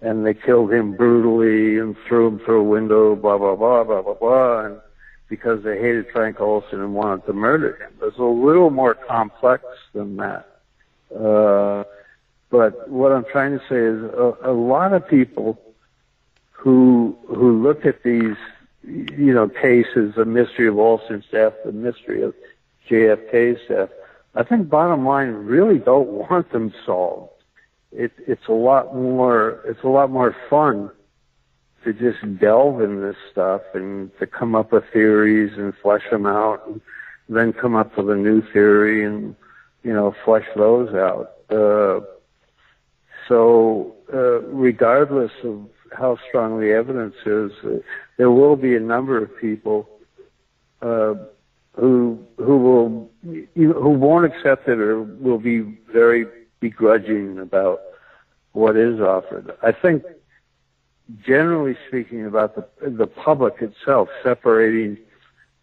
and 0.00 0.26
they 0.26 0.34
killed 0.34 0.72
him 0.72 0.94
brutally 0.94 1.78
and 1.78 1.96
threw 2.06 2.28
him 2.28 2.38
through 2.40 2.60
a 2.60 2.64
window, 2.64 3.14
blah 3.16 3.38
blah 3.38 3.56
blah 3.56 3.84
blah 3.84 4.02
blah 4.02 4.14
blah, 4.14 4.64
and 4.66 4.80
because 5.28 5.62
they 5.64 5.78
hated 5.78 6.06
Frank 6.12 6.40
Olson 6.40 6.80
and 6.80 6.94
wanted 6.94 7.26
to 7.26 7.32
murder 7.32 7.76
him. 7.76 7.92
It's 8.02 8.18
a 8.18 8.22
little 8.22 8.70
more 8.70 8.94
complex 8.94 9.64
than 9.92 10.16
that. 10.16 10.46
Uh, 11.14 11.84
but 12.50 12.88
what 12.88 13.12
I'm 13.12 13.24
trying 13.32 13.58
to 13.58 13.64
say 13.68 13.76
is 13.76 14.02
a, 14.14 14.50
a 14.50 14.52
lot 14.52 14.92
of 14.92 15.08
people 15.08 15.60
who 16.52 17.16
who 17.28 17.62
look 17.62 17.86
at 17.86 18.02
these 18.02 18.36
you 18.84 19.34
know 19.34 19.48
cases, 19.48 20.14
the 20.16 20.24
mystery 20.24 20.68
of 20.68 20.78
Olson's 20.78 21.24
death, 21.32 21.54
the 21.64 21.72
mystery 21.72 22.22
of 22.22 22.34
JFK's 22.88 23.60
death. 23.68 23.90
I 24.34 24.42
think 24.42 24.68
bottom 24.68 25.06
line 25.06 25.28
really 25.28 25.78
don't 25.78 26.08
want 26.08 26.52
them 26.52 26.72
solved 26.84 27.35
it, 27.92 28.12
it's 28.26 28.46
a 28.48 28.52
lot 28.52 28.94
more 28.94 29.62
it's 29.66 29.82
a 29.84 29.88
lot 29.88 30.10
more 30.10 30.34
fun 30.50 30.90
to 31.84 31.92
just 31.92 32.18
delve 32.40 32.80
in 32.80 33.00
this 33.00 33.16
stuff 33.30 33.62
and 33.74 34.10
to 34.18 34.26
come 34.26 34.54
up 34.54 34.72
with 34.72 34.84
theories 34.92 35.52
and 35.56 35.72
flesh 35.82 36.02
them 36.10 36.26
out 36.26 36.66
and 36.66 36.80
then 37.28 37.52
come 37.52 37.76
up 37.76 37.96
with 37.96 38.10
a 38.10 38.16
new 38.16 38.42
theory 38.52 39.04
and 39.04 39.36
you 39.82 39.92
know 39.92 40.14
flesh 40.24 40.46
those 40.56 40.92
out. 40.94 41.32
Uh, 41.50 42.00
so 43.28 43.94
uh, 44.12 44.40
regardless 44.42 45.32
of 45.44 45.68
how 45.92 46.18
strong 46.28 46.60
the 46.60 46.72
evidence 46.72 47.14
is 47.24 47.52
there 48.16 48.30
will 48.30 48.56
be 48.56 48.74
a 48.76 48.80
number 48.80 49.22
of 49.22 49.36
people 49.38 49.88
uh, 50.82 51.14
who 51.74 52.18
who 52.38 52.58
will 52.58 53.10
who 53.54 53.90
won't 53.90 54.24
accept 54.24 54.68
it 54.68 54.78
or 54.78 55.02
will 55.02 55.38
be 55.38 55.78
very 55.92 56.26
begrudging 56.60 57.38
about 57.38 57.80
what 58.52 58.76
is 58.76 59.00
offered. 59.00 59.52
I 59.62 59.72
think, 59.72 60.04
generally 61.24 61.76
speaking, 61.88 62.26
about 62.26 62.54
the 62.54 62.90
the 62.90 63.06
public 63.06 63.60
itself, 63.60 64.08
separating 64.22 64.98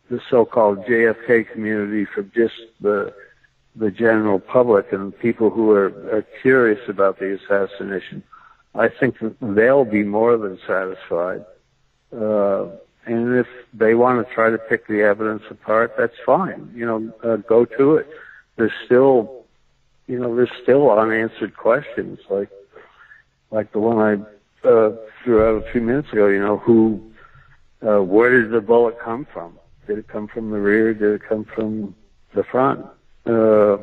the 0.09 0.19
so-called 0.29 0.85
JFK 0.85 1.51
community 1.51 2.05
from 2.05 2.31
just 2.35 2.55
the 2.81 3.13
the 3.75 3.89
general 3.89 4.39
public 4.39 4.91
and 4.93 5.17
people 5.17 5.49
who 5.49 5.71
are, 5.71 5.87
are 6.15 6.25
curious 6.41 6.79
about 6.87 7.19
the 7.19 7.33
assassination. 7.33 8.23
I 8.75 8.87
think 8.87 9.17
they'll 9.41 9.85
be 9.85 10.03
more 10.03 10.37
than 10.37 10.59
satisfied. 10.67 11.45
Uh, 12.15 12.67
and 13.05 13.35
if 13.35 13.47
they 13.73 13.95
want 13.95 14.25
to 14.25 14.33
try 14.33 14.49
to 14.49 14.57
pick 14.57 14.87
the 14.87 15.01
evidence 15.01 15.43
apart, 15.49 15.95
that's 15.97 16.15
fine. 16.25 16.71
You 16.75 16.85
know, 16.85 17.13
uh, 17.23 17.37
go 17.37 17.65
to 17.65 17.95
it. 17.95 18.07
There's 18.55 18.71
still 18.85 19.42
you 20.07 20.19
know, 20.19 20.35
there's 20.35 20.51
still 20.61 20.91
unanswered 20.91 21.55
questions 21.55 22.19
like 22.29 22.49
like 23.51 23.71
the 23.71 23.79
one 23.79 23.97
I 23.97 24.67
uh, 24.67 24.95
threw 25.23 25.43
out 25.43 25.67
a 25.67 25.71
few 25.71 25.81
minutes 25.81 26.11
ago. 26.11 26.27
You 26.27 26.39
know, 26.39 26.57
who, 26.57 27.11
uh, 27.85 28.01
where 28.01 28.41
did 28.41 28.51
the 28.51 28.61
bullet 28.61 28.99
come 28.99 29.27
from? 29.31 29.57
Did 29.87 29.99
it 29.99 30.07
come 30.07 30.27
from 30.27 30.49
the 30.51 30.59
rear? 30.59 30.93
Did 30.93 31.15
it 31.15 31.21
come 31.27 31.45
from 31.45 31.95
the 32.33 32.43
front? 32.43 32.85
Uh, 33.25 33.77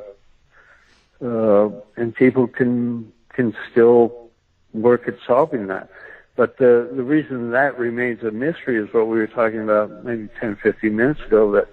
uh, 1.24 1.70
and 1.96 2.14
people 2.14 2.46
can 2.46 3.12
can 3.32 3.54
still 3.70 4.30
work 4.72 5.08
at 5.08 5.14
solving 5.26 5.68
that. 5.68 5.88
But 6.36 6.58
the 6.58 6.90
the 6.94 7.02
reason 7.02 7.50
that 7.52 7.78
remains 7.78 8.22
a 8.22 8.30
mystery 8.30 8.76
is 8.76 8.92
what 8.92 9.06
we 9.06 9.18
were 9.18 9.26
talking 9.26 9.60
about 9.60 10.04
maybe 10.04 10.28
10, 10.40 10.56
15 10.56 10.96
minutes 10.96 11.20
ago 11.20 11.52
that 11.52 11.68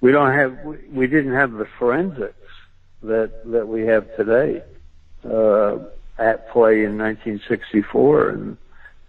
we 0.00 0.12
don't 0.12 0.32
have 0.32 0.58
we, 0.64 0.76
we 0.90 1.06
didn't 1.06 1.32
have 1.32 1.52
the 1.52 1.66
forensics 1.78 2.34
that 3.06 3.30
that 3.52 3.66
we 3.68 3.82
have 3.86 4.04
today 4.16 4.62
uh, 5.24 5.78
at 6.18 6.48
play 6.50 6.84
in 6.84 6.96
1964 6.98 8.28
and 8.30 8.56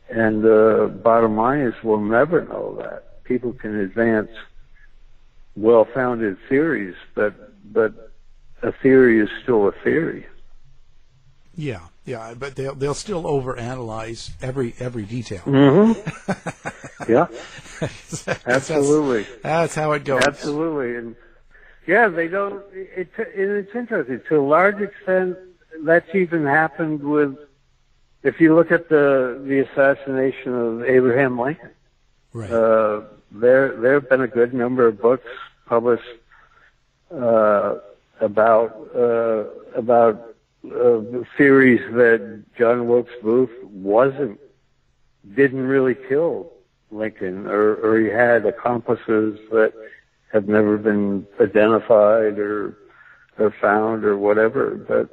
and 0.09 0.45
uh, 0.45 0.87
bottom 1.03 1.35
line 1.35 1.59
is 1.61 1.73
we'll 1.83 1.99
never 1.99 2.43
know 2.45 2.75
that 2.81 3.23
people 3.23 3.51
can 3.53 3.75
advance 3.79 4.29
well-founded 5.55 6.37
theories 6.49 6.95
but 7.15 7.33
but 7.73 8.11
a 8.63 8.71
theory 8.71 9.19
is 9.19 9.29
still 9.43 9.67
a 9.67 9.71
theory 9.83 10.25
Yeah, 11.55 11.81
yeah, 12.05 12.33
but 12.37 12.55
they'll 12.55 12.75
they'll 12.75 12.93
still 12.93 13.23
overanalyze 13.23 14.31
every 14.41 14.75
every 14.79 15.03
detail. 15.05 15.41
mm-hmm. 15.45 17.11
yeah 17.11 17.27
That's- 17.79 18.47
absolutely 18.47 19.25
That's 19.43 19.75
how 19.75 19.91
it 19.93 20.03
goes. 20.05 20.23
Absolutely, 20.23 20.95
and 20.97 21.15
yeah, 21.87 22.07
they 22.09 22.27
don't. 22.27 22.63
It, 22.73 23.09
it, 23.17 23.31
it's 23.35 23.75
interesting 23.75 24.21
to 24.29 24.39
a 24.39 24.45
large 24.45 24.81
extent. 24.81 25.37
That's 25.83 26.13
even 26.13 26.45
happened 26.45 27.01
with. 27.01 27.35
If 28.23 28.41
you 28.41 28.55
look 28.55 28.71
at 28.71 28.89
the 28.89 29.41
the 29.45 29.59
assassination 29.59 30.53
of 30.53 30.83
Abraham 30.83 31.39
Lincoln, 31.39 31.71
Right. 32.33 32.51
uh, 32.51 33.01
there 33.31 33.77
there 33.77 33.93
have 33.95 34.09
been 34.09 34.21
a 34.21 34.27
good 34.27 34.53
number 34.53 34.85
of 34.87 35.01
books 35.01 35.27
published 35.65 36.03
uh, 37.11 37.75
about 38.19 38.89
uh, 38.95 39.45
about 39.75 40.35
uh, 40.65 41.01
theories 41.37 41.81
that 41.93 42.43
John 42.57 42.87
Wilkes 42.87 43.13
Booth 43.23 43.51
wasn't 43.63 44.39
didn't 45.35 45.65
really 45.65 45.95
kill 45.95 46.51
Lincoln, 46.91 47.47
or, 47.47 47.75
or 47.75 47.99
he 47.99 48.07
had 48.07 48.45
accomplices 48.45 49.39
that 49.51 49.73
have 50.33 50.47
never 50.47 50.77
been 50.77 51.25
identified 51.39 52.37
or 52.39 52.77
or 53.39 53.53
found 53.61 54.03
or 54.03 54.17
whatever. 54.17 54.75
But 54.75 55.09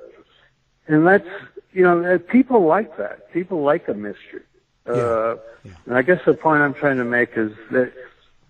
and 0.88 1.06
that's 1.06 1.28
you 1.72 1.82
know 1.82 2.18
people 2.18 2.64
like 2.66 2.96
that. 2.98 3.32
People 3.32 3.62
like 3.62 3.88
a 3.88 3.94
mystery. 3.94 4.42
Uh, 4.86 5.36
Yeah. 5.64 5.72
And 5.86 5.96
I 5.96 6.02
guess 6.02 6.20
the 6.26 6.34
point 6.34 6.60
I'm 6.60 6.74
trying 6.74 6.98
to 6.98 7.04
make 7.04 7.30
is 7.36 7.52
that 7.70 7.90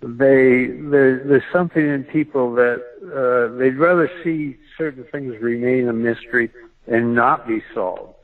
they 0.02 0.66
there, 0.66 1.22
there's 1.24 1.44
something 1.52 1.86
in 1.86 2.02
people 2.04 2.52
that 2.54 2.82
uh, 3.04 3.56
they'd 3.56 3.76
rather 3.76 4.10
see 4.24 4.56
certain 4.76 5.04
things 5.04 5.40
remain 5.40 5.88
a 5.88 5.92
mystery 5.92 6.50
and 6.88 7.14
not 7.14 7.46
be 7.46 7.62
solved 7.72 8.14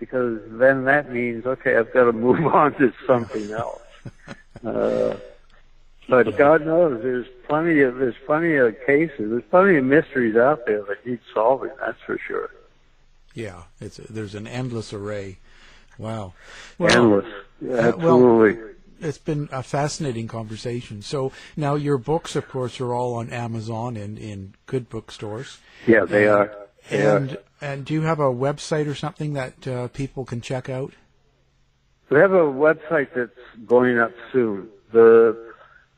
because 0.00 0.40
then 0.48 0.84
that 0.86 1.12
means 1.12 1.46
okay 1.46 1.76
I've 1.76 1.92
got 1.92 2.04
to 2.04 2.12
move 2.26 2.44
on 2.46 2.74
to 2.74 2.92
something 3.06 3.52
else. 3.52 3.80
Uh, 4.66 5.16
but 6.10 6.36
God 6.36 6.66
knows 6.66 7.00
there's 7.02 7.26
plenty 7.48 7.80
of 7.80 7.96
there's 7.96 8.14
plenty 8.26 8.56
of 8.56 8.76
cases 8.84 9.30
there's 9.30 9.44
plenty 9.50 9.76
of 9.78 9.84
mysteries 9.84 10.36
out 10.36 10.66
there 10.66 10.82
that 10.82 11.06
need 11.06 11.20
solving 11.32 11.70
that's 11.80 12.00
for 12.04 12.18
sure 12.18 12.50
yeah, 13.32 13.62
it's 13.80 13.98
there's 13.98 14.34
an 14.34 14.48
endless 14.48 14.92
array. 14.92 15.38
Wow. 15.98 16.34
endless 16.80 17.24
uh, 17.26 17.30
well- 17.62 17.88
absolutely 17.88 18.58
It's 19.00 19.18
been 19.18 19.48
a 19.52 19.62
fascinating 19.62 20.26
conversation. 20.28 21.00
So 21.00 21.30
now 21.56 21.74
your 21.76 21.96
books, 21.96 22.34
of 22.36 22.48
course, 22.48 22.80
are 22.80 22.92
all 22.92 23.14
on 23.14 23.30
Amazon 23.30 23.96
and 23.96 24.18
in 24.18 24.54
good 24.66 24.88
bookstores. 24.88 25.58
yeah 25.86 26.04
they 26.04 26.26
are 26.26 26.50
they 26.90 27.06
are. 27.06 27.16
And 27.18 27.38
and 27.60 27.84
do 27.84 27.94
you 27.94 28.02
have 28.02 28.18
a 28.18 28.24
website 28.32 28.88
or 28.88 28.94
something 28.94 29.34
that 29.34 29.66
uh, 29.68 29.88
people 29.88 30.24
can 30.24 30.40
check 30.40 30.68
out? 30.68 30.92
We 32.08 32.18
have 32.18 32.32
a 32.32 32.38
website 32.42 33.08
that's 33.14 33.30
going 33.66 33.98
up 33.98 34.12
soon. 34.32 34.68
The 34.92 35.49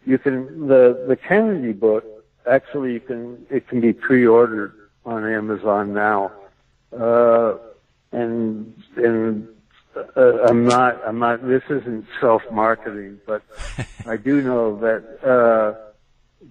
you 0.05 0.19
can 0.19 0.69
the 0.69 1.05
the 1.09 1.17
Kennedy 1.17 1.73
book 1.73 2.05
actually 2.47 2.95
you 2.95 3.01
can 3.01 3.47
it 3.51 3.69
can 3.69 3.81
be 3.81 3.93
pre-ordered 3.93 4.75
on 5.05 5.25
Amazon 5.27 5.93
now, 5.93 6.33
uh, 6.97 7.55
and 8.13 8.75
and 8.97 9.49
uh, 10.17 10.45
I'm 10.45 10.65
not 10.65 11.01
I'm 11.07 11.19
not 11.19 11.47
this 11.47 11.63
isn't 11.69 12.07
self-marketing, 12.21 13.21
but 13.27 13.43
I 14.07 14.17
do 14.17 14.43
know 14.43 14.79
that 14.81 15.05
uh, 15.23 15.93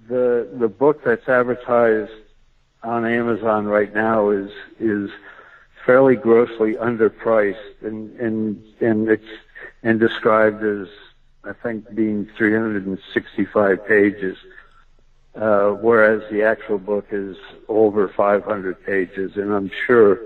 the 0.07 0.49
the 0.53 0.67
book 0.67 1.03
that's 1.03 1.27
advertised 1.27 2.11
on 2.83 3.05
Amazon 3.05 3.65
right 3.65 3.93
now 3.93 4.29
is 4.29 4.51
is 4.79 5.09
fairly 5.85 6.15
grossly 6.15 6.75
underpriced 6.75 7.81
and 7.81 8.19
and 8.19 8.63
and 8.79 9.09
it's 9.09 9.23
and 9.83 9.99
described 9.99 10.63
as 10.63 10.87
I 11.43 11.53
think 11.53 11.93
being 11.95 12.29
365 12.37 13.87
pages, 13.87 14.37
uh, 15.35 15.69
whereas 15.71 16.21
the 16.31 16.43
actual 16.43 16.77
book 16.77 17.07
is 17.11 17.35
over 17.67 18.11
500 18.15 18.85
pages, 18.85 19.31
and 19.35 19.51
I'm 19.51 19.71
sure 19.87 20.19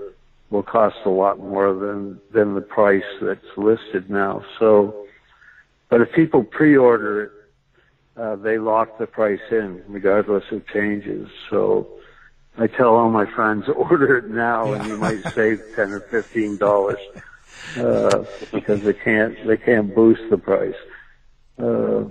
will 0.50 0.62
cost 0.62 0.96
a 1.04 1.10
lot 1.10 1.38
more 1.38 1.74
than 1.74 2.20
than 2.32 2.54
the 2.54 2.60
price 2.60 3.02
that's 3.20 3.40
listed 3.56 4.10
now. 4.10 4.44
So, 4.58 5.06
but 5.88 6.00
if 6.02 6.12
people 6.12 6.44
pre-order 6.44 7.24
it, 7.24 7.32
uh, 8.16 8.36
they 8.36 8.58
lock 8.58 8.98
the 8.98 9.06
price 9.06 9.40
in 9.50 9.82
regardless 9.88 10.44
of 10.50 10.66
changes. 10.68 11.28
So. 11.50 11.88
I 12.58 12.66
tell 12.66 12.94
all 12.94 13.10
my 13.10 13.26
friends 13.34 13.66
order 13.76 14.16
it 14.16 14.30
now, 14.30 14.72
and 14.72 14.86
you 14.86 14.96
might 14.96 15.20
save 15.34 15.60
ten 15.76 15.92
or 15.92 16.00
fifteen 16.10 16.56
dollars 16.56 16.98
uh, 17.76 18.24
because 18.50 18.82
they 18.82 18.94
can't 18.94 19.36
they 19.46 19.58
can't 19.58 19.94
boost 19.94 20.22
the 20.30 20.38
price. 20.38 20.74
Uh, 21.58 22.04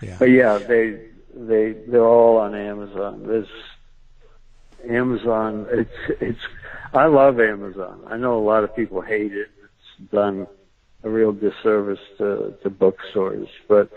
Yeah. 0.00 0.16
but 0.18 0.30
yeah, 0.30 0.58
they 0.58 1.08
they 1.34 1.72
they're 1.88 2.04
all 2.04 2.36
on 2.38 2.54
Amazon. 2.54 3.26
There's 3.26 3.48
Amazon. 4.88 5.66
It's 5.70 6.20
it's. 6.20 6.40
I 6.92 7.06
love 7.06 7.40
Amazon. 7.40 8.02
I 8.06 8.16
know 8.16 8.38
a 8.38 8.44
lot 8.44 8.64
of 8.64 8.74
people 8.76 9.00
hate 9.00 9.32
it. 9.32 9.48
It's 9.64 10.10
done 10.10 10.46
a 11.02 11.10
real 11.10 11.32
disservice 11.32 12.00
to 12.18 12.54
to 12.62 12.70
bookstores, 12.70 13.48
but 13.68 13.90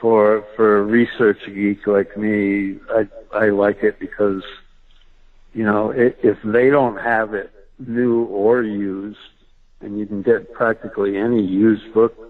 for 0.00 0.44
for 0.56 0.78
a 0.78 0.82
research 0.82 1.38
geek 1.46 1.86
like 1.86 2.16
me, 2.16 2.78
I 2.90 3.08
I 3.32 3.48
like 3.50 3.82
it 3.82 3.98
because 3.98 4.42
you 5.52 5.64
know 5.64 5.92
i 5.92 6.14
if 6.22 6.38
they 6.44 6.70
don't 6.70 6.96
have 6.96 7.34
it 7.34 7.50
new 7.78 8.24
or 8.24 8.62
used, 8.62 9.18
and 9.80 9.98
you 9.98 10.06
can 10.06 10.22
get 10.22 10.52
practically 10.52 11.16
any 11.16 11.42
used 11.42 11.92
book 11.94 12.27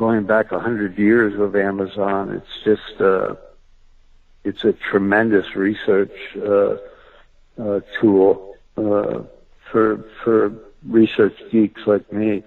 going 0.00 0.24
back 0.24 0.50
a 0.50 0.58
hundred 0.58 0.98
years 0.98 1.38
of 1.38 1.54
Amazon. 1.54 2.30
It's 2.30 2.64
just 2.64 3.00
uh, 3.02 3.34
it's 4.44 4.64
a 4.64 4.72
tremendous 4.72 5.54
research 5.54 6.16
uh, 6.38 6.76
uh, 7.62 7.80
tool 8.00 8.56
uh, 8.78 9.20
for 9.70 10.02
for 10.24 10.54
research 10.88 11.36
geeks 11.50 11.86
like 11.86 12.10
me. 12.10 12.42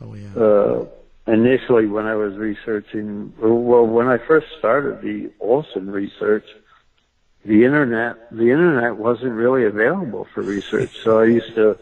Oh 0.00 0.14
yeah. 0.14 0.34
Uh, 0.34 0.86
initially, 1.26 1.86
when 1.86 2.06
I 2.06 2.14
was 2.14 2.36
researching, 2.36 3.34
well, 3.38 3.86
when 3.86 4.08
I 4.08 4.16
first 4.16 4.46
started 4.58 5.02
the 5.02 5.30
Olson 5.40 5.90
research, 5.90 6.46
the 7.44 7.66
internet 7.66 8.30
the 8.30 8.50
internet 8.50 8.96
wasn't 8.96 9.34
really 9.34 9.66
available 9.66 10.26
for 10.32 10.42
research. 10.42 11.02
So 11.04 11.20
I 11.20 11.26
used 11.26 11.54
to 11.56 11.78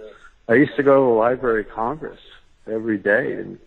I 0.48 0.54
used 0.54 0.74
to 0.74 0.82
go 0.82 0.96
to 0.96 1.12
the 1.12 1.18
Library 1.26 1.60
of 1.60 1.70
Congress 1.70 2.18
every 2.66 2.98
day, 2.98 3.34
and 3.34 3.60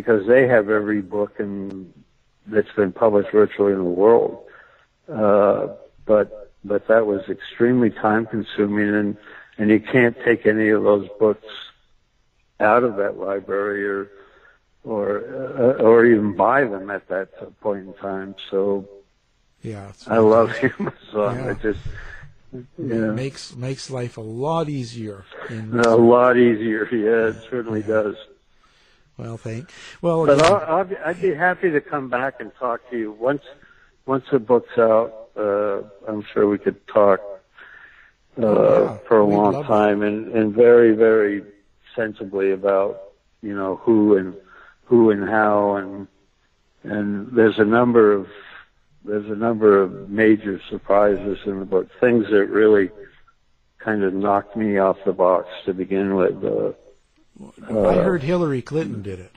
because 0.00 0.26
they 0.26 0.46
have 0.48 0.70
every 0.70 1.02
book 1.02 1.36
that's 2.46 2.72
been 2.74 2.92
published 2.92 3.30
virtually 3.32 3.72
in 3.72 3.78
the 3.78 3.84
world. 3.84 4.44
Uh, 5.12 5.68
but 6.06 6.52
but 6.64 6.86
that 6.88 7.06
was 7.06 7.22
extremely 7.28 7.90
time 7.90 8.26
consuming, 8.26 8.94
and 8.94 9.16
and 9.58 9.70
you 9.70 9.80
can't 9.80 10.16
take 10.24 10.46
any 10.46 10.68
of 10.68 10.82
those 10.82 11.08
books 11.18 11.46
out 12.58 12.84
of 12.84 12.96
that 12.96 13.18
library 13.18 13.86
or 13.86 14.10
or 14.84 15.18
uh, 15.58 15.82
or 15.82 16.06
even 16.06 16.34
buy 16.34 16.64
them 16.64 16.90
at 16.90 17.08
that 17.08 17.60
point 17.60 17.86
in 17.86 17.94
time. 17.94 18.34
So 18.50 18.88
yeah. 19.62 19.92
I 20.06 20.18
love 20.18 20.54
Amazon. 20.62 21.36
Yeah. 21.36 21.50
It 21.50 21.60
just 21.60 21.80
It 22.52 23.14
makes 23.14 23.54
makes 23.54 23.90
life 23.90 24.16
a 24.16 24.22
lot 24.22 24.68
easier. 24.68 25.24
In 25.48 25.78
a 25.80 25.96
lot 25.96 26.36
easier. 26.36 26.88
Yeah, 26.92 27.28
it 27.28 27.46
certainly 27.50 27.82
does. 27.82 28.16
Well, 29.20 29.36
thank. 29.36 29.70
Well, 30.02 30.26
But 30.26 30.42
I'll, 30.42 30.76
I'll 30.78 30.84
be, 30.84 30.96
I'd 30.96 31.20
be 31.20 31.34
happy 31.34 31.70
to 31.70 31.80
come 31.80 32.08
back 32.08 32.40
and 32.40 32.50
talk 32.58 32.88
to 32.90 32.98
you 32.98 33.12
once 33.12 33.42
once 34.06 34.24
the 34.32 34.38
book's 34.38 34.76
out. 34.78 35.28
Uh, 35.36 35.82
I'm 36.08 36.24
sure 36.32 36.48
we 36.48 36.58
could 36.58 36.86
talk 36.88 37.20
uh, 38.38 38.44
Oh, 38.44 38.84
yeah. 38.84 38.98
for 39.08 39.18
a 39.18 39.26
We'd 39.26 39.36
long 39.36 39.54
it. 39.56 39.66
time 39.66 40.02
and, 40.02 40.28
and 40.32 40.54
very 40.54 40.94
very 40.94 41.44
sensibly 41.94 42.52
about 42.52 43.00
you 43.42 43.54
know 43.54 43.76
who 43.76 44.16
and 44.16 44.34
who 44.84 45.10
and 45.10 45.28
how 45.28 45.76
and 45.76 46.06
and 46.82 47.30
there's 47.32 47.58
a 47.58 47.64
number 47.64 48.12
of 48.12 48.26
there's 49.04 49.30
a 49.30 49.34
number 49.36 49.80
of 49.82 50.10
major 50.10 50.60
surprises 50.68 51.38
in 51.46 51.58
the 51.58 51.64
book, 51.64 51.88
things 52.00 52.26
that 52.30 52.46
really 52.46 52.90
kind 53.78 54.02
of 54.02 54.12
knocked 54.12 54.56
me 54.56 54.76
off 54.78 54.98
the 55.06 55.12
box 55.12 55.48
to 55.64 55.72
begin 55.72 56.14
with. 56.16 56.44
Uh, 56.44 56.72
I 57.68 57.94
heard 57.94 58.22
Hillary 58.22 58.62
Clinton 58.62 59.02
did 59.02 59.20
it. 59.20 59.32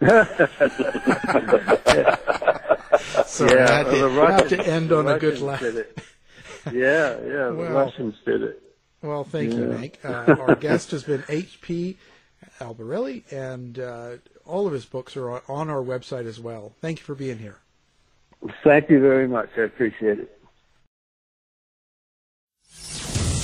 Sorry, 3.26 3.52
yeah, 3.52 3.76
had 3.78 3.84
to, 3.84 3.90
the 3.90 3.96
have 3.98 4.16
Russians, 4.16 4.50
to 4.50 4.66
end 4.66 4.92
on 4.92 5.08
a 5.08 5.18
good 5.18 5.40
laugh. 5.40 5.62
Yeah, 6.72 6.72
yeah, 6.72 7.18
the 7.48 7.54
Well. 7.56 7.72
Russians 7.72 8.14
did 8.26 8.42
it. 8.42 8.62
Well, 9.00 9.24
thank 9.24 9.54
you, 9.54 9.70
Yeah. 9.70 9.76
Hank. 9.78 9.98
Uh, 10.04 10.36
our 10.38 10.54
guest 10.54 10.90
has 10.90 11.04
been 11.04 11.24
H.P. 11.28 11.96
Albarelli, 12.60 13.22
and 13.32 13.78
uh, 13.78 14.10
all 14.44 14.66
of 14.66 14.72
his 14.72 14.84
books 14.84 15.16
are 15.16 15.30
on 15.50 15.70
our 15.70 15.82
website 15.82 16.26
as 16.26 16.38
well. 16.40 16.72
Thank 16.80 16.98
you 16.98 17.04
for 17.04 17.14
being 17.14 17.38
here. 17.38 17.58
Thank 18.64 18.90
you 18.90 19.00
very 19.00 19.28
much. 19.28 19.48
I 19.56 19.62
appreciate 19.62 20.18
it. 20.18 20.37